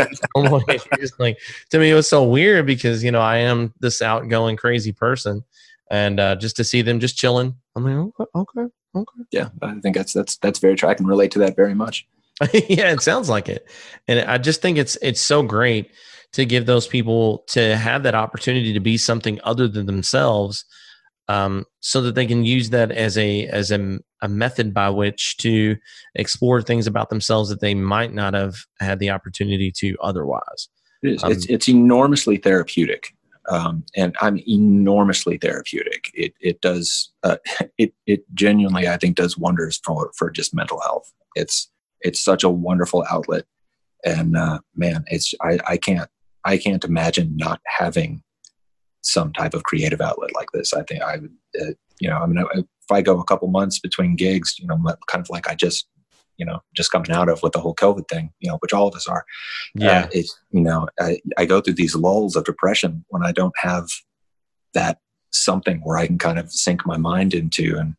just 0.98 1.20
like 1.20 1.38
to 1.70 1.78
me, 1.78 1.90
it 1.90 1.94
was 1.94 2.08
so 2.08 2.24
weird 2.24 2.66
because 2.66 3.04
you 3.04 3.12
know 3.12 3.20
I 3.20 3.36
am 3.38 3.72
this 3.78 4.02
outgoing, 4.02 4.56
crazy 4.56 4.90
person, 4.90 5.44
and 5.88 6.18
uh, 6.18 6.34
just 6.34 6.56
to 6.56 6.64
see 6.64 6.82
them 6.82 6.98
just 6.98 7.16
chilling, 7.16 7.54
I'm 7.76 7.84
like, 7.84 8.12
okay, 8.18 8.30
okay, 8.34 8.72
okay. 8.96 9.22
Yeah, 9.30 9.50
I 9.62 9.78
think 9.78 9.94
that's 9.94 10.12
that's 10.12 10.36
that's 10.38 10.58
very 10.58 10.74
true. 10.74 10.88
I 10.88 10.94
can 10.94 11.06
relate 11.06 11.30
to 11.32 11.38
that 11.40 11.54
very 11.54 11.74
much. 11.74 12.08
yeah, 12.52 12.90
it 12.90 13.02
sounds 13.02 13.28
like 13.28 13.48
it, 13.48 13.68
and 14.08 14.28
I 14.28 14.38
just 14.38 14.62
think 14.62 14.78
it's 14.78 14.98
it's 15.00 15.20
so 15.20 15.44
great 15.44 15.92
to 16.32 16.44
give 16.44 16.66
those 16.66 16.88
people 16.88 17.44
to 17.48 17.76
have 17.76 18.02
that 18.02 18.16
opportunity 18.16 18.72
to 18.72 18.80
be 18.80 18.98
something 18.98 19.38
other 19.44 19.68
than 19.68 19.86
themselves 19.86 20.64
um, 21.32 21.64
so 21.80 22.02
that 22.02 22.14
they 22.14 22.26
can 22.26 22.44
use 22.44 22.70
that 22.70 22.92
as 22.92 23.16
a 23.16 23.46
as 23.46 23.70
a, 23.72 23.98
a 24.20 24.28
method 24.28 24.74
by 24.74 24.90
which 24.90 25.38
to 25.38 25.76
explore 26.14 26.60
things 26.60 26.86
about 26.86 27.08
themselves 27.08 27.48
that 27.48 27.60
they 27.60 27.74
might 27.74 28.12
not 28.12 28.34
have 28.34 28.56
had 28.80 28.98
the 28.98 29.08
opportunity 29.08 29.72
to 29.78 29.96
otherwise. 30.02 30.68
It 31.02 31.12
is. 31.14 31.24
Um, 31.24 31.32
it's 31.32 31.46
it's 31.46 31.68
enormously 31.70 32.36
therapeutic, 32.36 33.14
um, 33.48 33.82
and 33.96 34.14
I'm 34.20 34.38
enormously 34.46 35.38
therapeutic. 35.38 36.10
It 36.12 36.34
it 36.40 36.60
does 36.60 37.10
uh, 37.22 37.38
it 37.78 37.94
it 38.06 38.24
genuinely 38.34 38.86
I 38.86 38.98
think 38.98 39.16
does 39.16 39.38
wonders 39.38 39.80
for 39.82 40.12
for 40.14 40.30
just 40.30 40.54
mental 40.54 40.80
health. 40.80 41.10
It's 41.34 41.70
it's 42.02 42.20
such 42.20 42.44
a 42.44 42.50
wonderful 42.50 43.06
outlet, 43.10 43.46
and 44.04 44.36
uh, 44.36 44.58
man, 44.76 45.04
it's 45.06 45.32
I 45.40 45.58
I 45.66 45.76
can't 45.78 46.10
I 46.44 46.58
can't 46.58 46.84
imagine 46.84 47.36
not 47.38 47.62
having 47.64 48.22
some 49.02 49.32
type 49.32 49.54
of 49.54 49.64
creative 49.64 50.00
outlet 50.00 50.34
like 50.34 50.48
this. 50.52 50.72
I 50.72 50.82
think 50.84 51.02
I 51.02 51.18
would, 51.18 51.32
uh, 51.60 51.72
you 52.00 52.08
know, 52.08 52.16
I 52.16 52.26
mean, 52.26 52.44
if 52.54 52.90
I 52.90 53.02
go 53.02 53.20
a 53.20 53.24
couple 53.24 53.48
months 53.48 53.78
between 53.78 54.16
gigs, 54.16 54.56
you 54.58 54.66
know, 54.66 54.78
kind 55.08 55.22
of 55.22 55.30
like 55.30 55.48
I 55.48 55.54
just, 55.54 55.86
you 56.38 56.46
know, 56.46 56.60
just 56.74 56.90
coming 56.90 57.10
out 57.10 57.28
of 57.28 57.42
with 57.42 57.52
the 57.52 57.60
whole 57.60 57.74
COVID 57.74 58.08
thing, 58.08 58.32
you 58.40 58.50
know, 58.50 58.56
which 58.58 58.72
all 58.72 58.88
of 58.88 58.94
us 58.94 59.06
are. 59.06 59.24
Yeah. 59.74 60.04
Uh, 60.04 60.08
it's, 60.12 60.38
you 60.50 60.62
know, 60.62 60.88
I, 60.98 61.20
I 61.36 61.44
go 61.44 61.60
through 61.60 61.74
these 61.74 61.94
lulls 61.94 62.36
of 62.36 62.44
depression 62.44 63.04
when 63.08 63.22
I 63.22 63.32
don't 63.32 63.54
have 63.60 63.88
that 64.74 64.98
something 65.30 65.80
where 65.82 65.98
I 65.98 66.06
can 66.06 66.18
kind 66.18 66.38
of 66.38 66.50
sink 66.50 66.86
my 66.86 66.96
mind 66.96 67.34
into 67.34 67.76
and, 67.78 67.94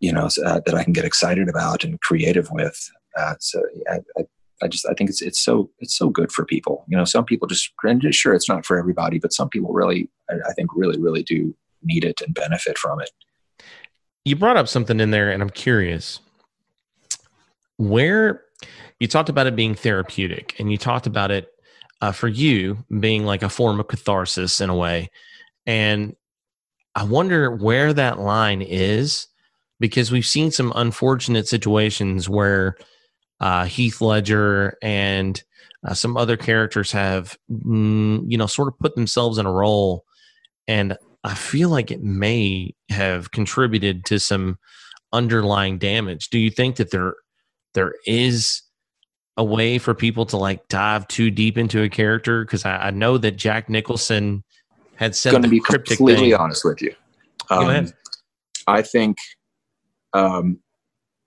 you 0.00 0.12
know, 0.12 0.28
uh, 0.44 0.60
that 0.64 0.74
I 0.74 0.84
can 0.84 0.92
get 0.92 1.04
excited 1.04 1.48
about 1.48 1.84
and 1.84 2.00
creative 2.00 2.50
with. 2.50 2.90
Uh, 3.16 3.34
so 3.38 3.62
I, 3.90 3.98
I, 4.18 4.24
I 4.62 4.68
just 4.68 4.86
I 4.88 4.94
think 4.94 5.10
it's 5.10 5.20
it's 5.20 5.40
so 5.40 5.70
it's 5.78 5.96
so 5.96 6.08
good 6.08 6.32
for 6.32 6.44
people. 6.44 6.84
You 6.88 6.96
know, 6.96 7.04
some 7.04 7.24
people 7.24 7.48
just 7.48 7.72
and 7.82 8.14
sure 8.14 8.34
it's 8.34 8.48
not 8.48 8.64
for 8.64 8.78
everybody, 8.78 9.18
but 9.18 9.32
some 9.32 9.48
people 9.48 9.72
really 9.72 10.08
I, 10.30 10.34
I 10.48 10.52
think 10.52 10.70
really 10.74 10.98
really 10.98 11.22
do 11.22 11.54
need 11.82 12.04
it 12.04 12.20
and 12.20 12.34
benefit 12.34 12.78
from 12.78 13.00
it. 13.00 13.10
You 14.24 14.36
brought 14.36 14.56
up 14.56 14.68
something 14.68 15.00
in 15.00 15.10
there, 15.10 15.30
and 15.30 15.42
I'm 15.42 15.50
curious 15.50 16.20
where 17.76 18.42
you 19.00 19.08
talked 19.08 19.28
about 19.28 19.46
it 19.46 19.56
being 19.56 19.74
therapeutic, 19.74 20.54
and 20.58 20.70
you 20.70 20.78
talked 20.78 21.06
about 21.06 21.30
it 21.30 21.48
uh, 22.00 22.12
for 22.12 22.28
you 22.28 22.84
being 23.00 23.24
like 23.24 23.42
a 23.42 23.48
form 23.48 23.80
of 23.80 23.88
catharsis 23.88 24.60
in 24.60 24.70
a 24.70 24.76
way, 24.76 25.10
and 25.66 26.16
I 26.94 27.04
wonder 27.04 27.50
where 27.50 27.92
that 27.92 28.20
line 28.20 28.62
is 28.62 29.26
because 29.80 30.12
we've 30.12 30.26
seen 30.26 30.50
some 30.50 30.72
unfortunate 30.76 31.48
situations 31.48 32.28
where 32.28 32.76
uh, 33.40 33.64
Heath 33.64 34.00
Ledger 34.00 34.76
and 34.82 35.42
uh, 35.86 35.94
some 35.94 36.16
other 36.16 36.36
characters 36.36 36.92
have, 36.92 37.36
mm, 37.50 38.24
you 38.26 38.38
know, 38.38 38.46
sort 38.46 38.68
of 38.68 38.78
put 38.78 38.94
themselves 38.94 39.38
in 39.38 39.46
a 39.46 39.52
role. 39.52 40.04
And 40.66 40.96
I 41.24 41.34
feel 41.34 41.68
like 41.68 41.90
it 41.90 42.02
may 42.02 42.74
have 42.88 43.30
contributed 43.32 44.04
to 44.06 44.18
some 44.18 44.58
underlying 45.12 45.78
damage. 45.78 46.30
Do 46.30 46.38
you 46.38 46.50
think 46.50 46.76
that 46.76 46.90
there 46.90 47.14
there 47.74 47.94
is 48.06 48.62
a 49.36 49.44
way 49.44 49.78
for 49.78 49.94
people 49.94 50.26
to 50.26 50.36
like 50.36 50.68
dive 50.68 51.08
too 51.08 51.30
deep 51.30 51.58
into 51.58 51.82
a 51.82 51.88
character? 51.88 52.44
Because 52.44 52.64
I, 52.64 52.76
I, 52.76 52.90
know 52.90 53.18
that 53.18 53.32
Jack 53.32 53.68
Nicholson 53.68 54.44
had 54.96 55.14
said 55.16 55.32
going 55.32 55.42
to 55.42 55.48
be 55.48 55.60
cryptic." 55.60 55.98
completely 55.98 56.30
thing. 56.30 56.40
honest 56.40 56.64
with 56.64 56.80
you. 56.80 56.94
Um, 57.50 57.88
I 58.66 58.82
think 58.82 59.18
um, 60.14 60.60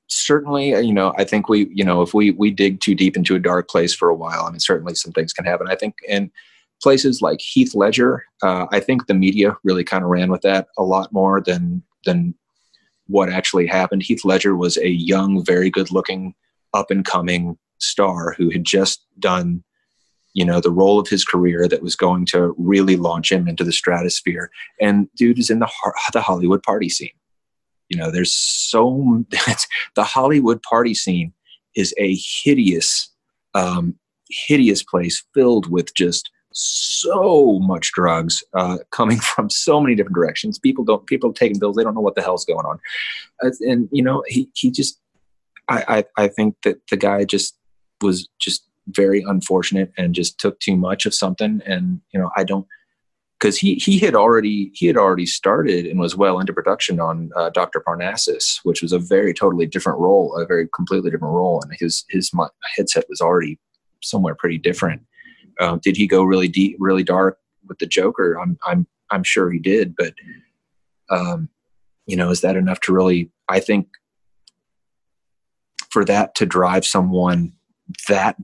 certainly, 0.08 0.74
uh, 0.74 0.80
you 0.80 0.94
know, 0.94 1.14
I 1.18 1.24
think 1.24 1.50
we, 1.50 1.70
you 1.74 1.84
know, 1.84 2.02
if 2.02 2.14
we 2.14 2.32
we 2.32 2.52
dig 2.52 2.80
too 2.80 2.96
deep 2.96 3.16
into 3.16 3.36
a 3.36 3.40
dark 3.40 3.70
place 3.70 3.94
for 3.94 4.10
a 4.10 4.16
while, 4.16 4.46
I 4.46 4.52
mean, 4.52 4.60
certainly 4.60 4.96
some 4.96 5.12
things 5.12 5.34
can 5.34 5.46
happen. 5.46 5.68
I 5.70 5.76
think 5.76 5.96
in 6.08 6.32
places 6.82 7.22
like 7.22 7.42
Heath 7.42 7.76
Ledger, 7.76 8.24
uh, 8.44 8.68
I 8.72 8.80
think 8.80 9.08
the 9.08 9.14
media 9.14 9.58
really 9.64 9.84
kind 9.84 10.04
of 10.04 10.10
ran 10.10 10.32
with 10.32 10.42
that 10.42 10.68
a 10.78 10.84
lot 10.84 11.12
more 11.12 11.42
than 11.42 11.84
than 12.06 12.36
what 13.08 13.30
actually 13.30 13.68
happened. 13.68 14.04
Heath 14.04 14.26
Ledger 14.26 14.56
was 14.56 14.78
a 14.78 14.90
young, 14.90 15.44
very 15.46 15.70
good-looking, 15.70 16.36
up 16.74 16.92
and 16.92 17.06
coming 17.06 17.58
star 17.80 18.34
who 18.34 18.50
had 18.50 18.64
just 18.64 19.06
done 19.20 19.64
you 20.34 20.46
know 20.46 20.60
the 20.60 20.72
role 20.72 21.00
of 21.00 21.08
his 21.08 21.26
career 21.26 21.68
that 21.68 21.82
was 21.82 21.96
going 21.96 22.26
to 22.26 22.54
really 22.58 22.96
launch 22.96 23.32
him 23.32 23.48
into 23.48 23.64
the 23.64 23.72
stratosphere 23.72 24.50
and 24.82 25.08
dude 25.16 25.40
is 25.40 25.50
in 25.50 25.60
the 25.60 25.70
the 26.14 26.22
hollywood 26.22 26.62
party 26.64 26.90
scene 26.90 27.10
you 27.90 27.98
know, 27.98 28.12
there's 28.12 28.34
so 28.34 29.24
the 29.96 30.04
Hollywood 30.04 30.62
party 30.64 30.94
scene 30.94 31.34
is 31.76 31.94
a 31.98 32.16
hideous, 32.16 33.10
um, 33.54 33.96
hideous 34.30 34.84
place 34.84 35.24
filled 35.34 35.70
with 35.70 35.94
just 35.96 36.30
so 36.52 37.60
much 37.60 37.92
drugs 37.92 38.44
uh, 38.54 38.80
coming 38.92 39.20
from 39.20 39.50
so 39.50 39.80
many 39.80 39.96
different 39.96 40.16
directions. 40.16 40.60
People 40.60 40.84
don't 40.84 41.06
people 41.06 41.34
taking 41.34 41.60
pills. 41.60 41.76
They 41.76 41.84
don't 41.84 41.96
know 41.96 42.02
what 42.02 42.16
the 42.16 42.22
hell's 42.22 42.46
going 42.46 42.66
on, 42.66 42.80
uh, 43.44 43.52
and 43.62 43.88
you 43.92 44.04
know 44.04 44.24
he 44.28 44.50
he 44.56 44.72
just 44.72 45.00
I, 45.70 46.04
I 46.18 46.24
I 46.24 46.28
think 46.28 46.56
that 46.64 46.80
the 46.90 46.98
guy 46.98 47.24
just 47.26 47.58
was 48.02 48.28
just 48.40 48.64
very 48.90 49.22
unfortunate 49.22 49.92
and 49.98 50.16
just 50.16 50.40
took 50.40 50.60
too 50.60 50.76
much 50.76 51.06
of 51.06 51.14
something. 51.14 51.62
And 51.66 52.02
you 52.12 52.20
know 52.20 52.32
I 52.36 52.44
don't 52.44 52.68
because 53.40 53.58
he 53.58 53.76
he 53.76 54.00
had 54.00 54.16
already 54.16 54.72
he 54.74 54.88
had 54.88 54.98
already 54.98 55.26
started 55.26 55.86
and 55.86 56.00
was 56.00 56.16
well 56.16 56.40
into 56.40 56.54
production 56.54 57.00
on 57.00 57.30
uh, 57.36 57.50
Doctor 57.50 57.80
Parnassus, 57.80 58.60
which 58.64 58.82
was 58.82 58.92
a 58.92 59.00
very 59.00 59.34
totally 59.34 59.66
different 59.66 60.00
role, 60.00 60.36
a 60.36 60.46
very 60.46 60.68
completely 60.76 61.12
different 61.12 61.34
role, 61.34 61.62
and 61.62 61.74
his 61.80 62.06
his 62.10 62.32
headset 62.76 63.06
was 63.10 63.22
already 63.22 63.60
somewhere 64.02 64.36
pretty 64.36 64.58
different. 64.58 65.02
Uh, 65.60 65.78
did 65.82 65.98
he 65.98 66.08
go 66.08 66.24
really 66.24 66.48
deep, 66.48 66.76
really 66.80 67.04
dark 67.04 67.38
with 67.68 67.80
the 67.80 67.86
Joker? 67.86 68.40
I'm 68.40 68.58
I'm 68.66 68.88
I'm 69.12 69.24
sure 69.24 69.52
he 69.52 69.60
did, 69.60 69.96
but 69.96 70.14
um, 71.10 71.50
you 72.06 72.16
know, 72.16 72.32
is 72.32 72.42
that 72.42 72.56
enough 72.56 72.80
to 72.82 72.94
really? 72.94 73.32
I 73.50 73.60
think 73.60 73.88
for 75.90 76.04
that 76.06 76.36
to 76.36 76.46
drive 76.46 76.86
someone 76.86 77.54
that 78.08 78.36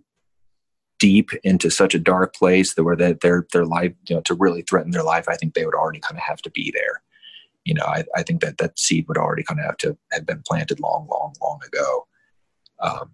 deep 1.04 1.32
into 1.43 1.70
such 1.70 1.93
a 1.93 1.99
dark 1.99 2.34
place 2.34 2.76
that 2.76 2.86
where 2.86 2.95
that 2.95 3.20
their 3.20 3.45
their 3.51 3.66
life 3.66 3.91
you 4.08 4.16
know 4.16 4.22
to 4.22 4.34
really 4.34 4.62
threaten 4.62 4.91
their 4.91 5.04
life 5.04 5.28
i 5.28 5.36
think 5.36 5.54
they 5.54 5.66
would 5.66 5.76
already 5.76 5.99
kind 5.99 6.18
of 6.18 6.24
have 6.24 6.41
to 6.41 6.49
be 6.51 6.72
there. 6.74 7.01
You 7.66 7.74
know 7.74 7.84
i, 7.84 8.06
I 8.16 8.24
think 8.24 8.39
that 8.39 8.58
that 8.60 8.80
seed 8.80 9.06
would 9.10 9.18
already 9.18 9.43
kind 9.43 9.60
of 9.60 9.66
have 9.66 9.76
to 9.80 9.97
have 10.14 10.26
been 10.26 10.41
planted 10.47 10.80
long 10.80 11.06
long 11.12 11.34
long 11.41 11.60
ago. 11.68 12.08
Um, 12.80 13.12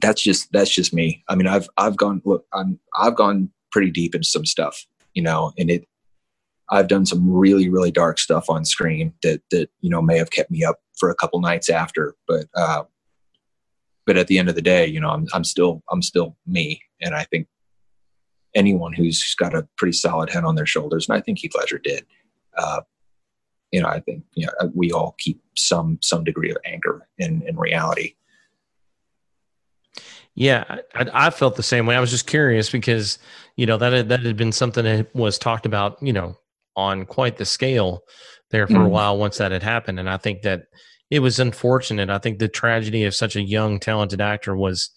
that's 0.00 0.24
just 0.24 0.50
that's 0.50 0.74
just 0.74 0.92
me. 0.92 1.22
I 1.28 1.36
mean 1.36 1.46
i've 1.46 1.68
i've 1.76 1.96
gone 1.96 2.20
look 2.24 2.46
i'm 2.52 2.80
i've 2.98 3.14
gone 3.14 3.50
pretty 3.70 3.92
deep 3.92 4.16
into 4.16 4.26
some 4.26 4.44
stuff 4.44 4.84
you 5.14 5.22
know 5.22 5.52
and 5.56 5.70
it 5.70 5.86
i've 6.70 6.88
done 6.88 7.06
some 7.06 7.32
really 7.32 7.68
really 7.68 7.92
dark 7.92 8.18
stuff 8.18 8.50
on 8.50 8.64
screen 8.64 9.12
that 9.22 9.40
that 9.52 9.70
you 9.82 9.90
know 9.90 10.02
may 10.02 10.18
have 10.18 10.32
kept 10.32 10.50
me 10.50 10.64
up 10.64 10.80
for 10.98 11.10
a 11.10 11.14
couple 11.14 11.40
nights 11.40 11.70
after 11.70 12.16
but 12.26 12.46
uh 12.56 12.82
but 14.06 14.16
at 14.16 14.26
the 14.26 14.38
end 14.38 14.48
of 14.48 14.54
the 14.54 14.62
day, 14.62 14.86
you 14.86 15.00
know, 15.00 15.10
I'm, 15.10 15.26
I'm 15.32 15.44
still, 15.44 15.82
I'm 15.90 16.02
still 16.02 16.36
me. 16.46 16.82
And 17.00 17.14
I 17.14 17.24
think 17.24 17.46
anyone 18.54 18.92
who's 18.92 19.34
got 19.34 19.54
a 19.54 19.66
pretty 19.76 19.92
solid 19.92 20.30
head 20.30 20.44
on 20.44 20.54
their 20.54 20.66
shoulders, 20.66 21.08
and 21.08 21.16
I 21.16 21.20
think 21.20 21.38
Heath 21.38 21.52
Ledger 21.56 21.78
did, 21.78 22.04
uh, 22.56 22.80
you 23.70 23.80
know, 23.80 23.88
I 23.88 24.00
think, 24.00 24.24
you 24.34 24.46
know, 24.46 24.70
we 24.74 24.92
all 24.92 25.14
keep 25.18 25.40
some, 25.56 25.98
some 26.02 26.24
degree 26.24 26.50
of 26.50 26.58
anchor 26.64 27.08
in, 27.18 27.42
in 27.46 27.56
reality. 27.56 28.14
Yeah, 30.34 30.64
I, 30.94 31.06
I, 31.12 31.30
felt 31.30 31.56
the 31.56 31.62
same 31.62 31.86
way. 31.86 31.94
I 31.94 32.00
was 32.00 32.10
just 32.10 32.26
curious 32.26 32.70
because 32.70 33.18
you 33.56 33.66
know 33.66 33.76
that 33.76 33.92
had, 33.92 34.08
that 34.08 34.20
had 34.20 34.36
been 34.36 34.52
something 34.52 34.84
that 34.84 35.14
was 35.14 35.38
talked 35.38 35.66
about, 35.66 36.02
you 36.02 36.12
know, 36.12 36.38
on 36.74 37.04
quite 37.04 37.36
the 37.36 37.44
scale 37.44 38.02
there 38.50 38.66
for 38.66 38.74
mm. 38.74 38.86
a 38.86 38.88
while 38.88 39.18
once 39.18 39.38
that 39.38 39.52
had 39.52 39.62
happened, 39.62 40.00
and 40.00 40.08
I 40.08 40.16
think 40.16 40.42
that 40.42 40.64
it 41.12 41.18
was 41.18 41.38
unfortunate. 41.38 42.08
I 42.08 42.16
think 42.16 42.38
the 42.38 42.48
tragedy 42.48 43.04
of 43.04 43.14
such 43.14 43.36
a 43.36 43.42
young, 43.42 43.78
talented 43.78 44.22
actor 44.22 44.56
was, 44.56 44.88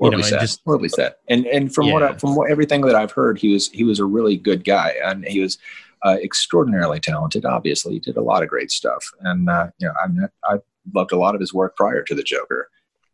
you 0.00 0.06
horribly 0.06 0.22
know, 0.22 0.28
sad. 0.28 0.40
just 0.40 0.60
horribly 0.64 0.88
sad. 0.88 1.14
And 1.28 1.46
and 1.46 1.72
from 1.72 1.86
yeah. 1.86 1.92
what 1.92 2.02
I, 2.02 2.16
from 2.16 2.34
what 2.34 2.50
everything 2.50 2.80
that 2.80 2.96
I've 2.96 3.12
heard, 3.12 3.38
he 3.38 3.52
was 3.52 3.68
he 3.68 3.84
was 3.84 4.00
a 4.00 4.04
really 4.04 4.36
good 4.36 4.64
guy, 4.64 4.96
and 5.04 5.24
he 5.24 5.40
was 5.40 5.58
uh, 6.04 6.16
extraordinarily 6.20 6.98
talented. 6.98 7.44
Obviously, 7.44 7.92
he 7.92 8.00
did 8.00 8.16
a 8.16 8.20
lot 8.20 8.42
of 8.42 8.48
great 8.48 8.72
stuff, 8.72 9.08
and 9.20 9.48
uh, 9.48 9.68
you 9.78 9.86
know, 9.86 9.94
I 10.02 10.08
mean, 10.08 10.28
I 10.44 10.56
loved 10.92 11.12
a 11.12 11.16
lot 11.16 11.36
of 11.36 11.40
his 11.40 11.54
work 11.54 11.76
prior 11.76 12.02
to 12.02 12.16
the 12.16 12.24
Joker. 12.24 12.68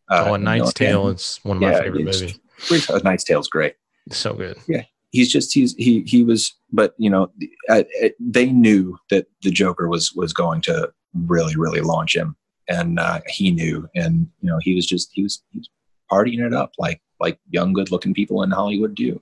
Uh, 0.09 0.25
oh, 0.29 0.35
a 0.35 0.39
Knight's 0.39 0.73
Tale 0.73 1.09
is 1.09 1.39
one 1.43 1.59
of 1.59 1.61
my 1.61 1.79
favorite 1.79 2.05
movies. 2.05 2.39
A 2.89 3.01
Knight's 3.01 3.25
Tale 3.25 3.41
is 3.41 3.49
great. 3.49 3.75
So 4.11 4.33
good. 4.33 4.57
Yeah, 4.67 4.85
he's 5.11 5.31
just 5.31 5.53
he's 5.53 5.75
he 5.75 6.05
he 6.07 6.25
was, 6.25 6.55
but 6.73 6.95
you 6.97 7.11
know, 7.11 7.31
uh, 7.69 7.83
they 8.19 8.47
knew 8.47 8.97
that 9.11 9.27
the 9.43 9.51
Joker 9.51 9.89
was 9.89 10.15
was 10.15 10.33
going 10.33 10.63
to 10.63 10.91
really 11.13 11.57
really 11.57 11.83
launch 11.83 12.17
him 12.17 12.35
and 12.69 12.99
uh, 12.99 13.21
he 13.29 13.51
knew, 13.51 13.89
and 13.95 14.29
you 14.41 14.51
know, 14.51 14.59
he 14.61 14.75
was 14.75 14.87
just 14.87 15.11
he 15.12 15.23
was, 15.23 15.43
he 15.51 15.59
was 15.59 15.71
partying 16.11 16.45
it 16.45 16.53
up 16.53 16.73
like 16.79 17.01
like 17.21 17.39
young, 17.51 17.73
good 17.73 17.91
looking 17.91 18.14
people 18.14 18.43
in 18.43 18.51
Hollywood 18.51 18.95
do, 18.95 19.21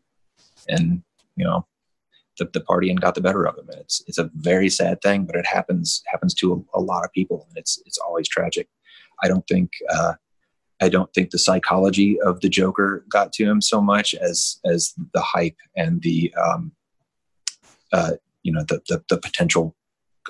and 0.69 1.03
you 1.37 1.45
know, 1.45 1.67
the, 2.39 2.49
the 2.53 2.61
partying 2.61 3.01
got 3.01 3.15
the 3.15 3.21
better 3.21 3.47
of 3.47 3.59
him. 3.59 3.69
And 3.69 3.81
it's 3.81 4.03
it's 4.07 4.19
a 4.19 4.31
very 4.35 4.69
sad 4.69 5.01
thing, 5.03 5.25
but 5.25 5.37
it 5.37 5.47
happens 5.47 6.03
happens 6.07 6.35
to 6.35 6.67
a, 6.75 6.79
a 6.79 6.81
lot 6.81 7.05
of 7.05 7.13
people, 7.13 7.47
and 7.49 7.59
it's 7.59 7.81
it's 7.87 7.99
always 7.99 8.29
tragic. 8.29 8.69
I 9.23 9.29
don't 9.29 9.47
think 9.47 9.73
uh, 9.93 10.15
I 10.81 10.89
don't 10.89 11.13
think 11.15 11.31
the 11.31 11.39
psychology 11.39 12.21
of 12.21 12.41
the 12.41 12.49
Joker 12.49 13.05
got 13.09 13.33
to 13.35 13.45
him 13.45 13.61
so 13.61 13.81
much 13.81 14.15
as 14.15 14.59
as 14.65 14.95
the 15.13 15.21
hype 15.21 15.57
and 15.77 16.03
the 16.03 16.33
um, 16.35 16.73
uh, 17.93 18.13
you 18.43 18.53
know 18.53 18.65
the 18.65 18.81
the, 18.89 19.03
the 19.09 19.19
potential 19.19 19.75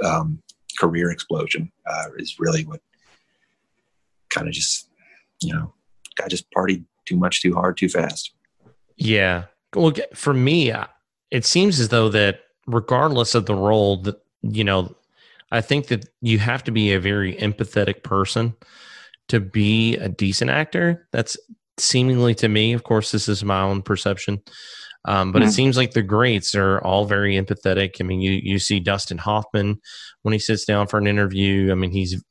um, 0.04 0.42
career 0.78 1.10
explosion 1.10 1.70
uh, 1.86 2.06
is 2.18 2.36
really 2.38 2.64
what 2.64 2.80
kind 4.34 4.48
of 4.48 4.54
just, 4.54 4.88
you 5.40 5.52
know, 5.52 5.72
I 6.22 6.28
just 6.28 6.44
partied 6.56 6.84
too 7.06 7.16
much, 7.16 7.40
too 7.42 7.54
hard, 7.54 7.76
too 7.76 7.88
fast. 7.88 8.32
Yeah. 8.96 9.44
Well, 9.74 9.92
for 10.14 10.34
me, 10.34 10.72
it 11.30 11.44
seems 11.44 11.80
as 11.80 11.88
though 11.88 12.08
that 12.10 12.40
regardless 12.66 13.34
of 13.34 13.46
the 13.46 13.54
role, 13.54 13.98
that 14.02 14.16
you 14.42 14.62
know, 14.64 14.94
I 15.50 15.60
think 15.62 15.86
that 15.88 16.06
you 16.20 16.38
have 16.38 16.64
to 16.64 16.70
be 16.70 16.92
a 16.92 17.00
very 17.00 17.34
empathetic 17.36 18.02
person 18.02 18.54
to 19.28 19.40
be 19.40 19.96
a 19.96 20.08
decent 20.08 20.50
actor. 20.50 21.08
That's 21.12 21.36
seemingly 21.78 22.34
to 22.36 22.48
me, 22.48 22.72
of 22.74 22.84
course, 22.84 23.10
this 23.10 23.26
is 23.28 23.42
my 23.42 23.62
own 23.62 23.82
perception, 23.82 24.42
um, 25.06 25.32
but 25.32 25.42
Mhm. 25.42 25.46
it 25.48 25.52
seems 25.52 25.76
like 25.76 25.92
the 25.92 26.02
greats 26.02 26.54
are 26.54 26.78
all 26.84 27.06
very 27.06 27.34
empathetic. 27.34 27.96
I 28.00 28.04
mean, 28.04 28.20
you 28.20 28.32
you 28.32 28.58
see 28.58 28.80
Dustin 28.80 29.18
Hoffman 29.18 29.80
when 30.22 30.32
he 30.32 30.38
sits 30.38 30.64
down 30.64 30.86
for 30.86 30.98
an 30.98 31.06
interview. 31.06 31.72
I 31.72 31.74
mean, 31.74 31.90
he's 31.90 32.22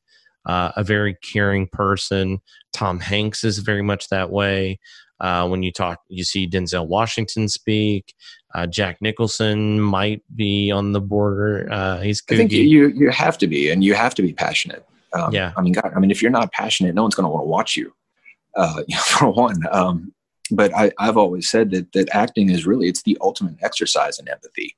uh, 0.45 0.71
a 0.75 0.83
very 0.83 1.15
caring 1.15 1.67
person. 1.67 2.39
Tom 2.73 2.99
Hanks 2.99 3.43
is 3.43 3.59
very 3.59 3.81
much 3.81 4.09
that 4.09 4.29
way. 4.31 4.79
Uh, 5.19 5.47
when 5.47 5.63
you 5.63 5.71
talk, 5.71 5.99
you 6.09 6.23
see 6.23 6.49
Denzel 6.49 6.87
Washington 6.87 7.47
speak. 7.47 8.13
Uh, 8.53 8.67
Jack 8.67 8.97
Nicholson 9.01 9.79
might 9.79 10.21
be 10.35 10.69
on 10.69 10.91
the 10.91 10.99
border. 10.99 11.67
Uh, 11.71 12.01
he's 12.01 12.21
I 12.29 12.35
think 12.35 12.51
you 12.51 12.87
you 12.89 13.09
have 13.09 13.37
to 13.37 13.47
be, 13.47 13.69
and 13.69 13.83
you 13.83 13.93
have 13.93 14.15
to 14.15 14.21
be 14.21 14.33
passionate. 14.33 14.85
Um, 15.13 15.33
Yeah. 15.33 15.53
I 15.55 15.61
mean, 15.61 15.73
God, 15.73 15.91
I 15.95 15.99
mean, 15.99 16.11
if 16.11 16.21
you're 16.21 16.31
not 16.31 16.51
passionate, 16.51 16.93
no 16.95 17.03
one's 17.03 17.15
going 17.15 17.25
to 17.25 17.29
want 17.29 17.43
to 17.43 17.47
watch 17.47 17.77
you. 17.77 17.93
Uh, 18.55 18.83
you 18.87 18.95
know, 18.95 19.01
for 19.01 19.29
one. 19.29 19.61
Um, 19.71 20.13
but 20.51 20.75
I, 20.75 20.91
I've 20.99 21.17
always 21.17 21.49
said 21.49 21.71
that 21.71 21.91
that 21.93 22.09
acting 22.13 22.49
is 22.49 22.65
really 22.65 22.87
it's 22.87 23.03
the 23.03 23.17
ultimate 23.21 23.55
exercise 23.61 24.19
in 24.19 24.27
empathy. 24.27 24.75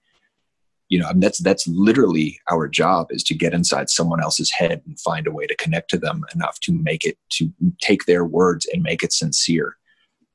You 0.89 0.99
know, 0.99 1.09
that's 1.15 1.39
that's 1.39 1.67
literally 1.67 2.39
our 2.49 2.67
job 2.67 3.07
is 3.09 3.23
to 3.23 3.33
get 3.33 3.53
inside 3.53 3.89
someone 3.89 4.21
else's 4.21 4.51
head 4.51 4.81
and 4.85 4.99
find 4.99 5.25
a 5.25 5.31
way 5.31 5.47
to 5.47 5.55
connect 5.55 5.89
to 5.91 5.97
them 5.97 6.23
enough 6.33 6.59
to 6.61 6.71
make 6.71 7.05
it 7.05 7.17
to 7.33 7.51
take 7.81 8.05
their 8.05 8.23
words 8.23 8.67
and 8.71 8.83
make 8.83 9.03
it 9.03 9.11
sincere. 9.11 9.77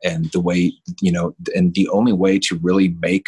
And 0.03 0.31
the 0.33 0.41
way 0.41 0.73
you 1.01 1.13
know, 1.13 1.37
and 1.55 1.75
the 1.75 1.89
only 1.91 2.13
way 2.13 2.39
to 2.41 2.59
really 2.63 2.89
make 3.01 3.27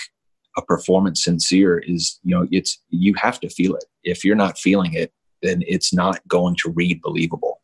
a 0.56 0.62
performance 0.62 1.22
sincere 1.22 1.78
is 1.78 2.18
you 2.24 2.34
know 2.34 2.48
it's 2.50 2.80
you 2.90 3.14
have 3.14 3.38
to 3.40 3.48
feel 3.48 3.76
it. 3.76 3.84
If 4.02 4.24
you're 4.24 4.36
not 4.36 4.58
feeling 4.58 4.94
it 4.94 5.12
then 5.42 5.62
it's 5.66 5.92
not 5.92 6.26
going 6.28 6.56
to 6.62 6.70
read 6.70 7.02
believable 7.02 7.60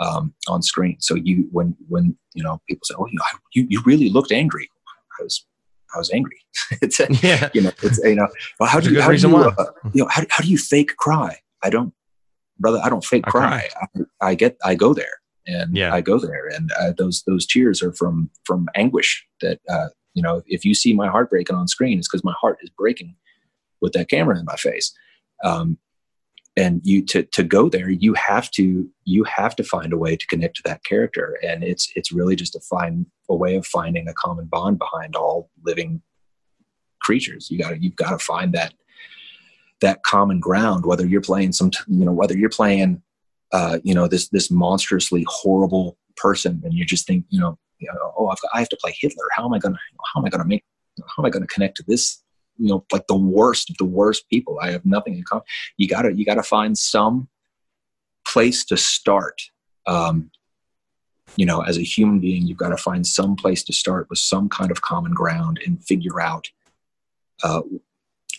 um, 0.00 0.34
on 0.48 0.62
screen. 0.62 0.96
So 1.00 1.14
you 1.14 1.48
when 1.50 1.76
when 1.88 2.16
you 2.34 2.42
know 2.42 2.60
people 2.68 2.84
say 2.84 2.94
oh 2.98 3.06
you 3.06 3.14
know 3.14 3.24
you, 3.54 3.66
you 3.68 3.82
really 3.84 4.10
looked 4.10 4.32
angry. 4.32 4.70
I 5.18 5.22
was 5.22 5.44
i 5.94 5.98
was 5.98 6.10
angry. 6.12 6.38
It's 6.82 7.00
a, 7.00 7.06
yeah, 7.22 7.50
you 7.54 7.62
know 7.62 7.72
it's 7.82 7.98
you 7.98 8.14
know 8.14 8.28
well 8.58 8.68
how 8.68 8.80
There's 8.80 8.88
do 8.92 8.94
you 8.94 9.02
how 9.02 9.10
do 9.10 9.16
you, 9.16 9.36
uh, 9.36 9.64
you 9.92 10.02
know 10.02 10.08
how, 10.10 10.22
how 10.30 10.42
do 10.42 10.48
you 10.50 10.58
fake 10.58 10.96
cry? 10.96 11.38
I 11.62 11.70
don't 11.70 11.92
brother 12.58 12.80
i 12.84 12.88
don't 12.88 13.04
fake 13.04 13.24
I 13.26 13.30
cry. 13.30 13.68
I, 13.82 14.00
I 14.30 14.34
get 14.34 14.56
i 14.64 14.74
go 14.74 14.94
there 14.94 15.16
and 15.46 15.76
Yeah. 15.76 15.92
i 15.94 16.00
go 16.00 16.18
there 16.18 16.46
and 16.54 16.70
uh, 16.80 16.92
those 16.96 17.22
those 17.26 17.46
tears 17.46 17.82
are 17.82 17.92
from 17.92 18.30
from 18.44 18.66
anguish 18.76 19.26
that 19.40 19.58
uh, 19.68 19.88
you 20.14 20.22
know 20.22 20.42
if 20.46 20.64
you 20.64 20.74
see 20.74 20.92
my 20.94 21.08
heart 21.08 21.30
breaking 21.30 21.56
on 21.56 21.66
screen 21.68 21.98
it's 21.98 22.08
because 22.08 22.24
my 22.24 22.34
heart 22.40 22.58
is 22.62 22.70
breaking 22.70 23.16
with 23.82 23.92
that 23.92 24.08
camera 24.08 24.38
in 24.38 24.44
my 24.46 24.56
face. 24.56 24.94
Um, 25.42 25.76
and 26.56 26.80
you 26.84 27.04
to 27.04 27.24
to 27.24 27.42
go 27.42 27.68
there 27.68 27.90
you 27.90 28.14
have 28.14 28.50
to 28.52 28.88
you 29.04 29.24
have 29.24 29.56
to 29.56 29.64
find 29.64 29.92
a 29.92 29.98
way 29.98 30.16
to 30.16 30.26
connect 30.26 30.56
to 30.56 30.62
that 30.64 30.84
character. 30.84 31.38
And 31.42 31.64
it's 31.64 31.90
it's 31.96 32.12
really 32.12 32.36
just 32.36 32.52
to 32.52 32.60
find 32.60 33.06
a 33.28 33.34
way 33.34 33.56
of 33.56 33.66
finding 33.66 34.08
a 34.08 34.14
common 34.14 34.46
bond 34.46 34.78
behind 34.78 35.16
all 35.16 35.50
living 35.64 36.02
creatures. 37.00 37.50
You 37.50 37.58
got 37.58 37.70
to 37.70 37.82
you've 37.82 37.96
got 37.96 38.10
to 38.10 38.18
find 38.18 38.52
that 38.54 38.74
that 39.80 40.02
common 40.04 40.40
ground 40.40 40.86
whether 40.86 41.06
you're 41.06 41.20
playing 41.20 41.52
some 41.52 41.70
you 41.88 42.04
know 42.04 42.12
whether 42.12 42.36
you're 42.36 42.48
playing 42.48 43.02
uh, 43.52 43.78
you 43.82 43.94
know 43.94 44.06
this 44.06 44.28
this 44.28 44.50
monstrously 44.50 45.24
horrible 45.28 45.98
person 46.16 46.62
and 46.64 46.72
you 46.72 46.84
just 46.84 47.06
think 47.06 47.24
you 47.28 47.40
know, 47.40 47.58
you 47.78 47.88
know 47.92 48.12
oh 48.16 48.28
I've 48.28 48.40
got, 48.40 48.50
I 48.54 48.60
have 48.60 48.68
to 48.68 48.78
play 48.80 48.96
Hitler. 48.98 49.24
How 49.32 49.44
am 49.44 49.52
I 49.52 49.58
gonna 49.58 49.78
how 50.12 50.20
am 50.20 50.26
I 50.26 50.28
gonna 50.28 50.46
make 50.46 50.64
how 50.98 51.22
am 51.22 51.26
I 51.26 51.30
gonna 51.30 51.46
connect 51.48 51.76
to 51.78 51.84
this 51.86 52.23
you 52.58 52.68
know 52.68 52.84
like 52.92 53.06
the 53.06 53.16
worst 53.16 53.70
of 53.70 53.76
the 53.78 53.84
worst 53.84 54.28
people. 54.28 54.58
I 54.60 54.70
have 54.72 54.84
nothing 54.84 55.16
in 55.16 55.24
common. 55.24 55.44
You 55.76 55.88
gotta 55.88 56.12
you 56.14 56.24
gotta 56.24 56.42
find 56.42 56.76
some 56.76 57.28
place 58.24 58.64
to 58.66 58.76
start. 58.76 59.40
Um, 59.86 60.30
you 61.36 61.46
know 61.46 61.60
as 61.62 61.78
a 61.78 61.82
human 61.82 62.20
being 62.20 62.46
you've 62.46 62.58
got 62.58 62.68
to 62.68 62.76
find 62.76 63.06
some 63.06 63.34
place 63.34 63.62
to 63.64 63.72
start 63.72 64.08
with 64.08 64.18
some 64.18 64.48
kind 64.48 64.70
of 64.70 64.82
common 64.82 65.12
ground 65.12 65.58
and 65.66 65.82
figure 65.84 66.20
out 66.20 66.46
uh, 67.42 67.62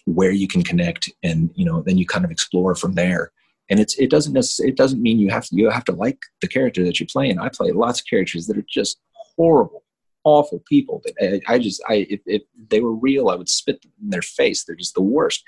where 0.06 0.32
you 0.32 0.48
can 0.48 0.64
connect 0.64 1.10
and 1.24 1.50
you 1.56 1.66
know 1.66 1.82
then 1.82 1.98
you 1.98 2.06
kind 2.06 2.26
of 2.26 2.32
explore 2.32 2.76
from 2.76 2.94
there. 2.94 3.32
And 3.70 3.80
it's 3.80 3.96
it 3.98 4.12
doesn't 4.12 4.34
necessarily 4.34 4.72
it 4.72 4.78
doesn't 4.78 5.02
mean 5.02 5.18
you 5.18 5.30
have 5.32 5.46
to 5.46 5.56
you 5.56 5.70
have 5.70 5.86
to 5.86 5.92
like 5.92 6.20
the 6.42 6.48
character 6.48 6.84
that 6.84 7.00
you 7.00 7.08
play 7.08 7.32
and 7.32 7.40
i 7.40 7.50
play 7.50 7.72
lots 7.72 8.00
of 8.00 8.06
characters 8.06 8.46
that 8.46 8.60
are 8.60 8.66
just 8.70 9.00
horrible 9.36 9.82
awful 10.26 10.62
people. 10.68 11.02
That 11.06 11.42
i, 11.48 11.54
I 11.54 11.60
just 11.60 11.82
i 11.88 12.06
if, 12.10 12.20
if 12.26 12.42
they 12.70 12.82
were 12.82 12.94
real 12.94 13.30
i 13.30 13.36
would 13.36 13.50
spit 13.50 13.86
in 14.02 14.10
their 14.10 14.22
face. 14.22 14.64
They're 14.64 14.76
just 14.76 14.96
the 14.96 15.02
worst. 15.02 15.44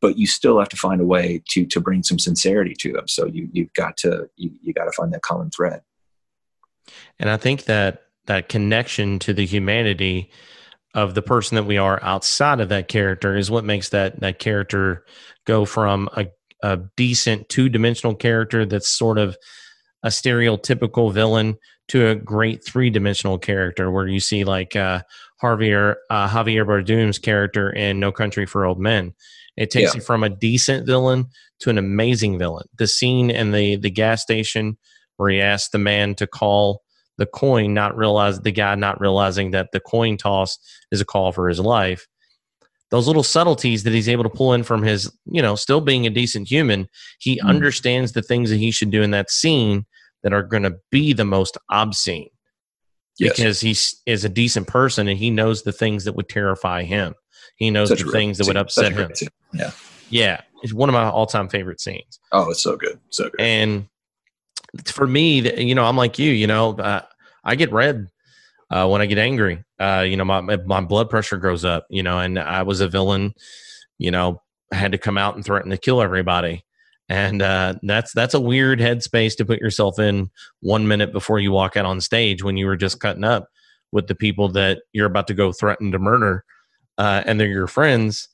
But 0.00 0.18
you 0.18 0.26
still 0.26 0.58
have 0.58 0.68
to 0.70 0.76
find 0.76 1.00
a 1.00 1.06
way 1.06 1.42
to 1.50 1.64
to 1.66 1.80
bring 1.80 2.02
some 2.02 2.18
sincerity 2.18 2.74
to 2.80 2.92
them. 2.92 3.08
So 3.08 3.26
you 3.26 3.48
you've 3.52 3.72
got 3.74 3.96
to 3.98 4.28
you, 4.36 4.50
you 4.62 4.72
got 4.72 4.84
to 4.84 4.92
find 4.92 5.12
that 5.12 5.22
common 5.22 5.50
thread. 5.50 5.82
And 7.18 7.30
I 7.30 7.36
think 7.36 7.64
that 7.64 8.02
that 8.26 8.48
connection 8.48 9.18
to 9.20 9.32
the 9.32 9.46
humanity 9.46 10.30
of 10.94 11.14
the 11.14 11.22
person 11.22 11.56
that 11.56 11.64
we 11.64 11.76
are 11.76 12.02
outside 12.02 12.60
of 12.60 12.68
that 12.68 12.88
character 12.88 13.36
is 13.36 13.50
what 13.50 13.64
makes 13.64 13.90
that 13.90 14.20
that 14.20 14.38
character 14.38 15.04
go 15.44 15.64
from 15.64 16.08
a, 16.16 16.26
a 16.62 16.78
decent 16.96 17.48
two 17.48 17.68
dimensional 17.68 18.14
character 18.14 18.64
that's 18.64 18.88
sort 18.88 19.18
of 19.18 19.36
a 20.04 20.08
stereotypical 20.08 21.12
villain 21.12 21.56
to 21.88 22.06
a 22.06 22.14
great 22.14 22.64
three 22.64 22.88
dimensional 22.90 23.38
character 23.38 23.90
where 23.90 24.06
you 24.06 24.20
see 24.20 24.44
like 24.44 24.76
uh, 24.76 25.02
Javier 25.42 25.96
uh, 26.10 26.28
Javier 26.28 26.64
Bardem's 26.66 27.18
character 27.18 27.70
in 27.70 27.98
No 27.98 28.12
Country 28.12 28.46
for 28.46 28.64
Old 28.64 28.78
Men. 28.78 29.12
It 29.56 29.70
takes 29.70 29.92
Yeah. 29.94 29.98
you 29.98 30.00
from 30.04 30.22
a 30.22 30.28
decent 30.30 30.86
villain 30.86 31.26
to 31.60 31.70
an 31.70 31.78
amazing 31.78 32.38
villain. 32.38 32.66
The 32.78 32.86
scene 32.86 33.30
in 33.30 33.50
the 33.52 33.76
the 33.76 33.90
gas 33.90 34.22
station 34.22 34.78
where 35.16 35.30
he 35.30 35.40
asked 35.40 35.72
the 35.72 35.78
man 35.78 36.14
to 36.16 36.26
call 36.26 36.82
the 37.18 37.26
coin, 37.26 37.74
not 37.74 37.96
realize 37.96 38.40
the 38.40 38.50
guy 38.50 38.74
not 38.74 39.00
realizing 39.00 39.52
that 39.52 39.70
the 39.72 39.80
coin 39.80 40.16
toss 40.16 40.58
is 40.90 41.00
a 41.00 41.04
call 41.04 41.32
for 41.32 41.48
his 41.48 41.60
life. 41.60 42.06
Those 42.94 43.08
little 43.08 43.24
subtleties 43.24 43.82
that 43.82 43.92
he's 43.92 44.08
able 44.08 44.22
to 44.22 44.30
pull 44.30 44.52
in 44.52 44.62
from 44.62 44.84
his, 44.84 45.10
you 45.26 45.42
know, 45.42 45.56
still 45.56 45.80
being 45.80 46.06
a 46.06 46.10
decent 46.10 46.48
human, 46.48 46.88
he 47.18 47.40
Mm. 47.40 47.48
understands 47.48 48.12
the 48.12 48.22
things 48.22 48.50
that 48.50 48.58
he 48.58 48.70
should 48.70 48.90
do 48.90 49.02
in 49.02 49.10
that 49.10 49.30
scene 49.32 49.84
that 50.22 50.32
are 50.32 50.44
going 50.44 50.62
to 50.62 50.76
be 50.92 51.12
the 51.12 51.24
most 51.24 51.58
obscene 51.70 52.28
Yes. 53.18 53.36
because 53.36 53.60
he 53.60 53.74
is 54.06 54.24
a 54.24 54.28
decent 54.28 54.68
person 54.68 55.08
and 55.08 55.18
he 55.18 55.30
knows 55.30 55.62
the 55.62 55.72
things 55.72 56.04
that 56.04 56.14
would 56.14 56.28
terrify 56.28 56.84
him. 56.84 57.14
He 57.56 57.70
knows 57.70 57.88
Such 57.88 58.02
the 58.04 58.12
things 58.12 58.38
that 58.38 58.46
would 58.46 58.54
scene. 58.56 58.68
Such 58.68 58.84
upset 58.86 58.92
him. 58.92 59.14
scene. 59.16 59.28
yeah 59.52 59.70
Yeah, 60.10 60.40
it's 60.62 60.72
one 60.72 60.88
of 60.88 60.92
my 60.92 61.08
all-time 61.08 61.48
favorite 61.48 61.80
scenes. 61.80 62.20
oh 62.30 62.50
it's 62.50 62.62
so 62.62 62.76
good 62.76 63.00
so 63.10 63.24
good 63.28 63.40
And 63.40 63.88
for 64.86 65.06
me, 65.06 65.40
you 65.60 65.74
know, 65.74 65.84
I'm 65.84 65.96
like 65.96 66.18
you. 66.18 66.30
You 66.30 66.46
know, 66.46 66.76
uh, 66.76 67.02
I 67.44 67.54
get 67.56 67.72
red 67.72 68.08
uh, 68.70 68.86
when 68.88 69.00
I 69.00 69.06
get 69.06 69.18
angry. 69.18 69.62
Uh, 69.78 70.04
you 70.06 70.16
know, 70.16 70.24
my 70.24 70.40
my 70.40 70.80
blood 70.80 71.10
pressure 71.10 71.38
goes 71.38 71.64
up. 71.64 71.86
You 71.90 72.02
know, 72.02 72.18
and 72.18 72.38
I 72.38 72.62
was 72.62 72.80
a 72.80 72.88
villain. 72.88 73.34
You 73.98 74.10
know, 74.10 74.42
I 74.72 74.76
had 74.76 74.92
to 74.92 74.98
come 74.98 75.18
out 75.18 75.36
and 75.36 75.44
threaten 75.44 75.70
to 75.70 75.76
kill 75.78 76.02
everybody. 76.02 76.64
And 77.08 77.42
uh, 77.42 77.74
that's 77.82 78.12
that's 78.12 78.34
a 78.34 78.40
weird 78.40 78.80
headspace 78.80 79.36
to 79.36 79.44
put 79.44 79.60
yourself 79.60 79.98
in 79.98 80.30
one 80.60 80.88
minute 80.88 81.12
before 81.12 81.38
you 81.38 81.52
walk 81.52 81.76
out 81.76 81.84
on 81.84 82.00
stage 82.00 82.42
when 82.42 82.56
you 82.56 82.66
were 82.66 82.76
just 82.76 82.98
cutting 83.00 83.24
up 83.24 83.48
with 83.92 84.06
the 84.08 84.14
people 84.14 84.48
that 84.48 84.82
you're 84.92 85.06
about 85.06 85.26
to 85.28 85.34
go 85.34 85.52
threaten 85.52 85.92
to 85.92 85.98
murder, 85.98 86.44
uh, 86.98 87.22
and 87.26 87.38
they're 87.38 87.46
your 87.46 87.66
friends, 87.66 88.28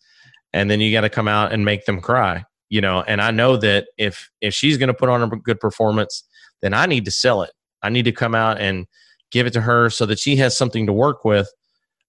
and 0.52 0.70
then 0.70 0.80
you 0.80 0.92
got 0.92 1.02
to 1.02 1.10
come 1.10 1.28
out 1.28 1.52
and 1.52 1.64
make 1.64 1.84
them 1.84 2.00
cry. 2.00 2.44
You 2.68 2.80
know, 2.80 3.02
and 3.02 3.20
I 3.20 3.32
know 3.32 3.56
that 3.56 3.88
if 3.98 4.30
if 4.40 4.54
she's 4.54 4.78
going 4.78 4.86
to 4.88 4.94
put 4.94 5.08
on 5.08 5.22
a 5.22 5.28
good 5.28 5.58
performance, 5.58 6.22
then 6.62 6.72
I 6.72 6.86
need 6.86 7.04
to 7.06 7.10
sell 7.10 7.42
it. 7.42 7.50
I 7.82 7.88
need 7.88 8.04
to 8.04 8.12
come 8.12 8.36
out 8.36 8.60
and 8.60 8.86
give 9.30 9.46
it 9.46 9.52
to 9.54 9.60
her 9.60 9.90
so 9.90 10.06
that 10.06 10.18
she 10.18 10.36
has 10.36 10.56
something 10.56 10.86
to 10.86 10.92
work 10.92 11.24
with. 11.24 11.48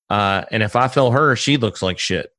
Uh, 0.09 0.43
and 0.51 0.61
if 0.63 0.75
I 0.75 0.87
fail 0.87 1.11
her, 1.11 1.35
she 1.35 1.57
looks 1.57 1.81
like 1.81 1.99
shit. 1.99 2.29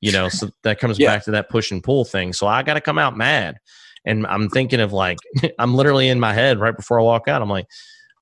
You 0.00 0.12
know, 0.12 0.28
so 0.28 0.50
that 0.64 0.80
comes 0.80 0.98
Yeah. 0.98 1.08
back 1.08 1.24
to 1.24 1.30
that 1.32 1.50
push 1.50 1.70
and 1.70 1.82
pull 1.82 2.04
thing. 2.04 2.32
So 2.32 2.46
I 2.46 2.62
got 2.62 2.74
to 2.74 2.80
come 2.80 2.98
out 2.98 3.16
mad. 3.16 3.58
And 4.06 4.26
I'm 4.26 4.48
thinking 4.48 4.80
of 4.80 4.92
like, 4.92 5.18
I'm 5.58 5.74
literally 5.74 6.08
in 6.08 6.18
my 6.20 6.32
head 6.32 6.58
right 6.58 6.74
before 6.76 6.98
I 6.98 7.02
walk 7.02 7.28
out. 7.28 7.42
I'm 7.42 7.50
like, 7.50 7.66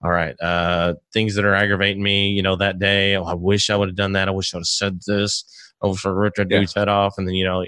all 0.05 0.11
right, 0.11 0.35
uh, 0.41 0.95
things 1.12 1.35
that 1.35 1.45
are 1.45 1.55
aggravating 1.55 2.03
me, 2.03 2.31
you 2.31 2.43
know, 2.43 2.57
that 2.57 2.79
day. 2.79 3.16
Oh, 3.16 3.24
I 3.24 3.35
wish 3.35 3.68
I 3.70 3.76
would 3.76 3.89
have 3.89 3.97
done 3.97 4.12
that. 4.12 4.29
I 4.29 4.31
wish 4.31 4.55
I 4.55 4.59
would 4.59 4.61
have 4.62 4.66
said 4.66 5.01
this. 5.07 5.45
I 5.83 5.87
wish 5.89 6.05
I 6.07 6.11
ripped 6.11 6.37
that 6.37 6.49
Yeah. 6.51 6.59
dude's 6.61 6.74
head 6.74 6.89
off. 6.89 7.14
And 7.18 7.26
then, 7.26 7.35
you 7.35 7.45
know, 7.45 7.64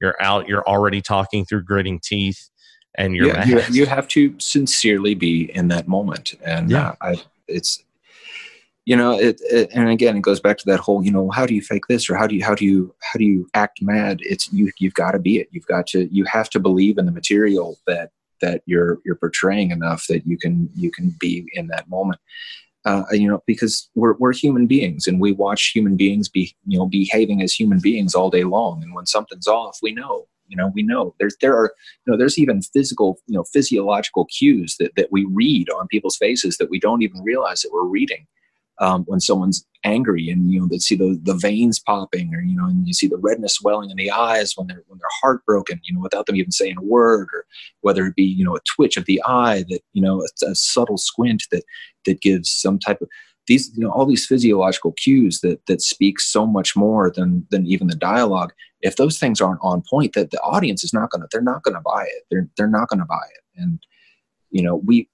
you're 0.00 0.16
out, 0.22 0.48
you're 0.48 0.66
already 0.66 1.00
talking 1.02 1.44
through 1.44 1.64
gritting 1.64 2.00
teeth 2.02 2.50
and 2.96 3.14
you're 3.14 3.28
yeah, 3.28 3.44
you, 3.46 3.62
you 3.70 3.86
have 3.86 4.08
to 4.08 4.34
sincerely 4.38 5.14
be 5.14 5.50
in 5.54 5.68
that 5.68 5.86
moment 5.88 6.34
and 6.44 6.70
Yeah. 6.70 6.88
uh, 6.88 6.94
I, 7.00 7.16
it's 7.48 7.82
you 8.84 8.96
know 8.96 9.18
it, 9.18 9.40
it 9.50 9.68
and 9.74 9.88
again 9.88 10.16
it 10.16 10.22
goes 10.22 10.40
back 10.40 10.56
to 10.58 10.66
that 10.66 10.80
whole 10.80 11.04
you 11.04 11.10
know 11.10 11.30
how 11.30 11.44
do 11.44 11.54
you 11.54 11.60
fake 11.60 11.86
this 11.88 12.08
or 12.08 12.16
how 12.16 12.26
do 12.26 12.34
you 12.34 12.44
how 12.44 12.54
do 12.54 12.64
you 12.64 12.94
how 13.02 13.18
do 13.18 13.24
you 13.24 13.48
act 13.54 13.82
mad? 13.82 14.20
It's 14.22 14.50
you 14.52 14.70
you've 14.78 14.94
got 14.94 15.12
to 15.12 15.18
be 15.18 15.38
it. 15.38 15.48
You've 15.50 15.66
got 15.66 15.86
to 15.88 16.06
you 16.14 16.24
have 16.24 16.48
to 16.50 16.60
believe 16.60 16.96
in 16.96 17.06
the 17.06 17.12
material 17.12 17.78
that 17.86 18.10
that 18.40 18.62
you're 18.66 18.98
you're 19.04 19.16
portraying 19.16 19.70
enough 19.70 20.06
that 20.08 20.26
you 20.26 20.38
can 20.38 20.70
you 20.74 20.90
can 20.90 21.14
be 21.18 21.48
in 21.52 21.66
that 21.68 21.88
moment. 21.88 22.20
Uh, 22.84 23.02
you 23.10 23.28
know 23.28 23.42
because 23.48 23.90
we're, 23.96 24.14
we're 24.14 24.32
human 24.32 24.68
beings 24.68 25.08
and 25.08 25.20
we 25.20 25.32
watch 25.32 25.72
human 25.74 25.96
beings 25.96 26.28
be 26.28 26.54
you 26.66 26.78
know 26.78 26.86
behaving 26.86 27.42
as 27.42 27.52
human 27.52 27.80
beings 27.80 28.14
all 28.14 28.30
day 28.30 28.44
long. 28.44 28.82
And 28.82 28.94
when 28.94 29.06
something's 29.06 29.48
off 29.48 29.78
we 29.82 29.92
know 29.92 30.28
You 30.48 30.56
know, 30.56 30.72
we 30.74 30.82
know 30.82 31.14
there's 31.18 31.36
there 31.40 31.56
are 31.56 31.72
you 32.04 32.12
know 32.12 32.18
there's 32.18 32.38
even 32.38 32.62
physical 32.62 33.18
you 33.26 33.34
know 33.34 33.44
physiological 33.44 34.26
cues 34.26 34.76
that 34.78 34.92
that 34.96 35.08
we 35.10 35.24
read 35.24 35.70
on 35.70 35.88
people's 35.88 36.16
faces 36.16 36.56
that 36.58 36.70
we 36.70 36.80
don't 36.80 37.02
even 37.02 37.22
realize 37.22 37.62
that 37.62 37.72
we're 37.72 37.86
reading. 37.86 38.26
Um, 38.78 39.04
when 39.06 39.20
someone's 39.20 39.66
angry 39.84 40.28
and 40.28 40.50
you 40.50 40.60
know 40.60 40.66
they 40.66 40.78
see 40.78 40.96
the, 40.96 41.18
the 41.22 41.34
veins 41.34 41.78
popping 41.78 42.34
or 42.34 42.42
you 42.42 42.54
know 42.54 42.66
and 42.66 42.86
you 42.86 42.92
see 42.92 43.06
the 43.06 43.16
redness 43.16 43.54
swelling 43.54 43.88
in 43.88 43.96
the 43.96 44.10
eyes 44.10 44.52
when 44.54 44.66
they're 44.66 44.82
when 44.88 44.98
they're 44.98 45.08
heartbroken 45.22 45.80
you 45.84 45.94
know 45.94 46.00
without 46.00 46.26
them 46.26 46.36
even 46.36 46.50
saying 46.50 46.74
a 46.76 46.82
word 46.82 47.28
or 47.32 47.46
whether 47.80 48.04
it 48.04 48.16
be 48.16 48.24
you 48.24 48.44
know 48.44 48.56
a 48.56 48.60
twitch 48.74 48.96
of 48.96 49.06
the 49.06 49.22
eye 49.24 49.64
that 49.68 49.80
you 49.92 50.02
know 50.02 50.20
a, 50.20 50.46
a 50.46 50.54
subtle 50.54 50.98
squint 50.98 51.44
that 51.52 51.62
that 52.04 52.20
gives 52.20 52.50
some 52.50 52.78
type 52.78 53.00
of 53.00 53.08
these 53.46 53.70
you 53.74 53.82
know 53.82 53.90
all 53.90 54.06
these 54.06 54.26
physiological 54.26 54.92
cues 54.92 55.40
that 55.40 55.64
that 55.66 55.80
speak 55.82 56.20
so 56.20 56.46
much 56.46 56.76
more 56.76 57.10
than 57.10 57.46
than 57.50 57.66
even 57.66 57.86
the 57.86 57.96
dialogue 57.96 58.52
if 58.80 58.96
those 58.96 59.18
things 59.18 59.40
aren't 59.40 59.60
on 59.62 59.82
point 59.88 60.12
that 60.14 60.30
the 60.30 60.40
audience 60.40 60.84
is 60.84 60.92
not 60.92 61.10
gonna 61.10 61.26
they're 61.32 61.42
not 61.42 61.62
gonna 61.62 61.80
buy 61.80 62.04
it. 62.04 62.24
They're 62.30 62.48
they're 62.56 62.66
not 62.68 62.88
gonna 62.88 63.06
buy 63.06 63.26
it. 63.34 63.60
And 63.60 63.78
you 64.50 64.62
know 64.62 64.76
we 64.76 65.08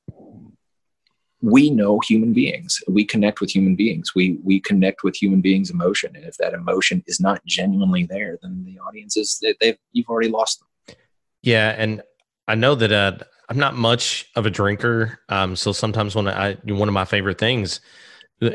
we 1.44 1.70
know 1.70 1.98
human 2.00 2.32
beings. 2.32 2.80
We 2.86 3.04
connect 3.04 3.40
with 3.40 3.50
human 3.50 3.74
beings. 3.74 4.14
We 4.14 4.38
we 4.42 4.60
connect 4.60 5.02
with 5.02 5.16
human 5.16 5.40
beings 5.40 5.70
emotion. 5.70 6.14
And 6.14 6.24
if 6.24 6.36
that 6.36 6.54
emotion 6.54 7.02
is 7.06 7.20
not 7.20 7.44
genuinely 7.46 8.06
there 8.06 8.38
then 8.42 8.64
the 8.64 8.78
audience 8.78 9.16
is 9.16 9.38
they, 9.42 9.54
they've 9.60 9.78
you've 9.92 10.08
already 10.08 10.30
lost 10.30 10.60
them. 10.60 10.96
Yeah 11.42 11.74
and 11.76 12.02
i 12.48 12.54
know 12.54 12.74
that 12.74 12.92
uh, 12.92 13.16
i'm 13.48 13.58
not 13.58 13.74
much 13.74 14.26
of 14.36 14.46
a 14.46 14.50
drinker 14.50 15.18
um, 15.28 15.56
so 15.56 15.72
sometimes 15.72 16.14
when 16.14 16.28
i 16.28 16.54
one 16.64 16.88
of 16.88 16.94
my 16.94 17.04
favorite 17.04 17.38
things 17.38 17.80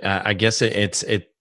I 0.03 0.33
guess 0.33 0.61
it, 0.61 0.73
it's 0.73 1.03
it 1.03 1.31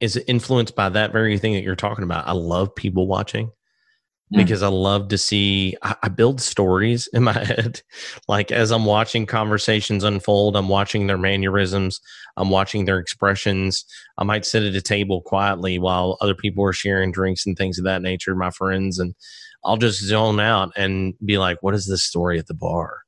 is 0.00 0.16
influenced 0.28 0.76
by 0.76 0.88
that 0.90 1.12
very 1.12 1.38
thing 1.38 1.54
that 1.54 1.62
you're 1.62 1.76
talking 1.76 2.04
about. 2.04 2.28
I 2.28 2.32
love 2.32 2.74
people 2.74 3.06
watching 3.06 3.46
mm. 3.46 4.36
because 4.36 4.62
I 4.62 4.68
love 4.68 5.08
to 5.08 5.18
see. 5.18 5.76
I, 5.82 5.96
I, 6.02 6.08
build 6.08 6.40
stories 6.40 7.08
in 7.12 7.24
my 7.24 7.32
head, 7.44 7.82
like 8.28 8.52
as 8.52 8.70
I'm 8.70 8.84
watching 8.84 9.26
conversations 9.26 10.04
unfold. 10.04 10.56
I'm 10.56 10.68
watching 10.68 11.06
their 11.06 11.18
mannerisms. 11.18 12.00
I'm 12.36 12.50
watching 12.50 12.84
their 12.84 12.98
expressions. 12.98 13.84
I 14.18 14.24
might 14.24 14.44
sit 14.44 14.62
at 14.62 14.74
a 14.74 14.82
table 14.82 15.22
quietly 15.22 15.78
while 15.78 16.18
other 16.20 16.34
people 16.34 16.64
are 16.64 16.72
sharing 16.72 17.10
drinks 17.10 17.46
and 17.46 17.56
things 17.56 17.78
of 17.78 17.84
that 17.84 18.02
nature, 18.02 18.34
my 18.34 18.50
friends, 18.50 18.98
and 18.98 19.14
I'll 19.64 19.78
just 19.78 20.02
zone 20.02 20.40
out 20.40 20.72
and 20.76 21.14
be 21.24 21.38
like, 21.38 21.62
"What 21.62 21.74
is 21.74 21.86
this 21.86 22.04
story 22.04 22.38
at 22.38 22.46
the 22.46 22.54
bar?" 22.54 23.05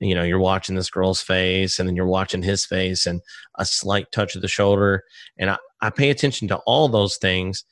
You 0.00 0.14
know 0.14 0.22
you're 0.22 0.38
watching 0.38 0.74
this 0.74 0.90
girl's 0.90 1.20
face 1.20 1.78
and 1.78 1.88
then 1.88 1.96
you're 1.96 2.06
watching 2.06 2.42
his 2.42 2.64
face 2.64 3.06
and 3.06 3.20
a 3.58 3.64
slight 3.64 4.10
touch 4.12 4.36
of 4.36 4.42
the 4.42 4.48
shoulder 4.48 5.02
and 5.38 5.50
I, 5.50 5.58
I 5.80 5.90
pay 5.90 6.10
attention 6.10 6.48
to 6.48 6.58
all 6.66 6.88
those 6.88 7.16
things 7.16 7.64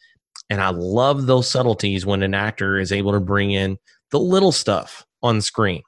and 0.51 0.61
i 0.61 0.71
love 0.71 1.27
those 1.27 1.49
subtleties 1.49 2.05
when 2.07 2.23
an 2.23 2.35
actor 2.35 2.79
is 2.79 2.93
able 2.93 3.13
to 3.13 3.21
bring 3.21 3.53
in 3.53 3.79
the 4.11 4.21
little 4.21 4.53
stuff 4.53 5.05
on 5.23 5.41
screen 5.41 5.83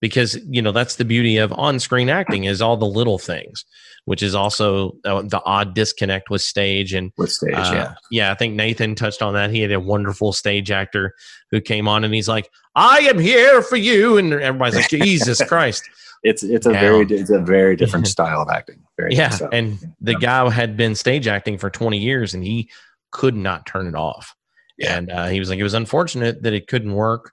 because 0.00 0.38
you 0.48 0.62
know 0.62 0.72
that's 0.72 0.96
the 0.96 1.04
beauty 1.04 1.36
of 1.36 1.52
on-screen 1.52 2.08
acting 2.08 2.44
is 2.44 2.62
all 2.62 2.76
the 2.76 2.86
little 2.86 3.18
things 3.18 3.64
which 4.06 4.22
is 4.22 4.34
also 4.34 4.96
uh, 5.04 5.22
the 5.22 5.40
odd 5.44 5.74
disconnect 5.74 6.30
with 6.30 6.42
stage 6.42 6.94
and 6.94 7.12
with 7.16 7.30
stage 7.30 7.54
uh, 7.54 7.72
yeah. 7.72 7.94
yeah 8.10 8.32
i 8.32 8.34
think 8.34 8.54
nathan 8.54 8.94
touched 8.94 9.22
on 9.22 9.34
that. 9.34 9.50
He 9.50 9.60
had 9.60 9.72
a 9.72 9.80
wonderful 9.80 10.32
stage 10.32 10.70
actor 10.70 11.14
who 11.50 11.60
came 11.60 11.88
on 11.88 12.04
and 12.04 12.14
he's 12.14 12.28
like 12.28 12.50
i 12.74 12.98
am 13.00 13.18
here 13.18 13.62
for 13.62 13.76
you. 13.76 14.18
And 14.18 14.32
everybody's 14.32 14.76
like 14.76 14.88
jesus 14.88 15.42
christ. 15.48 15.88
It's 16.22 16.42
it's 16.42 16.66
a 16.66 16.72
very 16.72 17.06
it's 17.06 17.30
a 17.30 17.40
very 17.40 17.76
different 17.76 18.06
style 18.14 18.42
of 18.42 18.48
acting. 18.48 18.82
Very 18.96 19.14
yeah 19.14 19.30
so. 19.30 19.48
and 19.52 19.78
the 20.00 20.14
guy 20.14 20.48
had 20.50 20.76
been 20.76 20.94
stage 20.94 21.26
acting 21.26 21.58
for 21.58 21.70
20 21.70 21.98
years 21.98 22.34
and 22.34 22.44
he 22.44 22.70
could 23.10 23.36
not 23.36 23.66
turn 23.66 23.86
it 23.86 23.94
off. 23.94 24.34
Yeah. 24.78 24.96
and 24.96 25.10
uh, 25.10 25.26
he 25.26 25.38
was 25.40 25.50
like 25.50 25.58
it 25.58 25.62
was 25.64 25.74
unfortunate 25.74 26.42
that 26.42 26.54
it 26.54 26.66
couldn't 26.66 26.94
work 26.94 27.32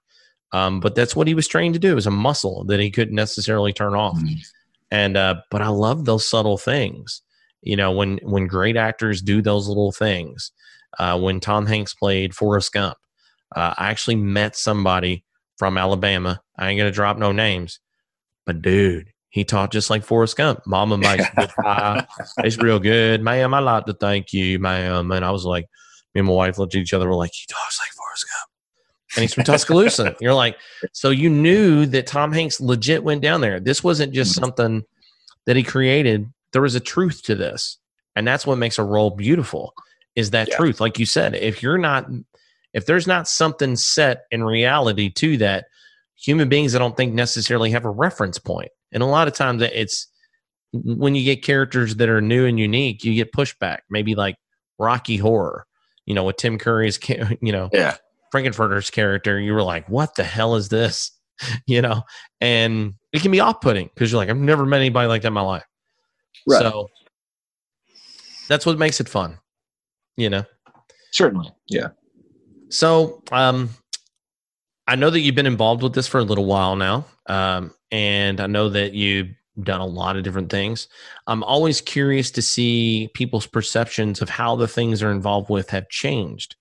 um, 0.54 0.80
but 0.80 0.96
that's 0.96 1.16
what 1.16 1.28
he 1.28 1.34
was 1.34 1.48
trained 1.48 1.74
to 1.74 1.80
do. 1.80 1.92
It 1.92 1.96
was 1.96 2.08
a 2.08 2.12
muscle 2.12 2.64
that 2.66 2.80
he 2.80 2.90
couldn't 2.90 3.16
necessarily 3.16 3.74
turn 3.74 3.96
off. 3.96 4.18
Mm-hmm. 4.18 4.36
And 4.92 5.18
uh, 5.18 5.36
but 5.52 5.62
I 5.62 5.68
love 5.68 6.06
those 6.06 6.28
subtle 6.28 6.58
things. 6.58 7.22
You 7.62 7.76
know, 7.76 7.92
when 7.92 8.20
when 8.24 8.48
great 8.48 8.78
actors 8.78 9.22
do 9.22 9.42
those 9.42 9.68
little 9.68 9.92
things. 9.92 10.52
Uh, 11.00 11.20
when 11.20 11.40
Tom 11.40 11.66
Hanks 11.66 11.94
played 11.94 12.34
Forrest 12.34 12.72
Gump, 12.74 12.98
uh, 13.56 13.74
I 13.78 13.90
actually 13.90 14.16
met 14.16 14.56
somebody 14.56 15.24
from 15.58 15.78
Alabama. 15.78 16.42
I 16.58 16.70
ain't 16.70 16.80
gonna 16.80 16.92
drop 16.92 17.18
no 17.18 17.32
names, 17.32 17.80
but 18.46 18.62
dude, 18.62 19.12
he 19.30 19.44
talked 19.44 19.74
just 19.74 19.90
like 19.90 20.04
Forrest 20.04 20.38
Gump. 20.38 20.62
Mama 20.66 20.98
makes. 20.98 21.26
It's 22.44 22.58
real 22.58 22.80
good, 22.80 23.22
ma'am. 23.22 23.54
I 23.54 23.60
like 23.60 23.86
to 23.86 23.94
thank 23.94 24.32
you, 24.32 24.60
ma'am. 24.60 25.12
And 25.12 25.26
I 25.26 25.32
was 25.32 25.44
like, 25.44 25.66
me 26.16 26.20
and 26.20 26.28
my 26.28 26.34
wife 26.34 26.58
looked 26.58 26.74
at 26.74 26.82
each 26.82 26.94
other. 26.94 27.08
We're 27.08 27.16
like, 27.16 27.34
he 27.34 27.46
talks 27.48 27.80
like 27.80 27.90
Forrest 27.90 28.26
Gump 28.26 28.57
and 29.18 29.24
he's 29.24 29.34
from 29.34 29.44
Tuscaloosa. 29.44 30.16
You're 30.22 30.34
like, 30.34 30.58
so 30.94 31.10
you 31.10 31.30
knew 31.30 31.88
that 31.88 32.06
Tom 32.06 32.32
Hanks 32.32 32.62
legit 32.62 33.04
went 33.04 33.22
down 33.22 33.42
there. 33.42 33.60
This 33.60 33.84
wasn't 33.84 34.14
just 34.14 34.34
mm-hmm. 34.34 34.44
something 34.44 34.86
that 35.46 35.56
he 35.56 35.64
created. 35.64 36.32
There 36.54 36.62
was 36.62 36.76
a 36.76 36.80
truth 36.80 37.24
to 37.24 37.36
this, 37.36 37.78
and 38.16 38.28
that's 38.28 38.46
what 38.46 38.60
makes 38.60 38.78
a 38.78 38.84
role 38.84 39.10
beautiful. 39.10 39.74
Is 40.16 40.32
that 40.32 40.50
yeah. 40.50 40.58
truth? 40.58 40.80
Like 40.80 41.00
you 41.00 41.06
said, 41.06 41.36
if 41.36 41.64
you're 41.64 41.80
not, 41.80 42.08
if 42.74 42.86
there's 42.86 43.08
not 43.08 43.28
something 43.28 43.76
set 43.76 44.26
in 44.30 44.44
reality 44.44 45.10
to 45.10 45.38
that, 45.38 45.66
human 46.16 46.48
beings 46.48 46.76
I 46.76 46.80
don't 46.80 46.96
think 46.96 47.14
necessarily 47.14 47.72
have 47.72 47.86
a 47.86 47.90
reference 47.90 48.38
point. 48.38 48.58
point, 48.58 48.72
and 48.92 49.02
a 49.02 49.08
lot 49.08 49.28
of 49.28 49.34
times 49.34 49.64
it's 49.64 50.08
when 50.74 51.16
you 51.16 51.24
get 51.24 51.44
characters 51.44 51.96
that 51.96 52.10
are 52.10 52.22
new 52.22 52.46
and 52.46 52.60
unique, 52.60 53.04
you 53.04 53.16
get 53.16 53.32
pushback. 53.32 53.80
Maybe 53.90 54.14
like 54.14 54.36
Rocky 54.78 55.18
Horror, 55.18 55.66
you 56.06 56.14
know, 56.14 56.24
with 56.24 56.38
Tim 56.38 56.60
Curry's, 56.60 57.00
you 57.42 57.52
know, 57.52 57.70
yeah 57.74 57.98
Frank-N-Furter's 58.32 58.90
character, 58.90 59.40
you 59.40 59.54
were 59.54 59.64
like, 59.64 59.88
what 59.90 60.16
the 60.16 60.24
hell 60.24 60.56
is 60.56 60.70
this? 60.70 61.12
You 61.68 61.84
know, 61.84 62.02
and 62.42 62.96
it 63.14 63.22
can 63.22 63.30
be 63.30 63.42
off 63.42 63.62
putting 63.62 63.92
because 63.94 64.12
you're 64.12 64.18
like, 64.18 64.30
I've 64.30 64.38
never 64.38 64.66
met 64.66 64.80
anybody 64.80 65.08
like 65.08 65.22
that 65.22 65.28
in 65.28 65.34
my 65.36 65.42
life. 65.42 65.66
Right. 66.48 66.58
So 66.58 66.90
that's 68.48 68.66
what 68.66 68.80
makes 68.80 69.00
it 69.00 69.08
fun, 69.08 69.38
you 70.16 70.32
know? 70.32 70.46
Certainly. 71.12 71.52
Yeah. 71.70 71.90
So, 72.70 73.22
um, 73.32 73.70
I 74.88 74.96
know 74.96 75.12
that 75.12 75.20
you've 75.20 75.36
been 75.36 75.46
involved 75.46 75.84
with 75.84 75.94
this 75.94 76.08
for 76.08 76.20
a 76.20 76.24
little 76.24 76.46
while 76.46 76.76
now. 76.76 77.06
Um, 77.28 77.72
and 77.92 78.40
I 78.40 78.48
know 78.48 78.70
that 78.70 78.94
you've 78.94 79.30
done 79.62 79.82
a 79.82 79.86
lot 79.86 80.16
of 80.16 80.24
different 80.24 80.50
things. 80.50 80.88
I'm 81.28 81.44
always 81.44 81.82
curious 81.82 82.32
to 82.32 82.42
see 82.42 83.10
people's 83.14 83.48
perceptions 83.48 84.22
of 84.22 84.30
how 84.30 84.56
the 84.56 84.68
things 84.68 85.00
they're 85.00 85.12
involved 85.12 85.50
with 85.50 85.70
have 85.72 85.90
changed 85.90 86.56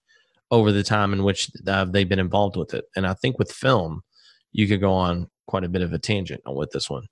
over 0.51 0.73
the 0.73 0.83
time 0.83 1.13
in 1.13 1.25
which 1.25 1.51
uh, 1.67 1.85
they've 1.85 2.09
been 2.09 2.19
involved 2.19 2.57
with 2.57 2.75
it. 2.75 2.85
And 2.95 3.07
I 3.07 3.15
think 3.15 3.39
with 3.39 3.51
film, 3.51 4.03
you 4.53 4.69
could 4.69 4.81
go 4.81 4.93
on 4.93 5.29
quite 5.47 5.65
a 5.65 5.69
bit 5.69 5.83
of 5.83 5.93
a 5.93 5.99
tangent 5.99 6.43
with 6.47 6.71
this 6.71 6.89
one. 6.89 7.07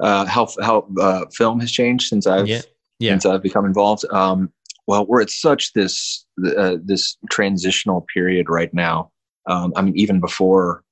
Uh, 0.00 0.24
how 0.24 0.48
how 0.60 0.86
uh, 1.00 1.26
film 1.32 1.60
has 1.60 1.70
changed 1.70 2.08
since 2.08 2.26
I've 2.26 2.48
yeah. 2.48 2.62
Yeah. 2.98 3.12
since 3.12 3.26
I've 3.26 3.42
become 3.42 3.64
involved. 3.64 4.04
Um, 4.10 4.52
well, 4.86 5.06
we're 5.06 5.22
at 5.22 5.30
such 5.30 5.72
this 5.74 6.26
uh, 6.56 6.76
this 6.82 7.16
transitional 7.30 8.06
period 8.12 8.48
right 8.48 8.72
now. 8.74 9.10
Um, 9.46 9.72
I 9.76 9.82
mean, 9.82 9.96
even 9.96 10.18
before 10.18 10.82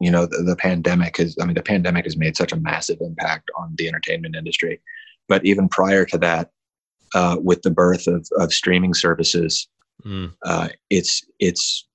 you 0.00 0.10
know 0.10 0.26
the, 0.26 0.42
the 0.42 0.56
pandemic 0.56 1.16
has. 1.18 1.36
I 1.40 1.44
mean, 1.46 1.54
the 1.54 1.62
pandemic 1.62 2.04
has 2.04 2.16
made 2.16 2.36
such 2.36 2.52
a 2.52 2.56
massive 2.56 2.98
impact 3.00 3.50
on 3.56 3.74
the 3.76 3.88
entertainment 3.88 4.36
industry. 4.36 4.80
But 5.28 5.44
even 5.46 5.68
prior 5.68 6.04
to 6.06 6.18
that, 6.18 6.50
uh, 7.14 7.36
with 7.40 7.62
the 7.62 7.70
birth 7.70 8.06
of, 8.06 8.28
of 8.38 8.52
streaming 8.52 8.92
services, 8.92 9.68
Mm. 10.04 10.32
Uh, 10.44 10.68
it's 10.90 11.24
it's 11.38 11.86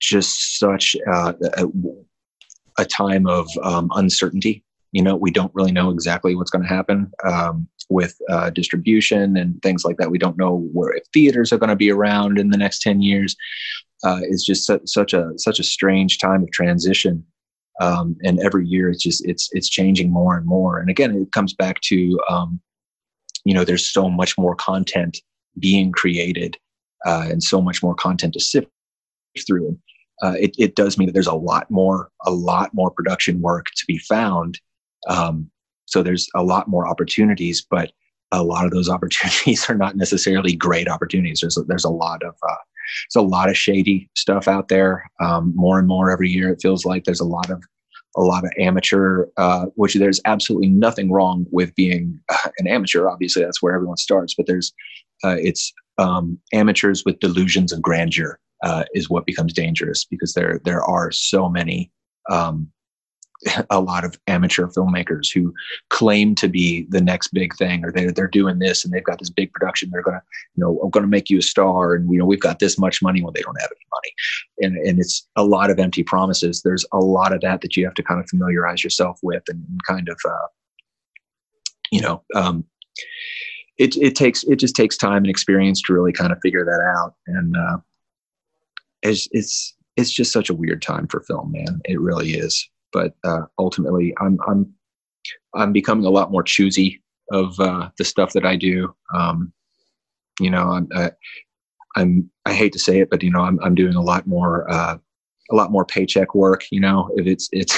just 0.00 0.58
such 0.58 0.96
uh, 1.10 1.32
a, 1.56 1.66
a, 2.78 2.84
time 2.84 3.26
of 3.26 3.48
um, 3.62 3.88
uncertainty. 3.94 4.64
You 4.90 5.02
know, 5.02 5.16
we 5.16 5.30
don't 5.30 5.54
really 5.54 5.72
know 5.72 5.90
exactly 5.90 6.34
what's 6.34 6.50
going 6.50 6.64
to 6.64 6.68
happen 6.68 7.10
um, 7.24 7.68
with 7.88 8.16
uh, 8.28 8.50
distribution 8.50 9.36
and 9.36 9.62
things 9.62 9.84
like 9.84 9.96
that. 9.98 10.10
We 10.10 10.18
don't 10.18 10.36
know 10.36 10.68
where 10.72 10.92
if 10.92 11.04
theaters 11.14 11.52
are 11.52 11.58
going 11.58 11.70
to 11.70 11.76
be 11.76 11.90
around 11.90 12.38
in 12.38 12.50
the 12.50 12.58
next 12.58 12.80
ten 12.80 13.00
years. 13.00 13.36
Uh, 14.04 14.20
it's 14.22 14.44
just 14.44 14.66
su- 14.66 14.80
such 14.84 15.14
a 15.14 15.32
such 15.36 15.60
a 15.60 15.64
strange 15.64 16.18
time 16.18 16.42
of 16.42 16.50
transition. 16.50 17.24
Um, 17.80 18.16
and 18.22 18.38
every 18.40 18.66
year 18.66 18.90
it's 18.90 19.02
just 19.02 19.26
it's 19.26 19.48
it's 19.52 19.68
changing 19.68 20.12
more 20.12 20.36
and 20.36 20.44
more. 20.44 20.78
And 20.78 20.90
again, 20.90 21.14
it 21.14 21.32
comes 21.32 21.54
back 21.54 21.80
to 21.82 22.18
um, 22.28 22.60
you 23.44 23.54
know 23.54 23.64
there's 23.64 23.86
so 23.86 24.10
much 24.10 24.36
more 24.36 24.56
content 24.56 25.18
being 25.58 25.92
created 25.92 26.56
uh, 27.06 27.26
and 27.28 27.42
so 27.42 27.60
much 27.60 27.82
more 27.82 27.94
content 27.94 28.34
to 28.34 28.40
sift 28.40 28.68
through. 29.46 29.78
Uh, 30.22 30.34
it, 30.38 30.54
it 30.58 30.76
does 30.76 30.98
mean 30.98 31.06
that 31.06 31.12
there's 31.12 31.26
a 31.26 31.34
lot 31.34 31.70
more, 31.70 32.10
a 32.24 32.30
lot 32.30 32.70
more 32.72 32.90
production 32.90 33.40
work 33.40 33.66
to 33.76 33.84
be 33.86 33.98
found. 33.98 34.60
Um, 35.08 35.50
so 35.86 36.02
there's 36.02 36.28
a 36.34 36.44
lot 36.44 36.68
more 36.68 36.86
opportunities, 36.86 37.64
but 37.68 37.92
a 38.30 38.42
lot 38.42 38.64
of 38.64 38.70
those 38.70 38.88
opportunities 38.90 39.68
are 39.68 39.74
not 39.74 39.96
necessarily 39.96 40.54
great 40.54 40.88
opportunities. 40.88 41.40
There's 41.40 41.56
a, 41.56 41.62
there's 41.62 41.84
a 41.84 41.90
lot 41.90 42.22
of 42.22 42.34
uh, 42.48 42.54
there's 43.14 43.24
a 43.24 43.26
lot 43.26 43.48
of 43.48 43.56
shady 43.56 44.08
stuff 44.16 44.48
out 44.48 44.68
there. 44.68 45.10
Um, 45.20 45.52
more 45.54 45.78
and 45.78 45.88
more 45.88 46.10
every 46.10 46.28
year, 46.28 46.50
it 46.50 46.60
feels 46.60 46.84
like 46.84 47.04
there's 47.04 47.20
a 47.20 47.24
lot 47.24 47.50
of 47.50 47.62
a 48.16 48.20
lot 48.20 48.44
of 48.44 48.50
amateur, 48.58 49.26
uh, 49.38 49.66
which 49.74 49.94
there's 49.94 50.20
absolutely 50.26 50.68
nothing 50.68 51.10
wrong 51.10 51.46
with 51.50 51.74
being 51.74 52.20
uh, 52.28 52.50
an 52.58 52.66
amateur. 52.66 53.08
Obviously, 53.08 53.42
that's 53.42 53.62
where 53.62 53.74
everyone 53.74 53.96
starts. 53.96 54.34
But 54.34 54.46
there's 54.46 54.72
uh, 55.24 55.36
it's 55.38 55.72
um, 56.02 56.38
amateurs 56.52 57.04
with 57.04 57.20
delusions 57.20 57.72
of 57.72 57.80
grandeur 57.80 58.38
uh, 58.62 58.84
is 58.94 59.08
what 59.08 59.26
becomes 59.26 59.52
dangerous 59.52 60.04
because 60.04 60.34
there 60.34 60.60
there 60.64 60.82
are 60.82 61.10
so 61.12 61.48
many 61.48 61.90
um, 62.30 62.68
a 63.70 63.80
lot 63.80 64.04
of 64.04 64.18
amateur 64.26 64.66
filmmakers 64.68 65.32
who 65.32 65.52
claim 65.90 66.34
to 66.34 66.48
be 66.48 66.86
the 66.90 67.00
next 67.00 67.28
big 67.28 67.54
thing 67.56 67.84
or 67.84 67.90
they're, 67.90 68.12
they're 68.12 68.28
doing 68.28 68.58
this 68.58 68.84
and 68.84 68.92
they've 68.92 69.04
got 69.04 69.18
this 69.18 69.30
big 69.30 69.52
production. 69.52 69.90
They're 69.90 70.02
going 70.02 70.16
to 70.16 70.22
you 70.54 70.62
know 70.62 70.78
i'm 70.82 70.90
to 70.90 71.06
make 71.06 71.30
you 71.30 71.38
a 71.38 71.42
star 71.42 71.94
and 71.94 72.10
you 72.12 72.18
know 72.18 72.24
we've 72.24 72.40
got 72.40 72.58
this 72.58 72.78
much 72.78 73.02
money. 73.02 73.22
When 73.22 73.34
they 73.34 73.42
don't 73.42 73.60
have 73.60 73.70
any 73.70 73.86
money. 73.92 74.14
And 74.76 74.88
and 74.88 74.98
it's 74.98 75.28
a 75.36 75.44
lot 75.44 75.70
of 75.70 75.78
empty 75.78 76.02
promises. 76.02 76.62
There's 76.62 76.86
a 76.92 76.98
lot 76.98 77.32
of 77.32 77.40
that 77.40 77.60
that 77.62 77.76
you 77.76 77.84
have 77.84 77.94
to 77.94 78.02
kind 78.02 78.20
of 78.20 78.28
familiarize 78.28 78.84
yourself 78.84 79.18
with 79.22 79.42
and 79.48 79.64
kind 79.86 80.08
of 80.08 80.18
uh, 80.24 80.46
you 81.90 82.00
know 82.00 82.22
um, 82.34 82.64
it, 83.82 83.96
it 83.96 84.14
takes 84.14 84.44
it 84.44 84.56
just 84.56 84.76
takes 84.76 84.96
time 84.96 85.18
and 85.18 85.30
experience 85.30 85.82
to 85.82 85.92
really 85.92 86.12
kind 86.12 86.32
of 86.32 86.38
figure 86.42 86.64
that 86.64 86.80
out 86.98 87.14
and 87.26 87.56
uh, 87.56 87.78
it's 89.02 89.28
it's 89.32 89.74
it's 89.96 90.10
just 90.10 90.32
such 90.32 90.48
a 90.48 90.54
weird 90.54 90.80
time 90.82 91.06
for 91.06 91.20
film 91.20 91.52
man 91.52 91.80
it 91.84 92.00
really 92.00 92.32
is 92.34 92.68
but 92.92 93.14
uh, 93.24 93.42
ultimately, 93.58 94.14
I'm 94.20 94.38
I'm 94.46 94.72
I'm 95.54 95.72
becoming 95.72 96.04
a 96.04 96.10
lot 96.10 96.30
more 96.30 96.42
choosy 96.42 97.02
of 97.30 97.58
uh, 97.58 97.88
the 97.98 98.04
stuff 98.04 98.32
that 98.34 98.44
I 98.44 98.56
do. 98.56 98.94
Um, 99.14 99.52
you 100.40 100.50
know, 100.50 100.70
I'm 100.70 100.88
I, 100.94 101.10
I'm 101.96 102.30
I 102.44 102.52
hate 102.52 102.72
to 102.74 102.78
say 102.78 103.00
it, 103.00 103.10
but 103.10 103.22
you 103.22 103.30
know, 103.30 103.40
I'm 103.40 103.58
I'm 103.62 103.74
doing 103.74 103.94
a 103.94 104.02
lot 104.02 104.26
more 104.26 104.70
uh, 104.70 104.98
a 105.50 105.54
lot 105.54 105.72
more 105.72 105.84
paycheck 105.84 106.34
work. 106.34 106.64
You 106.70 106.80
know, 106.80 107.10
if 107.16 107.26
it's 107.26 107.48
it's 107.52 107.76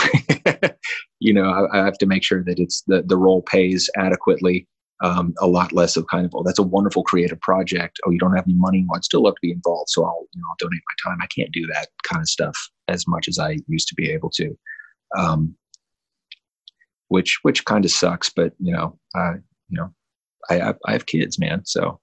you 1.20 1.32
know, 1.32 1.44
I, 1.44 1.80
I, 1.80 1.84
have 1.84 1.98
to 1.98 2.06
make 2.06 2.24
sure 2.24 2.42
that 2.44 2.58
it's 2.58 2.82
the 2.86 3.02
the 3.06 3.16
role 3.16 3.42
pays 3.42 3.88
adequately. 3.96 4.66
Um, 5.04 5.34
a 5.38 5.46
lot 5.46 5.72
less 5.72 5.96
of 5.96 6.06
kind 6.06 6.24
of, 6.24 6.32
oh, 6.34 6.42
that's 6.42 6.58
a 6.58 6.62
wonderful 6.62 7.02
creative 7.02 7.40
project. 7.40 8.00
Oh, 8.06 8.10
you 8.10 8.18
don't 8.18 8.34
have 8.34 8.46
any 8.46 8.54
money. 8.54 8.86
Well, 8.88 8.96
I'd 8.96 9.04
still 9.04 9.24
love 9.24 9.34
to 9.34 9.40
be 9.42 9.52
involved, 9.52 9.90
so 9.90 10.04
I'll 10.04 10.26
you 10.32 10.40
know 10.40 10.46
I'll 10.48 10.56
donate 10.58 10.82
my 10.88 11.10
time. 11.10 11.18
I 11.20 11.26
can't 11.26 11.52
do 11.52 11.66
that 11.74 11.88
kind 12.04 12.22
of 12.22 12.28
stuff 12.28 12.56
as 12.88 13.06
much 13.06 13.28
as 13.28 13.38
I 13.38 13.58
used 13.68 13.88
to 13.88 13.94
be 13.94 14.10
able 14.10 14.30
to 14.30 14.56
um, 15.16 15.54
which 17.08 17.38
which 17.42 17.64
kind 17.64 17.84
of 17.84 17.90
sucks. 17.90 18.30
But 18.30 18.52
you 18.58 18.72
know, 18.72 18.98
uh, 19.14 19.34
you 19.68 19.78
know, 19.78 19.90
I, 20.50 20.74
I 20.86 20.92
have 20.92 21.06
kids, 21.06 21.38
man, 21.38 21.64
so 21.64 22.00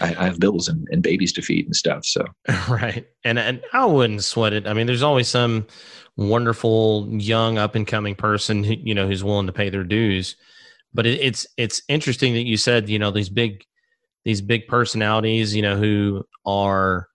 I, 0.00 0.14
I, 0.14 0.24
have 0.24 0.40
bills 0.40 0.68
and, 0.68 0.86
and 0.90 1.02
babies 1.02 1.32
to 1.34 1.42
feed 1.42 1.66
and 1.66 1.76
stuff. 1.76 2.04
So 2.04 2.24
right, 2.68 3.06
and 3.24 3.38
and 3.38 3.62
I 3.72 3.86
wouldn't 3.86 4.24
sweat 4.24 4.52
it. 4.52 4.66
I 4.66 4.74
mean, 4.74 4.86
there's 4.86 5.02
always 5.02 5.28
some 5.28 5.66
wonderful 6.16 7.08
young 7.10 7.58
up 7.58 7.74
and 7.74 7.86
coming 7.86 8.14
person, 8.14 8.64
who, 8.64 8.74
you 8.74 8.94
know, 8.94 9.06
who's 9.06 9.24
willing 9.24 9.46
to 9.46 9.52
pay 9.52 9.70
their 9.70 9.84
dues. 9.84 10.36
But 10.92 11.06
it, 11.06 11.20
it's 11.20 11.46
it's 11.56 11.82
interesting 11.88 12.34
that 12.34 12.46
you 12.46 12.56
said 12.56 12.88
you 12.88 12.98
know 12.98 13.10
these 13.10 13.30
big 13.30 13.64
these 14.24 14.40
big 14.40 14.66
personalities, 14.66 15.54
you 15.54 15.62
know, 15.62 15.76
who 15.76 16.24
are 16.44 17.08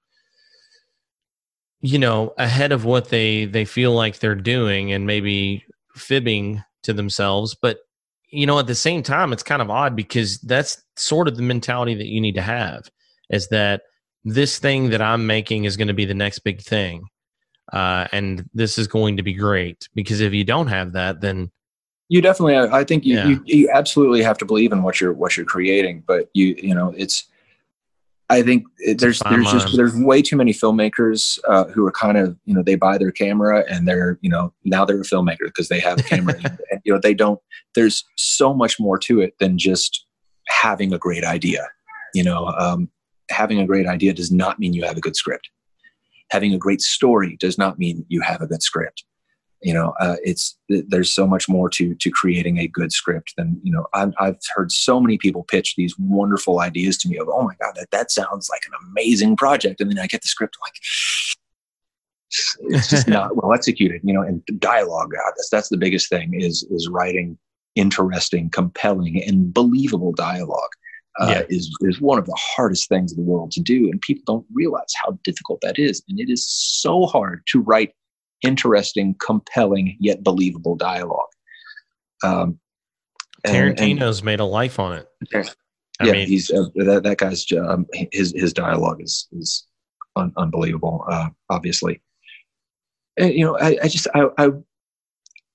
you 1.82 2.00
know 2.00 2.34
ahead 2.38 2.72
of 2.72 2.86
what 2.86 3.10
they 3.10 3.46
they 3.46 3.66
feel 3.66 3.94
like 3.94 4.20
they're 4.20 4.36
doing 4.36 4.92
and 4.92 5.06
maybe 5.06 5.64
fibbing 5.96 6.64
to 6.84 6.94
themselves. 6.94 7.56
But 7.56 7.80
you 8.36 8.46
know 8.46 8.60
at 8.60 8.68
the 8.68 8.76
same 8.76 9.02
time 9.02 9.32
it's 9.32 9.44
kind 9.44 9.62
of 9.62 9.70
odd 9.70 9.96
because 9.96 10.40
that's 10.40 10.84
sort 10.98 11.28
of 11.28 11.38
the 11.38 11.42
mentality 11.42 11.96
that 11.96 12.08
you 12.08 12.20
need 12.20 12.36
to 12.36 12.42
have 12.42 12.90
is 13.30 13.48
that 13.48 13.82
this 14.24 14.60
thing 14.60 14.90
that 14.90 15.02
i'm 15.02 15.26
making 15.26 15.64
is 15.64 15.78
going 15.78 15.88
to 15.88 15.94
be 15.94 16.06
the 16.06 16.14
next 16.14 16.40
big 16.40 16.62
thing 16.62 17.04
uh, 17.74 18.06
and 18.12 18.48
this 18.54 18.78
is 18.78 18.88
going 18.88 19.18
to 19.18 19.24
be 19.24 19.34
great 19.34 19.90
because 19.96 20.22
if 20.22 20.34
you 20.34 20.44
don't 20.44 20.68
have 20.68 20.92
that 20.92 21.22
then 21.22 21.50
you 22.10 22.22
definitely 22.22 22.56
i 22.56 22.84
think 22.84 23.06
you, 23.06 23.16
yeah. 23.16 23.28
you, 23.28 23.42
you 23.46 23.70
absolutely 23.70 24.22
have 24.22 24.38
to 24.38 24.46
believe 24.46 24.72
in 24.72 24.84
what 24.84 25.00
you're 25.00 25.14
what 25.14 25.36
you're 25.36 25.46
creating 25.46 26.04
but 26.06 26.30
you 26.34 26.56
you 26.62 26.74
know 26.74 26.94
it's 26.98 27.26
I 28.28 28.42
think 28.42 28.66
there's 28.98 29.20
there's 29.20 29.52
just 29.52 29.78
there's 29.78 29.96
way 29.96 30.24
too 30.24 30.36
many 30.36 30.52
filmmakers 30.52 31.38
uh, 31.48 31.66
who 31.66 31.86
are 31.86 31.92
kind 31.92 32.18
of 32.18 32.36
you 32.46 32.56
know 32.56 32.64
they 32.64 32.74
buy 32.74 32.98
their 32.98 33.12
camera 33.12 33.64
and 33.70 33.88
they're 33.88 34.18
you 34.22 34.32
know 34.32 34.52
now 34.64 34.84
they're 34.84 35.02
a 35.02 35.04
filmmaker 35.04 35.46
because 35.46 35.70
they 35.70 35.80
have 35.80 36.00
a 36.00 36.04
camera 36.04 36.34
and, 36.72 36.82
you 36.84 36.92
know 36.92 37.00
they 37.00 37.14
don't 37.14 37.40
there's 37.76 38.04
so 38.16 38.52
much 38.52 38.80
more 38.80 38.98
to 38.98 39.22
it 39.22 39.36
than 39.40 39.60
just 39.60 40.08
having 40.48 40.92
a 40.92 40.98
great 40.98 41.24
idea 41.24 41.68
you 42.16 42.24
know 42.24 42.48
um, 42.58 42.90
having 43.30 43.60
a 43.60 43.66
great 43.66 43.88
idea 43.88 44.14
does 44.14 44.32
not 44.32 44.60
mean 44.60 44.74
you 44.74 44.84
have 44.84 44.98
a 44.98 45.02
good 45.02 45.16
script. 45.16 45.50
Having 46.32 46.54
a 46.54 46.58
great 46.58 46.82
story 46.82 47.38
does 47.40 47.58
not 47.58 47.78
mean 47.78 48.06
you 48.08 48.22
have 48.22 48.42
a 48.42 48.48
good 48.48 48.64
script 48.64 49.04
you 49.66 49.74
know 49.74 49.94
uh, 50.00 50.16
it's 50.24 50.56
there's 50.70 51.14
so 51.14 51.26
much 51.26 51.50
more 51.50 51.70
to 51.70 51.96
to 51.96 52.12
creating 52.12 52.60
a 52.60 52.68
good 52.68 52.92
script 52.92 53.34
than 53.36 53.60
you 53.64 53.72
know 53.72 53.88
I've, 53.94 54.14
I've 54.20 54.38
heard 54.54 54.72
so 54.72 55.02
many 55.02 55.18
people 55.18 55.44
pitch 55.44 55.74
these 55.76 55.96
wonderful 55.98 56.60
ideas 56.60 56.98
to 57.00 57.10
me 57.10 57.18
of 57.18 57.28
oh 57.28 57.44
my 57.44 57.56
god 57.60 57.74
that 57.76 57.90
that 57.92 58.12
sounds 58.12 58.48
like 58.50 58.62
an 58.68 58.74
amazing 58.92 59.36
project 59.36 59.82
and 59.82 59.90
then 59.90 60.00
i 60.00 60.06
get 60.06 60.22
the 60.22 60.28
script 60.28 60.56
like 60.62 60.74
it's 62.76 62.90
just 62.90 63.08
not 63.18 63.36
well 63.36 63.54
executed 63.54 64.02
you 64.04 64.14
know 64.14 64.22
and 64.22 64.44
dialogue 64.60 65.12
god 65.12 65.34
that's 65.36 65.50
that's 65.50 65.70
the 65.70 65.78
biggest 65.78 66.10
thing 66.10 66.40
is 66.40 66.64
is 66.70 66.88
writing 66.88 67.38
interesting 67.74 68.50
compelling 68.52 69.22
and 69.24 69.52
believable 69.52 70.14
dialogue 70.14 70.70
uh, 71.20 71.28
yeah. 71.30 71.42
is 71.50 71.76
is 71.82 72.00
one 72.00 72.20
of 72.20 72.26
the 72.26 72.38
hardest 72.40 72.88
things 72.88 73.12
in 73.12 73.18
the 73.18 73.30
world 73.30 73.50
to 73.50 73.62
do 73.62 73.90
and 73.90 74.00
people 74.02 74.24
don't 74.28 74.46
realize 74.54 74.94
how 75.04 75.18
difficult 75.24 75.60
that 75.62 75.80
is 75.80 76.04
and 76.08 76.20
it 76.20 76.30
is 76.30 76.48
so 76.48 77.08
hard 77.08 77.42
to 77.48 77.62
write 77.62 77.96
interesting, 78.46 79.16
compelling, 79.26 79.98
yet 80.00 80.24
believable 80.24 80.76
dialogue. 80.76 81.28
Um, 82.24 82.60
Tarantino's 83.46 84.20
and, 84.20 84.26
made 84.26 84.40
a 84.40 84.46
life 84.46 84.80
on 84.80 84.94
it. 84.94 85.08
I 86.00 86.08
yeah, 86.08 86.12
mean, 86.12 86.28
he's 86.28 86.52
uh, 86.52 86.66
that, 86.76 87.04
that 87.04 87.18
guy's 87.18 87.46
um, 87.54 87.86
his 88.12 88.34
his 88.36 88.52
dialogue 88.52 89.02
is 89.02 89.28
is 89.32 89.66
un- 90.16 90.34
unbelievable. 90.36 91.06
Uh, 91.10 91.30
obviously, 91.50 92.02
and, 93.18 93.34
you 93.34 93.46
know, 93.46 93.58
I, 93.60 93.78
I 93.84 93.88
just 93.88 94.08
I, 94.14 94.28
I 94.38 94.50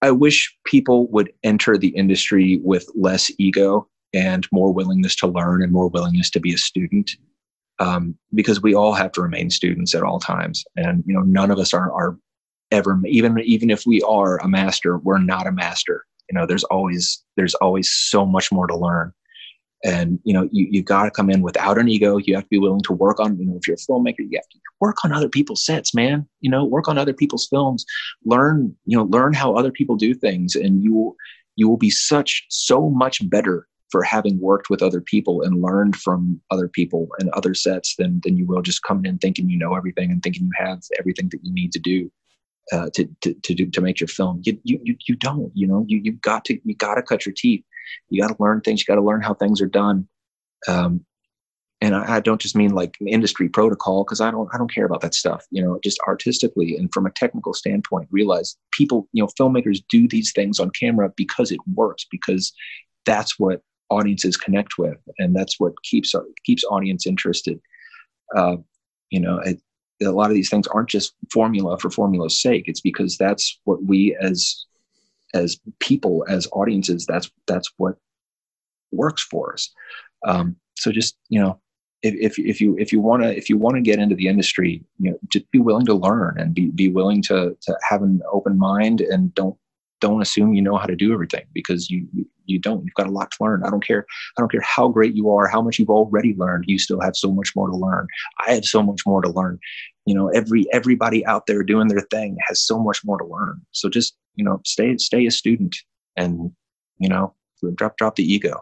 I 0.03 0.11
wish 0.12 0.57
people 0.64 1.09
would 1.09 1.32
enter 1.43 1.76
the 1.76 1.88
industry 1.88 2.61
with 2.62 2.88
less 2.95 3.30
ego 3.38 3.86
and 4.14 4.47
more 4.51 4.72
willingness 4.72 5.14
to 5.16 5.26
learn 5.26 5.62
and 5.62 5.72
more 5.72 5.88
willingness 5.88 6.30
to 6.30 6.41
be 6.41 6.55
a 6.55 6.59
student. 6.59 7.11
Um, 7.78 8.14
because 8.34 8.62
we 8.62 8.74
all 8.74 8.93
have 8.93 9.12
to 9.12 9.22
remain 9.22 9.49
students 9.49 9.95
at 9.95 10.03
all 10.03 10.20
times, 10.20 10.64
and 10.76 11.03
you 11.07 11.14
know, 11.14 11.22
none 11.22 11.51
of 11.51 11.59
us 11.59 11.74
are 11.74 11.91
are 11.93 12.18
ever 12.70 12.98
even 13.06 13.38
even 13.40 13.70
if 13.70 13.84
we 13.86 14.00
are 14.02 14.38
a 14.38 14.48
master 14.48 14.98
we're 14.98 15.18
not 15.18 15.46
a 15.46 15.52
master. 15.52 16.04
You 16.30 16.38
know 16.38 16.46
there's 16.46 16.64
always 16.64 17.22
there's 17.36 17.54
always 17.56 17.90
so 17.90 18.24
much 18.24 18.52
more 18.52 18.66
to 18.66 18.76
learn. 18.76 19.12
And 19.82 20.18
you 20.24 20.34
know 20.34 20.48
you, 20.52 20.68
you 20.70 20.82
got 20.82 21.04
to 21.04 21.10
come 21.10 21.30
in 21.30 21.42
without 21.42 21.78
an 21.78 21.88
ego. 21.88 22.18
You 22.18 22.34
have 22.34 22.44
to 22.44 22.50
be 22.50 22.58
willing 22.58 22.82
to 22.82 22.92
work 22.92 23.18
on 23.18 23.38
you 23.38 23.46
know 23.46 23.56
if 23.56 23.66
you're 23.66 23.74
a 23.74 23.78
filmmaker 23.78 24.18
you 24.18 24.38
have 24.38 24.48
to 24.48 24.58
work 24.80 25.04
on 25.04 25.12
other 25.12 25.28
people's 25.28 25.64
sets 25.64 25.94
man. 25.94 26.28
You 26.40 26.50
know 26.50 26.64
work 26.64 26.88
on 26.88 26.98
other 26.98 27.14
people's 27.14 27.46
films. 27.48 27.84
Learn 28.24 28.74
you 28.86 28.96
know 28.96 29.04
learn 29.04 29.32
how 29.32 29.54
other 29.54 29.72
people 29.72 29.96
do 29.96 30.14
things 30.14 30.54
and 30.54 30.82
you 30.82 30.94
will 30.94 31.16
you 31.56 31.68
will 31.68 31.76
be 31.76 31.90
such 31.90 32.46
so 32.48 32.88
much 32.90 33.28
better 33.28 33.66
for 33.90 34.02
having 34.02 34.40
worked 34.40 34.70
with 34.70 34.82
other 34.82 35.00
people 35.00 35.42
and 35.42 35.60
learned 35.60 35.96
from 35.96 36.40
other 36.50 36.68
people 36.68 37.08
and 37.18 37.28
other 37.30 37.54
sets 37.54 37.96
than 37.96 38.20
than 38.22 38.36
you 38.36 38.46
will 38.46 38.62
just 38.62 38.82
coming 38.82 39.04
in 39.04 39.18
thinking 39.18 39.50
you 39.50 39.58
know 39.58 39.74
everything 39.74 40.10
and 40.10 40.22
thinking 40.22 40.44
you 40.44 40.52
have 40.56 40.80
everything 40.98 41.28
that 41.30 41.40
you 41.42 41.52
need 41.52 41.72
to 41.72 41.78
do 41.78 42.10
uh, 42.72 42.90
to, 42.94 43.08
to, 43.22 43.34
to 43.34 43.54
do 43.54 43.70
to 43.70 43.80
make 43.80 44.00
your 44.00 44.08
film. 44.08 44.40
You, 44.44 44.58
you, 44.64 44.96
you 45.06 45.16
don't, 45.16 45.50
you 45.54 45.66
know, 45.66 45.84
you, 45.88 46.00
you've 46.02 46.20
got 46.20 46.44
to, 46.46 46.58
you 46.64 46.74
got 46.74 46.94
to 46.94 47.02
cut 47.02 47.26
your 47.26 47.34
teeth. 47.36 47.64
You 48.08 48.22
got 48.22 48.28
to 48.28 48.42
learn 48.42 48.60
things. 48.60 48.80
You 48.80 48.86
got 48.86 49.00
to 49.00 49.06
learn 49.06 49.22
how 49.22 49.34
things 49.34 49.60
are 49.60 49.66
done. 49.66 50.08
Um, 50.68 51.04
and 51.80 51.96
I, 51.96 52.16
I, 52.16 52.20
don't 52.20 52.40
just 52.40 52.54
mean 52.54 52.72
like 52.72 52.94
industry 53.06 53.48
protocol 53.48 54.04
because 54.04 54.20
I 54.20 54.30
don't, 54.30 54.48
I 54.52 54.58
don't 54.58 54.72
care 54.72 54.84
about 54.84 55.00
that 55.00 55.14
stuff. 55.14 55.46
You 55.50 55.62
know, 55.62 55.80
just 55.82 55.98
artistically 56.06 56.76
and 56.76 56.92
from 56.92 57.06
a 57.06 57.10
technical 57.10 57.54
standpoint, 57.54 58.08
realize 58.10 58.56
people, 58.72 59.08
you 59.12 59.22
know, 59.22 59.28
filmmakers 59.40 59.82
do 59.88 60.06
these 60.06 60.32
things 60.32 60.60
on 60.60 60.70
camera 60.70 61.10
because 61.16 61.50
it 61.50 61.60
works 61.74 62.06
because 62.10 62.52
that's 63.06 63.38
what 63.38 63.62
audiences 63.88 64.36
connect 64.36 64.78
with, 64.78 64.96
and 65.18 65.34
that's 65.34 65.58
what 65.58 65.72
keeps 65.82 66.14
keeps 66.44 66.64
audience 66.64 67.06
interested. 67.06 67.60
Uh, 68.34 68.56
you 69.10 69.20
know, 69.20 69.38
it, 69.38 69.60
a 70.03 70.11
lot 70.11 70.30
of 70.30 70.34
these 70.34 70.51
things 70.51 70.66
aren't 70.68 70.88
just 70.88 71.14
formula 71.32 71.78
for 71.78 71.90
formula's 71.90 72.40
sake. 72.40 72.64
It's 72.66 72.80
because 72.80 73.16
that's 73.16 73.59
what 73.64 73.84
we 73.84 74.16
as 74.20 74.64
as 75.34 75.61
people, 75.78 76.24
as 76.28 76.48
audiences, 76.53 77.07
that's 77.07 77.30
that's 77.46 77.70
what 77.76 77.96
works 78.92 79.22
for 79.22 79.53
us. 79.53 79.70
Um, 80.26 80.57
so 80.76 80.90
just 80.90 81.16
you 81.28 81.40
know, 81.40 81.61
if, 82.03 82.14
if 82.14 82.38
if 82.38 82.61
you 82.61 82.76
if 82.78 82.92
you 82.92 83.01
want 83.01 83.22
to 83.22 83.36
if 83.36 83.48
you 83.48 83.57
want 83.57 83.76
to 83.76 83.82
get 83.82 83.98
into 83.98 84.14
the 84.14 84.28
industry, 84.28 84.82
you 84.98 85.11
know, 85.11 85.18
just 85.28 85.51
be 85.51 85.59
willing 85.59 85.86
to 85.86 85.94
learn 85.94 86.38
and 86.38 86.55
be 86.55 86.70
be 86.70 86.88
willing 86.88 87.22
to 87.22 87.57
to 87.61 87.78
have 87.88 88.03
an 88.03 88.22
open 88.32 88.59
mind 88.59 89.01
and 89.01 89.34
don't 89.34 89.57
don't 90.01 90.22
assume 90.22 90.55
you 90.55 90.62
know 90.62 90.76
how 90.76 90.86
to 90.86 90.96
do 90.96 91.12
everything 91.12 91.44
because 91.53 91.90
you, 91.90 92.07
you 92.46 92.59
don't. 92.59 92.84
You've 92.84 92.94
got 92.94 93.07
a 93.07 93.12
lot 93.12 93.30
to 93.32 93.44
learn. 93.44 93.62
I 93.64 93.70
don't 93.70 93.84
care 93.84 94.07
i 94.36 94.40
don't 94.40 94.51
care 94.51 94.62
how 94.62 94.88
great 94.88 95.14
you 95.14 95.30
are 95.30 95.46
how 95.46 95.62
much 95.62 95.78
you've 95.78 95.90
already 95.90 96.34
learned 96.36 96.64
you 96.66 96.78
still 96.78 97.01
have 97.01 97.16
so 97.16 97.32
much 97.32 97.55
more 97.55 97.68
to 97.68 97.76
learn. 97.76 98.07
I 98.46 98.53
have 98.55 98.64
so 98.64 98.82
much 98.82 99.01
more 99.07 99.22
to 99.22 99.30
learn. 99.30 99.59
You 100.07 100.14
know 100.14 100.28
every 100.28 100.66
everybody 100.72 101.24
out 101.26 101.46
there 101.46 101.62
doing 101.62 101.88
their 101.88 102.07
thing 102.11 102.36
has 102.48 102.64
so 102.64 102.78
much 102.78 103.05
more 103.05 103.18
to 103.18 103.24
learn. 103.24 103.61
So 103.72 103.88
just 103.88 104.16
you 104.34 104.44
know 104.44 104.61
stay 104.64 104.96
stay 104.96 105.26
a 105.26 105.30
student 105.30 105.76
and 106.16 106.51
you 106.98 107.09
know 107.09 107.34
drop 107.74 107.96
drop 107.96 108.16
the 108.16 108.32
ego 108.32 108.61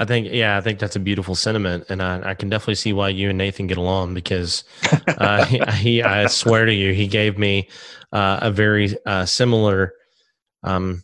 I 0.00 0.06
think, 0.06 0.28
yeah, 0.32 0.56
I 0.56 0.62
think 0.62 0.78
that's 0.78 0.96
a 0.96 1.00
beautiful 1.00 1.34
sentiment, 1.34 1.84
and 1.90 2.02
I, 2.02 2.30
I 2.30 2.34
can 2.34 2.48
definitely 2.48 2.76
see 2.76 2.94
why 2.94 3.10
you 3.10 3.28
and 3.28 3.36
Nathan 3.36 3.66
get 3.66 3.76
along 3.76 4.14
because 4.14 4.64
uh, 5.06 5.44
he, 5.74 6.02
I 6.02 6.26
swear 6.26 6.64
to 6.64 6.72
you, 6.72 6.94
he 6.94 7.06
gave 7.06 7.36
me 7.36 7.68
uh, 8.10 8.38
a 8.40 8.50
very 8.50 8.96
uh, 9.04 9.26
similar, 9.26 9.92
um, 10.62 11.02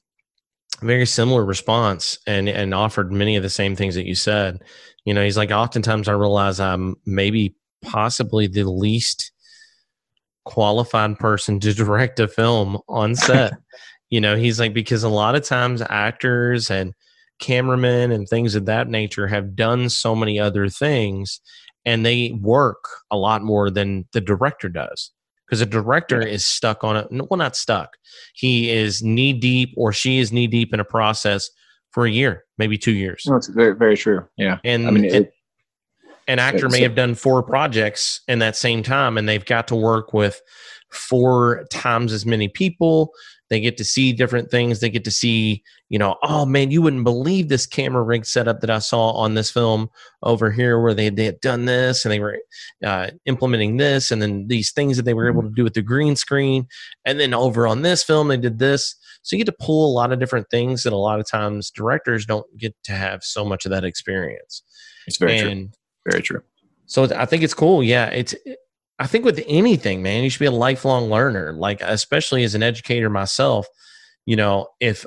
very 0.80 1.04
similar 1.04 1.44
response, 1.44 2.18
and 2.26 2.48
and 2.48 2.72
offered 2.72 3.12
many 3.12 3.36
of 3.36 3.42
the 3.42 3.50
same 3.50 3.76
things 3.76 3.96
that 3.96 4.06
you 4.06 4.14
said. 4.14 4.62
You 5.04 5.12
know, 5.12 5.22
he's 5.22 5.36
like, 5.36 5.50
oftentimes 5.50 6.08
I 6.08 6.12
realize 6.12 6.58
I'm 6.58 6.96
maybe 7.04 7.54
possibly 7.82 8.46
the 8.46 8.64
least 8.64 9.30
qualified 10.46 11.18
person 11.18 11.60
to 11.60 11.74
direct 11.74 12.18
a 12.18 12.28
film 12.28 12.78
on 12.88 13.14
set. 13.14 13.52
you 14.08 14.22
know, 14.22 14.36
he's 14.36 14.58
like 14.58 14.72
because 14.72 15.02
a 15.02 15.10
lot 15.10 15.34
of 15.34 15.44
times 15.44 15.82
actors 15.82 16.70
and 16.70 16.94
cameramen 17.38 18.12
and 18.12 18.28
things 18.28 18.54
of 18.54 18.66
that 18.66 18.88
nature 18.88 19.26
have 19.26 19.54
done 19.54 19.88
so 19.88 20.14
many 20.14 20.38
other 20.38 20.68
things 20.68 21.40
and 21.84 22.04
they 22.04 22.32
work 22.40 22.84
a 23.10 23.16
lot 23.16 23.42
more 23.42 23.70
than 23.70 24.06
the 24.12 24.20
director 24.20 24.68
does. 24.68 25.12
Because 25.46 25.60
a 25.60 25.66
director 25.66 26.20
is 26.20 26.44
stuck 26.44 26.82
on 26.82 26.96
it 26.96 27.06
well 27.10 27.38
not 27.38 27.54
stuck. 27.54 27.96
He 28.34 28.70
is 28.70 29.02
knee 29.02 29.32
deep 29.32 29.72
or 29.76 29.92
she 29.92 30.18
is 30.18 30.32
knee 30.32 30.48
deep 30.48 30.74
in 30.74 30.80
a 30.80 30.84
process 30.84 31.48
for 31.90 32.04
a 32.04 32.10
year 32.10 32.44
maybe 32.58 32.76
two 32.76 32.92
years. 32.92 33.22
No, 33.28 33.36
it's 33.36 33.46
very 33.46 33.76
very 33.76 33.96
true. 33.96 34.26
Yeah. 34.36 34.58
And 34.64 34.88
i 34.88 34.90
mean 34.90 35.04
it, 35.04 35.32
an 36.26 36.40
actor 36.40 36.68
may 36.68 36.82
have 36.82 36.96
done 36.96 37.14
four 37.14 37.42
projects 37.42 38.20
in 38.26 38.40
that 38.40 38.56
same 38.56 38.82
time 38.82 39.16
and 39.16 39.28
they've 39.28 39.44
got 39.44 39.68
to 39.68 39.76
work 39.76 40.12
with 40.12 40.40
four 40.90 41.64
times 41.70 42.12
as 42.12 42.26
many 42.26 42.48
people 42.48 43.12
they 43.48 43.60
get 43.60 43.76
to 43.76 43.84
see 43.84 44.12
different 44.12 44.50
things. 44.50 44.80
They 44.80 44.90
get 44.90 45.04
to 45.04 45.10
see, 45.10 45.62
you 45.88 45.98
know, 45.98 46.16
oh 46.22 46.44
man, 46.44 46.70
you 46.70 46.82
wouldn't 46.82 47.04
believe 47.04 47.48
this 47.48 47.66
camera 47.66 48.02
rig 48.02 48.26
setup 48.26 48.60
that 48.60 48.70
I 48.70 48.80
saw 48.80 49.10
on 49.12 49.34
this 49.34 49.50
film 49.50 49.88
over 50.22 50.50
here 50.50 50.80
where 50.80 50.94
they, 50.94 51.10
they 51.10 51.24
had 51.24 51.40
done 51.40 51.64
this 51.64 52.04
and 52.04 52.12
they 52.12 52.20
were 52.20 52.38
uh, 52.84 53.10
implementing 53.24 53.76
this 53.76 54.10
and 54.10 54.20
then 54.20 54.48
these 54.48 54.72
things 54.72 54.96
that 54.96 55.04
they 55.04 55.14
were 55.14 55.28
able 55.28 55.42
to 55.42 55.50
do 55.50 55.62
with 55.62 55.74
the 55.74 55.82
green 55.82 56.16
screen. 56.16 56.66
And 57.04 57.20
then 57.20 57.34
over 57.34 57.66
on 57.66 57.82
this 57.82 58.02
film, 58.02 58.28
they 58.28 58.36
did 58.36 58.58
this. 58.58 58.96
So 59.22 59.36
you 59.36 59.44
get 59.44 59.50
to 59.52 59.64
pull 59.64 59.92
a 59.92 59.94
lot 59.94 60.12
of 60.12 60.18
different 60.18 60.48
things 60.50 60.82
that 60.82 60.92
a 60.92 60.96
lot 60.96 61.20
of 61.20 61.28
times 61.28 61.70
directors 61.70 62.26
don't 62.26 62.46
get 62.58 62.74
to 62.84 62.92
have 62.92 63.22
so 63.22 63.44
much 63.44 63.64
of 63.64 63.70
that 63.70 63.84
experience. 63.84 64.62
It's 65.06 65.18
very 65.18 65.38
and, 65.38 65.72
true. 66.04 66.12
Very 66.12 66.22
true. 66.22 66.42
So 66.86 67.04
I 67.16 67.26
think 67.26 67.42
it's 67.42 67.54
cool. 67.54 67.82
Yeah. 67.82 68.06
It's, 68.06 68.34
I 68.98 69.06
think 69.06 69.24
with 69.24 69.44
anything, 69.46 70.02
man, 70.02 70.24
you 70.24 70.30
should 70.30 70.40
be 70.40 70.46
a 70.46 70.50
lifelong 70.50 71.10
learner. 71.10 71.52
Like, 71.52 71.82
especially 71.82 72.44
as 72.44 72.54
an 72.54 72.62
educator 72.62 73.10
myself, 73.10 73.66
you 74.24 74.36
know, 74.36 74.68
if 74.80 75.04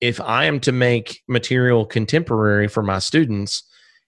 if 0.00 0.20
I 0.20 0.44
am 0.44 0.60
to 0.60 0.72
make 0.72 1.22
material 1.28 1.86
contemporary 1.86 2.68
for 2.68 2.82
my 2.82 2.98
students, 2.98 3.62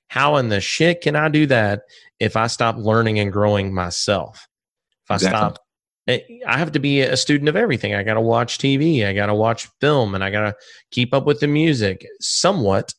how 0.09 0.37
in 0.37 0.49
the 0.49 0.61
shit 0.61 1.01
can 1.01 1.17
I 1.17 1.29
do 1.29 1.47
that 1.47 1.83
if 2.21 2.37
I 2.37 2.47
stop 2.47 2.77
learning 2.77 3.19
and 3.19 3.33
growing 3.33 3.75
myself? 3.75 4.47
If 5.05 5.11
I 5.11 5.15
exactly. 5.15 5.39
stop, 5.39 5.59
eh, 6.07 6.21
I 6.47 6.59
have 6.59 6.73
to 6.73 6.79
be 6.79 7.01
a 7.01 7.17
student 7.17 7.49
of 7.49 7.57
everything. 7.57 7.95
I 7.95 8.03
got 8.03 8.15
to 8.15 8.21
watch 8.21 8.59
TV, 8.59 9.07
I 9.07 9.13
got 9.13 9.27
to 9.27 9.35
watch 9.35 9.69
film, 9.81 10.15
and 10.15 10.23
I 10.23 10.31
got 10.31 10.43
to 10.43 10.55
keep 10.91 11.13
up 11.13 11.27
with 11.27 11.41
the 11.41 11.49
music 11.49 12.07
somewhat. 12.21 12.95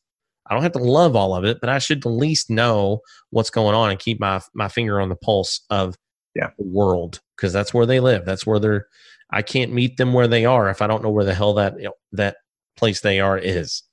I 0.50 0.54
don't 0.54 0.64
have 0.64 0.74
to 0.74 0.80
love 0.80 1.16
all 1.16 1.36
of 1.36 1.44
it, 1.44 1.60
but 1.62 1.70
I 1.70 1.80
should 1.80 2.06
at 2.06 2.10
least 2.10 2.50
know 2.50 3.02
what's 3.30 3.50
going 3.50 3.76
on 3.76 3.92
and 3.92 4.00
keep 4.00 4.20
my 4.20 4.42
my 4.54 4.68
finger 4.68 5.00
on 5.00 5.10
the 5.10 5.16
pulse 5.16 5.62
of 5.70 5.96
yeah. 6.38 6.50
world 6.58 7.20
because 7.36 7.52
that's 7.52 7.74
where 7.74 7.86
they 7.86 8.00
live. 8.00 8.26
That's 8.26 8.46
where 8.46 8.60
they're. 8.60 8.88
I 9.30 9.42
can't 9.42 9.74
meet 9.74 9.98
them 9.98 10.14
where 10.14 10.28
they 10.28 10.46
are 10.46 10.70
if 10.70 10.82
I 10.82 10.88
don't 10.88 11.04
know 11.04 11.10
where 11.10 11.26
the 11.26 11.34
hell 11.34 11.54
that 11.56 11.78
you 11.78 11.86
know, 11.86 11.94
that 12.14 12.38
place 12.78 13.02
they 13.02 13.20
are 13.20 13.38
is. 13.38 13.84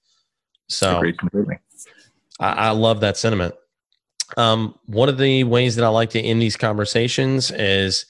So 0.69 0.99
Agreed 0.99 1.19
completely. 1.19 1.59
I, 2.39 2.53
I 2.53 2.71
love 2.71 3.01
that 3.01 3.17
sentiment. 3.17 3.55
Um, 4.37 4.75
one 4.87 5.09
of 5.09 5.19
the 5.19 5.45
ways 5.45 5.77
that 5.77 5.85
I 5.85 5.89
like 5.89 6.11
to 6.11 6.21
end 6.21 6.41
these 6.41 6.57
conversations 6.57 7.51
is 7.51 8.07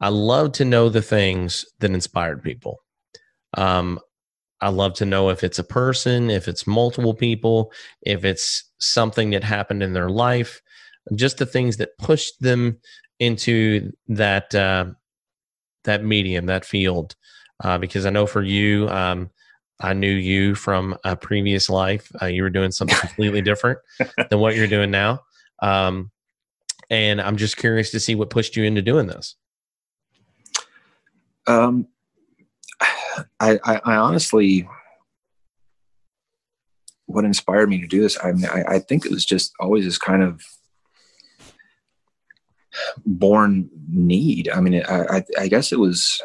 I 0.00 0.08
love 0.08 0.52
to 0.52 0.64
know 0.64 0.88
the 0.88 1.02
things 1.02 1.66
that 1.80 1.90
inspired 1.90 2.42
people. 2.42 2.78
Um, 3.54 3.98
I 4.60 4.70
love 4.70 4.94
to 4.94 5.04
know 5.04 5.30
if 5.30 5.44
it's 5.44 5.58
a 5.58 5.64
person, 5.64 6.30
if 6.30 6.48
it's 6.48 6.66
multiple 6.66 7.14
people, 7.14 7.72
if 8.02 8.24
it's 8.24 8.64
something 8.78 9.30
that 9.30 9.44
happened 9.44 9.82
in 9.82 9.92
their 9.92 10.08
life, 10.08 10.60
just 11.14 11.38
the 11.38 11.46
things 11.46 11.76
that 11.76 11.96
pushed 11.98 12.40
them 12.40 12.78
into 13.20 13.92
that 14.08 14.54
uh, 14.54 14.86
that 15.84 16.04
medium, 16.04 16.46
that 16.46 16.64
field, 16.64 17.14
uh, 17.62 17.78
because 17.78 18.06
I 18.06 18.10
know 18.10 18.26
for 18.26 18.42
you, 18.42 18.88
um, 18.88 19.30
I 19.80 19.92
knew 19.92 20.10
you 20.12 20.54
from 20.54 20.96
a 21.04 21.16
previous 21.16 21.70
life. 21.70 22.10
Uh, 22.20 22.26
you 22.26 22.42
were 22.42 22.50
doing 22.50 22.70
something 22.70 22.96
completely 22.98 23.42
different 23.50 23.78
than 24.30 24.38
what 24.38 24.56
you're 24.56 24.66
doing 24.66 24.90
now, 24.90 25.20
um, 25.60 26.10
and 26.90 27.20
I'm 27.20 27.36
just 27.36 27.56
curious 27.56 27.90
to 27.92 28.00
see 28.00 28.14
what 28.14 28.30
pushed 28.30 28.56
you 28.56 28.64
into 28.64 28.82
doing 28.82 29.06
this. 29.06 29.36
Um, 31.46 31.88
I, 33.40 33.58
I, 33.64 33.80
I 33.84 33.96
honestly, 33.96 34.68
what 37.06 37.24
inspired 37.24 37.70
me 37.70 37.80
to 37.80 37.86
do 37.86 38.02
this, 38.02 38.18
I 38.22 38.32
mean, 38.32 38.46
I, 38.46 38.64
I 38.68 38.78
think 38.80 39.06
it 39.06 39.10
was 39.10 39.24
just 39.24 39.52
always 39.58 39.84
this 39.84 39.98
kind 39.98 40.22
of 40.22 40.42
born 43.06 43.68
need. 43.90 44.48
I 44.48 44.60
mean, 44.60 44.82
I, 44.86 45.24
I, 45.38 45.48
guess 45.48 45.72
it 45.72 45.78
was. 45.78 46.22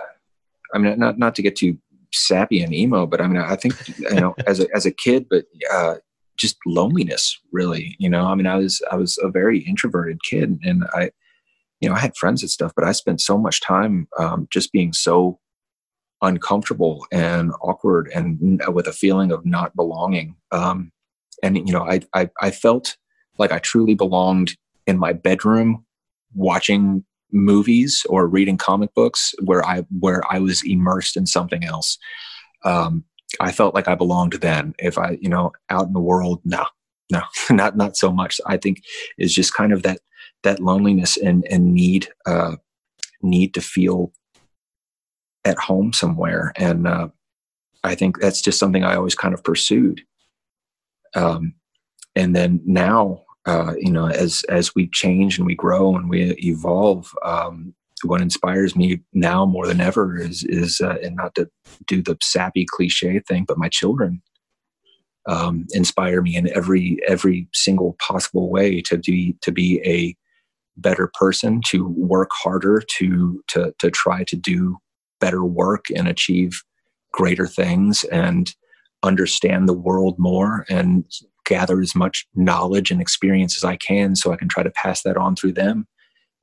I 0.73 0.77
mean, 0.77 0.97
not 0.99 1.17
not 1.17 1.35
to 1.35 1.41
get 1.41 1.55
too 1.55 1.77
sappy 2.13 2.61
and 2.61 2.73
emo, 2.73 3.05
but 3.05 3.21
I 3.21 3.27
mean, 3.27 3.41
I 3.41 3.55
think 3.55 3.75
you 3.97 4.15
know, 4.15 4.35
as 4.47 4.59
a 4.59 4.67
as 4.75 4.85
a 4.85 4.91
kid, 4.91 5.27
but 5.29 5.45
uh, 5.71 5.95
just 6.37 6.57
loneliness, 6.65 7.39
really. 7.51 7.95
You 7.99 8.09
know, 8.09 8.25
I 8.25 8.35
mean, 8.35 8.47
I 8.47 8.55
was 8.55 8.81
I 8.91 8.95
was 8.95 9.17
a 9.21 9.29
very 9.29 9.59
introverted 9.59 10.23
kid, 10.23 10.59
and 10.63 10.85
I, 10.93 11.11
you 11.79 11.89
know, 11.89 11.95
I 11.95 11.99
had 11.99 12.15
friends 12.15 12.41
and 12.41 12.49
stuff, 12.49 12.73
but 12.75 12.85
I 12.85 12.91
spent 12.91 13.21
so 13.21 13.37
much 13.37 13.61
time 13.61 14.07
um, 14.17 14.47
just 14.51 14.71
being 14.71 14.93
so 14.93 15.39
uncomfortable 16.21 17.05
and 17.11 17.51
awkward 17.61 18.09
and 18.15 18.61
with 18.69 18.87
a 18.87 18.93
feeling 18.93 19.31
of 19.31 19.45
not 19.45 19.75
belonging. 19.75 20.35
Um, 20.51 20.91
and 21.41 21.57
you 21.57 21.73
know, 21.73 21.83
I, 21.83 22.01
I 22.13 22.29
I 22.41 22.51
felt 22.51 22.97
like 23.37 23.51
I 23.51 23.59
truly 23.59 23.95
belonged 23.95 24.55
in 24.87 24.97
my 24.97 25.13
bedroom 25.13 25.85
watching 26.35 27.03
movies 27.31 28.05
or 28.09 28.27
reading 28.27 28.57
comic 28.57 28.93
books 28.93 29.33
where 29.43 29.65
I 29.65 29.83
where 29.99 30.21
I 30.31 30.39
was 30.39 30.63
immersed 30.65 31.17
in 31.17 31.25
something 31.25 31.63
else. 31.63 31.97
Um, 32.63 33.03
I 33.39 33.51
felt 33.51 33.73
like 33.73 33.87
I 33.87 33.95
belonged 33.95 34.33
then. 34.33 34.75
If 34.77 34.97
I, 34.97 35.17
you 35.19 35.29
know, 35.29 35.51
out 35.69 35.87
in 35.87 35.93
the 35.93 35.99
world, 35.99 36.41
no, 36.45 36.65
no, 37.11 37.21
not 37.49 37.75
not 37.75 37.97
so 37.97 38.11
much. 38.11 38.39
I 38.45 38.57
think 38.57 38.83
is 39.17 39.33
just 39.33 39.53
kind 39.53 39.73
of 39.73 39.83
that 39.83 39.99
that 40.43 40.59
loneliness 40.59 41.17
and 41.17 41.45
and 41.49 41.73
need 41.73 42.09
uh, 42.25 42.55
need 43.21 43.53
to 43.55 43.61
feel 43.61 44.13
at 45.45 45.57
home 45.57 45.91
somewhere, 45.91 46.53
and 46.55 46.87
uh, 46.87 47.09
I 47.83 47.95
think 47.95 48.19
that's 48.19 48.41
just 48.41 48.59
something 48.59 48.83
I 48.83 48.95
always 48.95 49.15
kind 49.15 49.33
of 49.33 49.43
pursued. 49.43 50.01
Um, 51.15 51.55
and 52.15 52.35
then 52.35 52.61
now 52.65 53.23
uh, 53.45 53.73
you 53.77 53.91
know, 53.91 54.07
as 54.07 54.43
as 54.49 54.73
we 54.75 54.87
change 54.89 55.37
and 55.37 55.45
we 55.45 55.55
grow 55.55 55.95
and 55.95 56.09
we 56.09 56.31
evolve, 56.43 57.13
um, 57.23 57.73
what 58.03 58.21
inspires 58.21 58.75
me 58.75 59.01
now 59.13 59.45
more 59.45 59.67
than 59.67 59.81
ever 59.81 60.17
is 60.17 60.43
is 60.45 60.79
uh, 60.81 60.97
and 61.03 61.15
not 61.15 61.35
to 61.35 61.49
do 61.87 62.01
the 62.01 62.17
sappy 62.21 62.65
cliche 62.69 63.19
thing, 63.19 63.45
but 63.47 63.57
my 63.57 63.69
children 63.69 64.21
um, 65.27 65.65
inspire 65.71 66.21
me 66.21 66.35
in 66.35 66.49
every 66.55 66.99
every 67.07 67.47
single 67.53 67.95
possible 67.99 68.49
way 68.49 68.81
to 68.81 68.97
be 68.97 69.35
to 69.41 69.51
be 69.51 69.81
a 69.85 70.15
better 70.77 71.11
person, 71.13 71.61
to 71.67 71.87
work 71.89 72.29
harder, 72.31 72.81
to 72.97 73.43
to 73.49 73.73
to 73.79 73.91
try 73.91 74.23
to 74.23 74.35
do 74.35 74.77
better 75.19 75.43
work 75.43 75.85
and 75.95 76.07
achieve 76.07 76.63
greater 77.11 77.47
things 77.47 78.03
and 78.05 78.55
understand 79.03 79.67
the 79.67 79.73
world 79.73 80.15
more 80.17 80.65
and 80.69 81.05
gather 81.45 81.81
as 81.81 81.95
much 81.95 82.25
knowledge 82.35 82.91
and 82.91 83.01
experience 83.01 83.57
as 83.57 83.63
I 83.63 83.77
can 83.77 84.15
so 84.15 84.31
I 84.31 84.37
can 84.37 84.47
try 84.47 84.63
to 84.63 84.71
pass 84.71 85.03
that 85.03 85.17
on 85.17 85.35
through 85.35 85.53
them. 85.53 85.87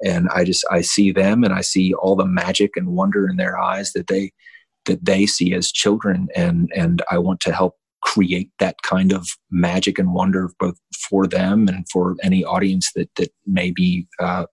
And 0.04 0.28
I 0.34 0.44
just 0.44 0.64
I 0.70 0.80
see 0.80 1.12
them 1.12 1.44
and 1.44 1.52
I 1.52 1.60
see 1.60 1.92
all 1.92 2.16
the 2.16 2.26
magic 2.26 2.72
and 2.76 2.88
wonder 2.88 3.28
in 3.28 3.36
their 3.36 3.58
eyes 3.58 3.92
that 3.92 4.06
they 4.06 4.32
that 4.86 5.04
they 5.04 5.26
see 5.26 5.54
as 5.54 5.70
children 5.70 6.28
and 6.34 6.70
and 6.74 7.02
I 7.10 7.18
want 7.18 7.40
to 7.40 7.52
help 7.52 7.76
create 8.02 8.50
that 8.58 8.80
kind 8.82 9.12
of 9.12 9.28
magic 9.50 9.98
and 9.98 10.14
wonder 10.14 10.50
both 10.58 10.76
for 11.08 11.26
them 11.26 11.68
and 11.68 11.86
for 11.90 12.16
any 12.22 12.44
audience 12.44 12.90
that 12.94 13.10
that 13.16 13.30
may 13.46 13.70
be 13.70 14.06
uh, 14.18 14.46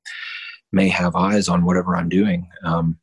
may 0.71 0.89
have 0.89 1.15
eyes 1.15 1.47
on 1.47 1.65
whatever 1.65 1.95
I'm 1.95 2.09
doing. 2.09 2.47
Um, 2.63 2.97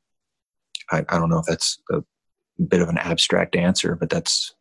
I, 0.92 0.98
I 1.08 1.18
don't 1.18 1.30
know 1.30 1.38
if 1.38 1.46
that's 1.46 1.78
a 1.90 2.02
bit 2.68 2.82
of 2.82 2.88
an 2.88 2.98
abstract 2.98 3.56
answer, 3.56 3.96
but 3.96 4.10
that's 4.10 4.54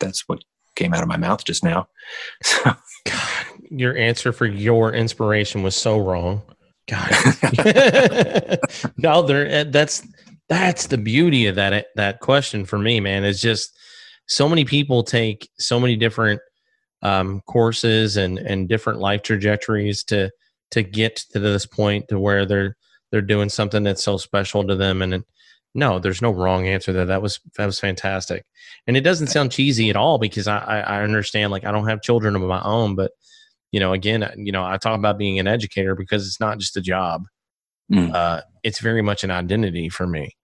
that's 0.00 0.24
what 0.28 0.42
came 0.76 0.94
out 0.94 1.02
of 1.02 1.08
my 1.08 1.16
mouth 1.16 1.44
just 1.44 1.64
now. 1.64 1.88
God, 2.64 2.76
your 3.70 3.96
answer 3.96 4.32
for 4.32 4.46
your 4.46 4.92
inspiration 4.92 5.62
was 5.62 5.74
so 5.74 5.98
wrong. 5.98 6.42
God, 6.88 7.10
no, 8.96 9.22
there. 9.22 9.48
Eh, 9.48 9.64
that's 9.68 10.06
that's 10.48 10.86
the 10.86 10.98
beauty 10.98 11.46
of 11.46 11.56
that 11.56 11.86
that 11.96 12.20
question 12.20 12.64
for 12.64 12.78
me, 12.78 13.00
man. 13.00 13.24
Is 13.24 13.40
just 13.40 13.76
so 14.28 14.48
many 14.48 14.64
people 14.64 15.02
take 15.02 15.48
so 15.58 15.80
many 15.80 15.96
different 15.96 16.40
um, 17.02 17.40
courses 17.46 18.16
and 18.16 18.38
and 18.38 18.68
different 18.68 19.00
life 19.00 19.22
trajectories 19.22 20.04
to 20.04 20.30
to 20.70 20.82
get 20.82 21.16
to 21.32 21.40
this 21.40 21.66
point 21.66 22.08
to 22.08 22.18
where 22.18 22.46
they're 22.46 22.76
they're 23.10 23.20
doing 23.20 23.48
something 23.48 23.82
that's 23.82 24.04
so 24.04 24.16
special 24.16 24.64
to 24.66 24.76
them 24.76 25.02
and 25.02 25.24
no 25.76 25.98
there's 25.98 26.22
no 26.22 26.30
wrong 26.30 26.66
answer 26.66 26.92
there. 26.92 27.04
That 27.06 27.22
was 27.22 27.40
that 27.56 27.66
was 27.66 27.78
fantastic. 27.78 28.44
And 28.86 28.96
it 28.96 29.02
doesn't 29.02 29.28
sound 29.28 29.52
cheesy 29.52 29.90
at 29.90 29.96
all 29.96 30.18
because 30.18 30.48
i 30.48 30.58
i, 30.58 31.02
understand 31.02 31.50
like 31.50 31.64
i 31.64 31.72
don't 31.72 31.88
have 31.88 32.02
children 32.02 32.36
of 32.36 32.42
my 32.42 32.62
own 32.62 32.94
but 32.94 33.12
you 33.72 33.80
know 33.80 33.92
again 33.92 34.28
you 34.36 34.52
know 34.52 34.64
i 34.64 34.76
talk 34.76 34.98
about 34.98 35.18
being 35.18 35.38
an 35.38 35.46
educator 35.46 35.94
because 35.94 36.26
it's 36.26 36.40
not 36.40 36.58
just 36.58 36.76
a 36.76 36.80
job. 36.80 37.26
Mm. 37.92 38.12
uh, 38.12 38.40
it's 38.64 38.80
very 38.80 39.00
much 39.00 39.22
an 39.22 39.30
identity 39.30 39.88
for 39.88 40.06
me. 40.06 40.36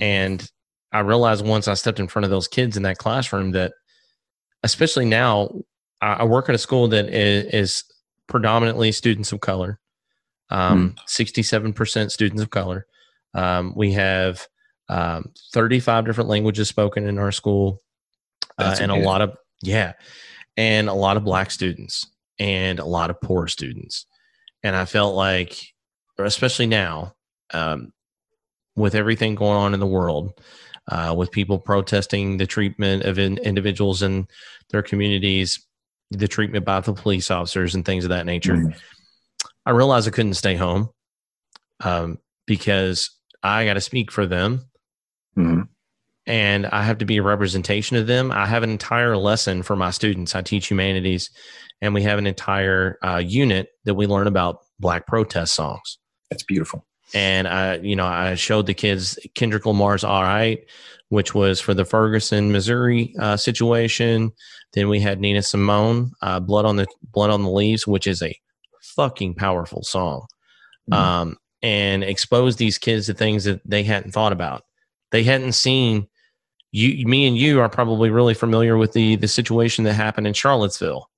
And 0.00 0.48
i 0.92 1.00
realized 1.00 1.44
once 1.44 1.68
i 1.68 1.74
stepped 1.74 2.00
in 2.00 2.08
front 2.08 2.24
of 2.24 2.30
those 2.30 2.48
kids 2.48 2.76
in 2.76 2.82
that 2.84 2.98
classroom 2.98 3.52
that 3.52 3.72
especially 4.62 5.04
now 5.04 5.50
i, 6.00 6.24
work 6.24 6.48
at 6.48 6.54
a 6.54 6.58
school 6.58 6.88
that 6.88 7.08
is, 7.08 7.44
is 7.52 7.84
predominantly 8.32 8.90
students 8.92 9.30
of 9.32 9.40
color. 9.40 9.78
Um, 10.50 10.96
67% 11.06 12.10
students 12.10 12.42
of 12.42 12.50
color. 12.50 12.86
Um, 13.34 13.72
we 13.76 13.92
have 13.92 14.46
um, 14.92 15.32
35 15.54 16.04
different 16.04 16.28
languages 16.28 16.68
spoken 16.68 17.08
in 17.08 17.18
our 17.18 17.32
school 17.32 17.80
uh, 18.58 18.76
and 18.78 18.90
a 18.90 18.96
lot 18.96 19.22
of 19.22 19.34
yeah 19.62 19.94
and 20.58 20.90
a 20.90 20.92
lot 20.92 21.16
of 21.16 21.24
black 21.24 21.50
students 21.50 22.06
and 22.38 22.78
a 22.78 22.84
lot 22.84 23.08
of 23.08 23.18
poor 23.20 23.48
students. 23.48 24.06
And 24.62 24.76
i 24.76 24.84
felt 24.84 25.14
like 25.14 25.58
especially 26.18 26.66
now 26.66 27.14
um, 27.54 27.92
with 28.76 28.94
everything 28.94 29.34
going 29.34 29.56
on 29.56 29.74
in 29.74 29.80
the 29.80 29.86
world 29.86 30.38
uh, 30.88 31.14
with 31.16 31.30
people 31.30 31.58
protesting 31.58 32.36
the 32.36 32.46
treatment 32.46 33.04
of 33.04 33.18
in, 33.18 33.38
individuals 33.38 34.02
in 34.02 34.26
their 34.70 34.82
communities 34.82 35.66
the 36.10 36.28
treatment 36.28 36.66
by 36.66 36.80
the 36.80 36.92
police 36.92 37.30
officers 37.30 37.74
and 37.74 37.86
things 37.86 38.04
of 38.04 38.10
that 38.10 38.26
nature 38.26 38.56
Mhm. 38.56 38.76
i 39.64 39.70
realized 39.70 40.06
i 40.06 40.10
couldn't 40.10 40.34
stay 40.34 40.54
home 40.54 40.90
um, 41.80 42.18
because 42.46 43.10
i 43.42 43.64
got 43.64 43.74
to 43.74 43.80
speak 43.80 44.12
for 44.12 44.26
them 44.26 44.68
Mhm. 45.36 45.68
and 46.26 46.66
I 46.66 46.82
have 46.84 46.98
to 46.98 47.04
be 47.04 47.16
a 47.16 47.22
representation 47.22 47.96
of 47.96 48.06
them. 48.06 48.30
I 48.30 48.46
have 48.46 48.62
an 48.62 48.70
entire 48.70 49.16
lesson 49.16 49.62
for 49.64 49.74
my 49.74 49.90
students. 49.90 50.34
I 50.36 50.42
teach 50.42 50.68
humanities, 50.70 51.30
and 51.80 51.94
we 51.94 52.02
have 52.02 52.18
an 52.18 52.26
entire 52.28 52.98
uh, 53.02 53.16
unit 53.24 53.70
that 53.84 53.94
we 53.94 54.06
learn 54.06 54.26
about 54.28 54.58
Black 54.78 55.06
protest 55.06 55.54
songs. 55.54 55.98
That's 56.30 56.44
beautiful. 56.44 56.86
And 57.14 57.48
I, 57.48 57.76
you 57.78 57.96
know, 57.96 58.06
I 58.06 58.36
showed 58.36 58.66
the 58.66 58.74
kids 58.74 59.18
Kendrick 59.34 59.66
Lamar's 59.66 60.04
"All 60.04 60.22
Right," 60.22 60.60
which 61.08 61.34
was 61.34 61.60
for 61.60 61.74
the 61.74 61.84
Ferguson, 61.84 62.52
Missouri 62.52 63.14
uh, 63.18 63.36
situation. 63.36 64.30
Then 64.74 64.88
we 64.88 65.00
had 65.00 65.20
Nina 65.20 65.42
Simone, 65.42 66.12
uh, 66.22 66.40
"Blood 66.40 66.64
on 66.66 66.76
the 66.76 66.86
Blood 67.12 67.30
on 67.30 67.42
the 67.42 67.50
Leaves," 67.50 67.86
which 67.86 68.06
is 68.06 68.22
a 68.22 68.34
fucking 68.80 69.34
powerful 69.34 69.82
song, 69.82 70.26
Mhm. 70.90 70.96
um, 70.96 71.36
and 71.62 72.02
exposed 72.04 72.58
these 72.58 72.78
kids 72.78 73.06
to 73.06 73.14
things 73.14 73.44
that 73.44 73.60
they 73.68 73.82
hadn't 73.82 74.12
thought 74.12 74.32
about. 74.32 74.64
They 75.12 75.22
hadn't 75.22 75.52
seen. 75.52 76.08
You, 76.72 77.06
me, 77.06 77.26
and 77.28 77.36
you 77.36 77.60
are 77.60 77.68
probably 77.68 78.08
really 78.10 78.34
familiar 78.34 78.76
with 78.78 78.92
the 78.92 79.16
the 79.16 79.28
situation 79.28 79.84
that 79.84 79.92
happened 79.92 80.26
in 80.26 80.32
Charlottesville. 80.32 81.08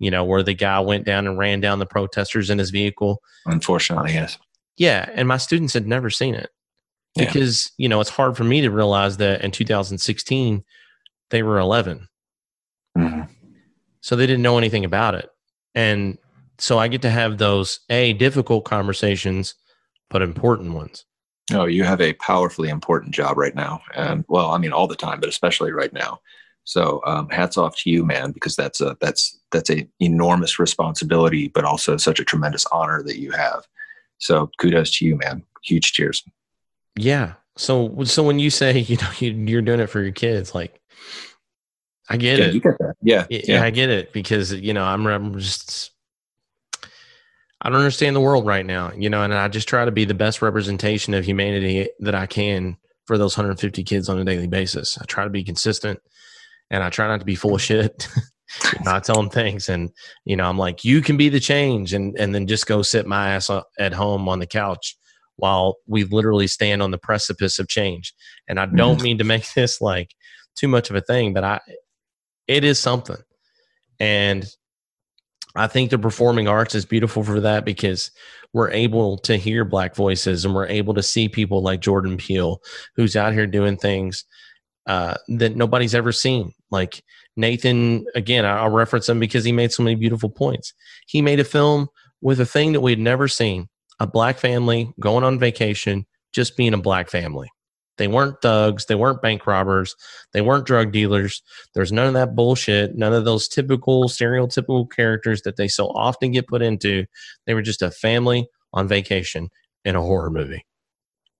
You 0.00 0.10
know, 0.10 0.24
where 0.24 0.42
the 0.42 0.54
guy 0.54 0.80
went 0.80 1.04
down 1.04 1.26
and 1.26 1.38
ran 1.38 1.60
down 1.60 1.78
the 1.78 1.86
protesters 1.86 2.50
in 2.50 2.58
his 2.58 2.70
vehicle. 2.70 3.22
Unfortunately, 3.46 4.12
yes. 4.14 4.38
Yeah, 4.76 5.08
and 5.14 5.28
my 5.28 5.36
students 5.36 5.72
had 5.74 5.86
never 5.86 6.10
seen 6.10 6.34
it 6.34 6.50
Yeah. 7.14 7.26
because 7.26 7.70
you 7.76 7.88
know 7.88 8.00
it's 8.00 8.10
hard 8.10 8.36
for 8.36 8.42
me 8.44 8.60
to 8.62 8.70
realize 8.70 9.18
that 9.18 9.42
in 9.42 9.50
2016 9.52 10.64
they 11.30 11.42
were 11.44 11.58
11, 11.58 12.08
Mhm. 12.98 13.28
so 14.00 14.16
they 14.16 14.26
didn't 14.26 14.42
know 14.42 14.58
anything 14.58 14.84
about 14.84 15.14
it, 15.14 15.30
and 15.74 16.18
so 16.58 16.78
I 16.78 16.88
get 16.88 17.02
to 17.02 17.10
have 17.10 17.38
those 17.38 17.80
a 17.90 18.12
difficult 18.14 18.64
conversations, 18.64 19.54
but 20.10 20.22
important 20.22 20.72
ones. 20.74 21.04
Oh, 21.52 21.66
you 21.66 21.84
have 21.84 22.00
a 22.00 22.14
powerfully 22.14 22.70
important 22.70 23.14
job 23.14 23.36
right 23.36 23.54
now, 23.54 23.82
and 23.94 24.24
well, 24.28 24.50
I 24.52 24.58
mean, 24.58 24.72
all 24.72 24.86
the 24.86 24.96
time, 24.96 25.20
but 25.20 25.28
especially 25.28 25.72
right 25.72 25.92
now. 25.92 26.20
So, 26.64 27.02
um, 27.04 27.28
hats 27.28 27.58
off 27.58 27.76
to 27.82 27.90
you, 27.90 28.04
man, 28.06 28.32
because 28.32 28.56
that's 28.56 28.80
a 28.80 28.96
that's 29.00 29.38
that's 29.52 29.70
a 29.70 29.86
enormous 30.00 30.58
responsibility, 30.58 31.48
but 31.48 31.64
also 31.64 31.98
such 31.98 32.18
a 32.18 32.24
tremendous 32.24 32.64
honor 32.66 33.02
that 33.02 33.18
you 33.18 33.30
have. 33.32 33.66
So, 34.18 34.50
kudos 34.58 34.96
to 34.98 35.04
you, 35.04 35.16
man. 35.16 35.42
Huge 35.62 35.92
cheers. 35.92 36.24
Yeah. 36.96 37.34
So 37.56 38.02
so 38.04 38.22
when 38.22 38.38
you 38.38 38.50
say 38.50 38.78
you 38.78 38.96
know 38.96 39.10
you, 39.18 39.32
you're 39.32 39.62
doing 39.62 39.80
it 39.80 39.88
for 39.88 40.02
your 40.02 40.12
kids, 40.12 40.54
like 40.54 40.80
I 42.08 42.16
get 42.16 42.38
Yeah, 42.38 42.46
it. 42.46 42.54
you 42.54 42.60
get 42.60 42.78
that. 42.78 42.94
Yeah, 43.02 43.26
Yeah, 43.30 43.40
yeah. 43.44 43.62
I 43.62 43.70
get 43.70 43.90
it 43.90 44.12
because 44.12 44.52
you 44.52 44.74
know 44.74 44.84
I'm, 44.84 45.06
I'm 45.06 45.38
just 45.38 45.90
I 47.64 47.70
don't 47.70 47.78
understand 47.78 48.14
the 48.14 48.20
world 48.20 48.46
right 48.46 48.64
now, 48.64 48.92
you 48.92 49.08
know, 49.08 49.22
and 49.22 49.32
I 49.32 49.48
just 49.48 49.68
try 49.68 49.86
to 49.86 49.90
be 49.90 50.04
the 50.04 50.12
best 50.12 50.42
representation 50.42 51.14
of 51.14 51.24
humanity 51.24 51.88
that 52.00 52.14
I 52.14 52.26
can 52.26 52.76
for 53.06 53.16
those 53.16 53.36
150 53.36 53.82
kids 53.84 54.10
on 54.10 54.18
a 54.18 54.24
daily 54.24 54.46
basis. 54.46 54.98
I 55.00 55.06
try 55.06 55.24
to 55.24 55.30
be 55.30 55.42
consistent, 55.42 55.98
and 56.70 56.82
I 56.82 56.90
try 56.90 57.08
not 57.08 57.20
to 57.20 57.26
be 57.26 57.34
full 57.34 57.54
of 57.54 57.62
shit. 57.62 58.06
I 58.86 59.00
tell 59.00 59.16
them 59.16 59.30
things, 59.30 59.70
and 59.70 59.90
you 60.26 60.36
know, 60.36 60.44
I'm 60.44 60.58
like, 60.58 60.84
you 60.84 61.00
can 61.00 61.16
be 61.16 61.30
the 61.30 61.40
change, 61.40 61.94
and 61.94 62.14
and 62.18 62.34
then 62.34 62.46
just 62.46 62.66
go 62.66 62.82
sit 62.82 63.06
my 63.06 63.30
ass 63.30 63.50
at 63.78 63.94
home 63.94 64.28
on 64.28 64.40
the 64.40 64.46
couch 64.46 64.96
while 65.36 65.76
we 65.86 66.04
literally 66.04 66.46
stand 66.46 66.82
on 66.82 66.90
the 66.90 66.98
precipice 66.98 67.58
of 67.58 67.66
change. 67.68 68.12
And 68.46 68.60
I 68.60 68.66
don't 68.66 68.96
mm-hmm. 68.96 69.02
mean 69.02 69.18
to 69.18 69.24
make 69.34 69.52
this 69.54 69.80
like 69.80 70.14
too 70.54 70.68
much 70.68 70.90
of 70.90 70.96
a 70.96 71.00
thing, 71.00 71.32
but 71.32 71.44
I 71.44 71.60
it 72.46 72.62
is 72.62 72.78
something. 72.78 73.16
And 73.98 74.44
I 75.54 75.66
think 75.66 75.90
the 75.90 75.98
performing 75.98 76.48
arts 76.48 76.74
is 76.74 76.84
beautiful 76.84 77.22
for 77.22 77.40
that 77.40 77.64
because 77.64 78.10
we're 78.52 78.70
able 78.70 79.18
to 79.18 79.36
hear 79.36 79.64
black 79.64 79.94
voices 79.94 80.44
and 80.44 80.54
we're 80.54 80.66
able 80.66 80.94
to 80.94 81.02
see 81.02 81.28
people 81.28 81.62
like 81.62 81.80
Jordan 81.80 82.16
Peele, 82.16 82.60
who's 82.96 83.16
out 83.16 83.32
here 83.32 83.46
doing 83.46 83.76
things 83.76 84.24
uh, 84.86 85.14
that 85.28 85.56
nobody's 85.56 85.94
ever 85.94 86.12
seen. 86.12 86.52
Like 86.70 87.02
Nathan, 87.36 88.04
again, 88.14 88.44
I'll 88.44 88.70
reference 88.70 89.08
him 89.08 89.20
because 89.20 89.44
he 89.44 89.52
made 89.52 89.72
so 89.72 89.82
many 89.82 89.96
beautiful 89.96 90.30
points. 90.30 90.72
He 91.06 91.22
made 91.22 91.40
a 91.40 91.44
film 91.44 91.88
with 92.20 92.40
a 92.40 92.46
thing 92.46 92.72
that 92.72 92.80
we'd 92.80 92.98
never 92.98 93.28
seen 93.28 93.68
a 94.00 94.06
black 94.06 94.38
family 94.38 94.92
going 94.98 95.24
on 95.24 95.38
vacation, 95.38 96.06
just 96.32 96.56
being 96.56 96.74
a 96.74 96.78
black 96.78 97.08
family. 97.08 97.48
They 97.96 98.08
weren't 98.08 98.40
thugs. 98.42 98.86
They 98.86 98.94
weren't 98.94 99.22
bank 99.22 99.46
robbers. 99.46 99.94
They 100.32 100.40
weren't 100.40 100.66
drug 100.66 100.92
dealers. 100.92 101.42
There's 101.74 101.92
none 101.92 102.08
of 102.08 102.14
that 102.14 102.34
bullshit. 102.34 102.96
None 102.96 103.12
of 103.12 103.24
those 103.24 103.48
typical, 103.48 104.08
stereotypical 104.08 104.90
characters 104.90 105.42
that 105.42 105.56
they 105.56 105.68
so 105.68 105.86
often 105.88 106.32
get 106.32 106.48
put 106.48 106.62
into. 106.62 107.06
They 107.46 107.54
were 107.54 107.62
just 107.62 107.82
a 107.82 107.90
family 107.90 108.48
on 108.72 108.88
vacation 108.88 109.48
in 109.84 109.96
a 109.96 110.00
horror 110.00 110.30
movie. 110.30 110.66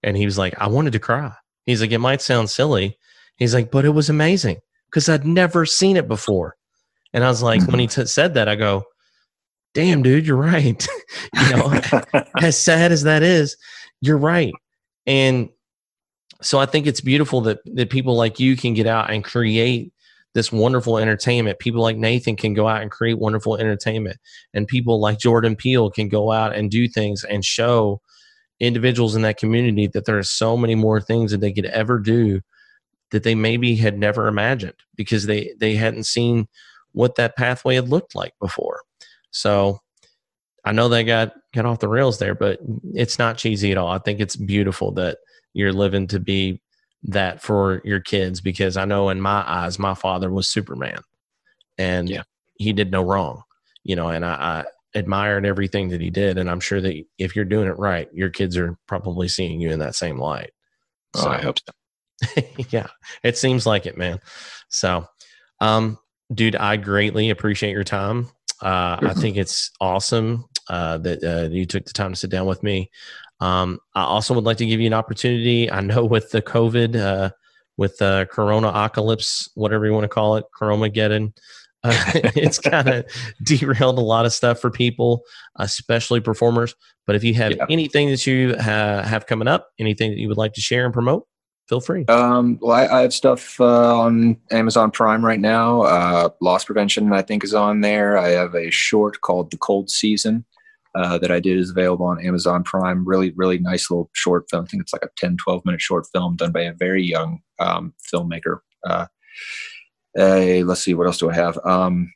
And 0.02 0.16
he 0.16 0.24
was 0.24 0.38
like, 0.38 0.54
I 0.60 0.68
wanted 0.68 0.92
to 0.92 0.98
cry. 0.98 1.32
He's 1.66 1.80
like, 1.80 1.92
it 1.92 1.98
might 1.98 2.22
sound 2.22 2.50
silly. 2.50 2.98
He's 3.36 3.54
like, 3.54 3.70
but 3.70 3.84
it 3.84 3.90
was 3.90 4.10
amazing 4.10 4.58
because 4.90 5.08
I'd 5.08 5.26
never 5.26 5.66
seen 5.66 5.96
it 5.96 6.06
before. 6.06 6.56
And 7.12 7.24
I 7.24 7.28
was 7.28 7.42
like, 7.42 7.66
when 7.66 7.80
he 7.80 7.86
t- 7.88 8.06
said 8.06 8.34
that, 8.34 8.48
I 8.48 8.54
go, 8.54 8.84
damn, 9.72 10.02
dude, 10.02 10.26
you're 10.26 10.36
right. 10.36 10.86
you 11.34 11.56
know, 11.56 11.80
as 12.40 12.58
sad 12.58 12.92
as 12.92 13.02
that 13.02 13.22
is, 13.22 13.56
you're 14.00 14.18
right. 14.18 14.52
And 15.06 15.48
so 16.44 16.58
I 16.58 16.66
think 16.66 16.86
it's 16.86 17.00
beautiful 17.00 17.40
that 17.42 17.58
that 17.74 17.90
people 17.90 18.14
like 18.14 18.38
you 18.38 18.56
can 18.56 18.74
get 18.74 18.86
out 18.86 19.10
and 19.10 19.24
create 19.24 19.92
this 20.34 20.52
wonderful 20.52 20.98
entertainment. 20.98 21.58
People 21.58 21.80
like 21.82 21.96
Nathan 21.96 22.36
can 22.36 22.54
go 22.54 22.68
out 22.68 22.82
and 22.82 22.90
create 22.90 23.18
wonderful 23.18 23.56
entertainment, 23.56 24.18
and 24.52 24.68
people 24.68 25.00
like 25.00 25.18
Jordan 25.18 25.56
Peele 25.56 25.90
can 25.90 26.08
go 26.08 26.32
out 26.32 26.54
and 26.54 26.70
do 26.70 26.86
things 26.88 27.24
and 27.24 27.44
show 27.44 28.00
individuals 28.60 29.16
in 29.16 29.22
that 29.22 29.38
community 29.38 29.86
that 29.88 30.04
there 30.04 30.18
are 30.18 30.22
so 30.22 30.56
many 30.56 30.74
more 30.74 31.00
things 31.00 31.32
that 31.32 31.40
they 31.40 31.52
could 31.52 31.66
ever 31.66 31.98
do 31.98 32.40
that 33.10 33.22
they 33.22 33.34
maybe 33.34 33.76
had 33.76 33.98
never 33.98 34.26
imagined 34.28 34.74
because 34.96 35.26
they 35.26 35.54
they 35.58 35.74
hadn't 35.74 36.04
seen 36.04 36.46
what 36.92 37.16
that 37.16 37.36
pathway 37.36 37.74
had 37.76 37.88
looked 37.88 38.14
like 38.14 38.34
before. 38.40 38.82
So 39.30 39.80
I 40.64 40.72
know 40.72 40.88
they 40.88 41.04
got 41.04 41.32
got 41.54 41.66
off 41.66 41.78
the 41.78 41.88
rails 41.88 42.18
there, 42.18 42.34
but 42.34 42.58
it's 42.94 43.18
not 43.18 43.38
cheesy 43.38 43.72
at 43.72 43.78
all. 43.78 43.88
I 43.88 43.98
think 43.98 44.20
it's 44.20 44.36
beautiful 44.36 44.92
that 44.92 45.18
you're 45.54 45.72
living 45.72 46.06
to 46.08 46.20
be 46.20 46.60
that 47.04 47.42
for 47.42 47.80
your 47.84 48.00
kids 48.00 48.40
because 48.40 48.76
I 48.76 48.84
know 48.84 49.08
in 49.08 49.20
my 49.20 49.42
eyes, 49.46 49.78
my 49.78 49.94
father 49.94 50.30
was 50.30 50.48
Superman, 50.48 51.00
and 51.78 52.08
Yeah. 52.08 52.22
he 52.56 52.72
did 52.72 52.90
no 52.90 53.02
wrong, 53.02 53.42
you 53.82 53.96
know. 53.96 54.08
And 54.08 54.24
I, 54.24 54.34
I 54.34 54.64
admired 54.94 55.46
everything 55.46 55.88
that 55.88 56.00
he 56.00 56.10
did, 56.10 56.38
and 56.38 56.50
I'm 56.50 56.60
sure 56.60 56.80
that 56.80 57.02
if 57.18 57.34
you're 57.34 57.44
doing 57.44 57.68
it 57.68 57.78
right, 57.78 58.08
your 58.12 58.30
kids 58.30 58.56
are 58.56 58.76
probably 58.86 59.28
seeing 59.28 59.60
you 59.60 59.70
in 59.70 59.78
that 59.78 59.94
same 59.94 60.18
light. 60.18 60.50
Oh, 61.14 61.28
I 61.28 61.40
hope 61.40 61.58
so. 61.58 62.42
yeah, 62.70 62.86
it 63.22 63.36
seems 63.36 63.66
like 63.66 63.86
it, 63.86 63.96
man. 63.96 64.18
So, 64.68 65.06
um, 65.60 65.98
dude, 66.32 66.56
I 66.56 66.76
greatly 66.76 67.30
appreciate 67.30 67.72
your 67.72 67.84
time. 67.84 68.28
Uh, 68.62 68.98
I 69.02 69.14
think 69.14 69.36
it's 69.36 69.70
awesome 69.80 70.44
uh, 70.70 70.98
that 70.98 71.22
uh, 71.22 71.48
you 71.50 71.66
took 71.66 71.84
the 71.84 71.92
time 71.92 72.12
to 72.12 72.18
sit 72.18 72.30
down 72.30 72.46
with 72.46 72.62
me. 72.62 72.90
Um, 73.40 73.78
I 73.94 74.02
also 74.02 74.34
would 74.34 74.44
like 74.44 74.58
to 74.58 74.66
give 74.66 74.80
you 74.80 74.86
an 74.86 74.94
opportunity. 74.94 75.70
I 75.70 75.80
know 75.80 76.04
with 76.14 76.30
the 76.30 76.42
COVID, 76.42 76.96
uh, 76.96 77.30
with 77.76 77.98
the 77.98 78.28
Corona 78.30 78.68
apocalypse, 78.68 79.50
whatever 79.54 79.86
you 79.86 79.92
want 79.92 80.04
to 80.04 80.08
call 80.08 80.36
it, 80.36 80.44
Coronageddon, 80.58 81.32
Uh, 81.82 81.92
it's 82.34 82.58
kind 82.58 82.88
of 82.88 83.04
derailed 83.42 83.98
a 83.98 84.00
lot 84.00 84.24
of 84.24 84.32
stuff 84.32 84.58
for 84.60 84.70
people, 84.70 85.22
especially 85.56 86.20
performers. 86.20 86.74
But 87.06 87.16
if 87.16 87.22
you 87.24 87.34
have 87.34 87.52
Yeah. 87.52 87.66
anything 87.68 88.08
that 88.10 88.26
you 88.26 88.54
ha- 88.56 89.02
have 89.02 89.26
coming 89.26 89.48
up, 89.48 89.68
anything 89.78 90.10
that 90.10 90.18
you 90.18 90.28
would 90.28 90.38
like 90.38 90.54
to 90.54 90.62
share 90.62 90.84
and 90.86 90.94
promote, 90.94 91.26
feel 91.68 91.80
free. 91.80 92.06
Um, 92.06 92.58
well, 92.62 92.72
I, 92.72 92.86
I 92.86 93.00
have 93.02 93.12
stuff 93.12 93.60
uh, 93.60 93.98
on 93.98 94.38
Amazon 94.50 94.92
Prime 94.92 95.22
right 95.22 95.40
now. 95.40 95.82
Uh, 95.82 96.28
Loss 96.40 96.64
Prevention, 96.66 97.12
I 97.12 97.20
think, 97.20 97.44
is 97.44 97.52
on 97.52 97.82
there. 97.82 98.16
I 98.16 98.28
have 98.28 98.54
a 98.54 98.70
short 98.70 99.20
called 99.20 99.50
The 99.50 99.58
Cold 99.58 99.90
Season 99.90 100.46
uh, 100.94 101.18
that 101.18 101.30
I 101.30 101.40
did 101.40 101.58
is 101.58 101.70
available 101.70 102.06
on 102.06 102.24
Amazon 102.24 102.62
Prime. 102.62 103.06
Really, 103.06 103.32
really 103.36 103.58
nice 103.58 103.90
little 103.90 104.10
short 104.12 104.44
film. 104.50 104.64
I 104.64 104.68
think 104.68 104.82
it's 104.82 104.92
like 104.92 105.04
a 105.04 105.08
10, 105.16 105.36
12 105.42 105.64
minute 105.64 105.80
short 105.80 106.06
film 106.12 106.36
done 106.36 106.52
by 106.52 106.62
a 106.62 106.72
very 106.72 107.02
young 107.02 107.40
um, 107.58 107.94
filmmaker. 108.12 108.60
Uh, 108.86 109.06
let's 110.16 110.82
see, 110.82 110.94
what 110.94 111.06
else 111.06 111.18
do 111.18 111.30
I 111.30 111.34
have? 111.34 111.58
Um, 111.64 112.12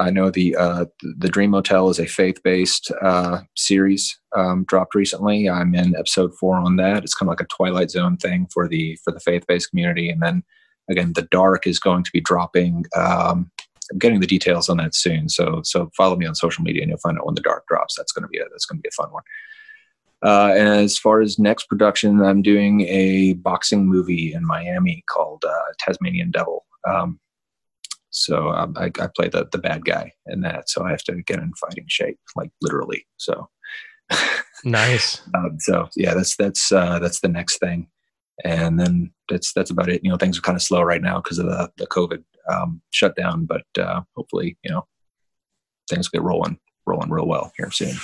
I 0.00 0.10
know 0.10 0.30
the 0.30 0.54
uh, 0.54 0.84
the 1.00 1.28
Dream 1.28 1.50
Motel 1.50 1.88
is 1.90 1.98
a 1.98 2.06
faith 2.06 2.40
based 2.44 2.92
uh, 3.02 3.40
series 3.56 4.18
um, 4.36 4.64
dropped 4.64 4.94
recently. 4.94 5.50
I'm 5.50 5.74
in 5.74 5.96
episode 5.96 6.34
four 6.38 6.56
on 6.56 6.76
that. 6.76 7.02
It's 7.02 7.14
kind 7.14 7.28
of 7.28 7.32
like 7.32 7.40
a 7.40 7.54
Twilight 7.54 7.90
Zone 7.90 8.16
thing 8.16 8.46
for 8.52 8.68
the 8.68 8.96
for 9.02 9.12
the 9.12 9.20
faith 9.20 9.44
based 9.48 9.70
community. 9.70 10.08
And 10.08 10.22
then 10.22 10.44
again, 10.88 11.14
The 11.14 11.22
Dark 11.30 11.66
is 11.66 11.80
going 11.80 12.04
to 12.04 12.10
be 12.12 12.20
dropping. 12.20 12.84
I'm 13.90 13.98
getting 13.98 14.20
the 14.20 14.26
details 14.26 14.68
on 14.68 14.76
that 14.78 14.94
soon. 14.94 15.28
So 15.28 15.62
so 15.64 15.90
follow 15.96 16.16
me 16.16 16.26
on 16.26 16.34
social 16.34 16.64
media 16.64 16.82
and 16.82 16.90
you'll 16.90 16.98
find 16.98 17.18
out 17.18 17.26
when 17.26 17.34
The 17.34 17.40
Dark 17.40 17.66
drops. 17.68 17.94
That's 17.96 18.12
going 18.12 18.22
to 18.22 18.28
be 18.28 18.38
a 18.38 18.44
that's 18.50 18.66
going 18.66 18.78
to 18.78 18.82
be 18.82 18.88
a 18.88 19.02
fun 19.02 19.12
one. 19.12 19.22
Uh, 20.20 20.52
and 20.56 20.68
as 20.68 20.98
far 20.98 21.20
as 21.20 21.38
next 21.38 21.68
production, 21.68 22.22
I'm 22.22 22.42
doing 22.42 22.80
a 22.82 23.34
boxing 23.34 23.86
movie 23.86 24.32
in 24.32 24.44
Miami 24.44 25.04
called 25.08 25.44
uh, 25.48 25.72
Tasmanian 25.78 26.32
Devil. 26.32 26.66
Um, 26.88 27.20
so 28.10 28.48
um, 28.48 28.74
I, 28.76 28.86
I 28.86 29.08
play 29.14 29.28
the 29.28 29.48
the 29.52 29.58
bad 29.58 29.84
guy 29.84 30.12
in 30.26 30.40
that. 30.40 30.68
So 30.68 30.84
I 30.84 30.90
have 30.90 31.04
to 31.04 31.22
get 31.22 31.38
in 31.38 31.52
fighting 31.54 31.84
shape, 31.88 32.18
like 32.36 32.50
literally. 32.60 33.06
So 33.16 33.48
Nice. 34.64 35.22
um, 35.34 35.58
so 35.60 35.88
yeah, 35.96 36.14
that's 36.14 36.36
that's 36.36 36.72
uh, 36.72 36.98
that's 36.98 37.20
the 37.20 37.28
next 37.28 37.58
thing, 37.58 37.88
and 38.44 38.78
then 38.78 39.12
that's 39.28 39.52
that's 39.52 39.70
about 39.70 39.88
it. 39.88 40.02
You 40.04 40.10
know, 40.10 40.16
things 40.16 40.38
are 40.38 40.42
kind 40.42 40.56
of 40.56 40.62
slow 40.62 40.82
right 40.82 41.02
now 41.02 41.20
because 41.20 41.38
of 41.38 41.46
the 41.46 41.70
the 41.76 41.86
COVID 41.86 42.22
um, 42.48 42.80
shutdown, 42.90 43.46
but 43.46 43.64
uh, 43.78 44.02
hopefully, 44.16 44.56
you 44.62 44.70
know, 44.70 44.86
things 45.88 46.08
get 46.08 46.22
rolling 46.22 46.58
rolling 46.86 47.10
real 47.10 47.26
well 47.26 47.52
here 47.56 47.70
soon. 47.70 47.96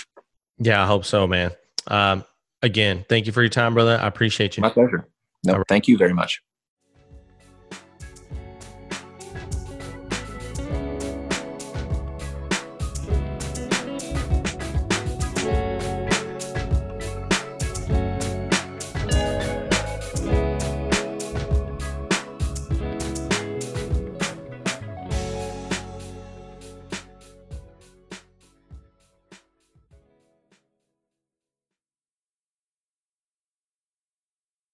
Yeah, 0.58 0.82
I 0.82 0.86
hope 0.86 1.04
so, 1.04 1.26
man. 1.26 1.52
Um, 1.88 2.24
again, 2.62 3.04
thank 3.08 3.26
you 3.26 3.32
for 3.32 3.42
your 3.42 3.50
time, 3.50 3.74
brother. 3.74 3.98
I 4.00 4.06
appreciate 4.06 4.56
you. 4.56 4.60
My 4.60 4.70
pleasure. 4.70 5.08
No, 5.44 5.62
thank 5.68 5.88
you 5.88 5.98
very 5.98 6.14
much. 6.14 6.42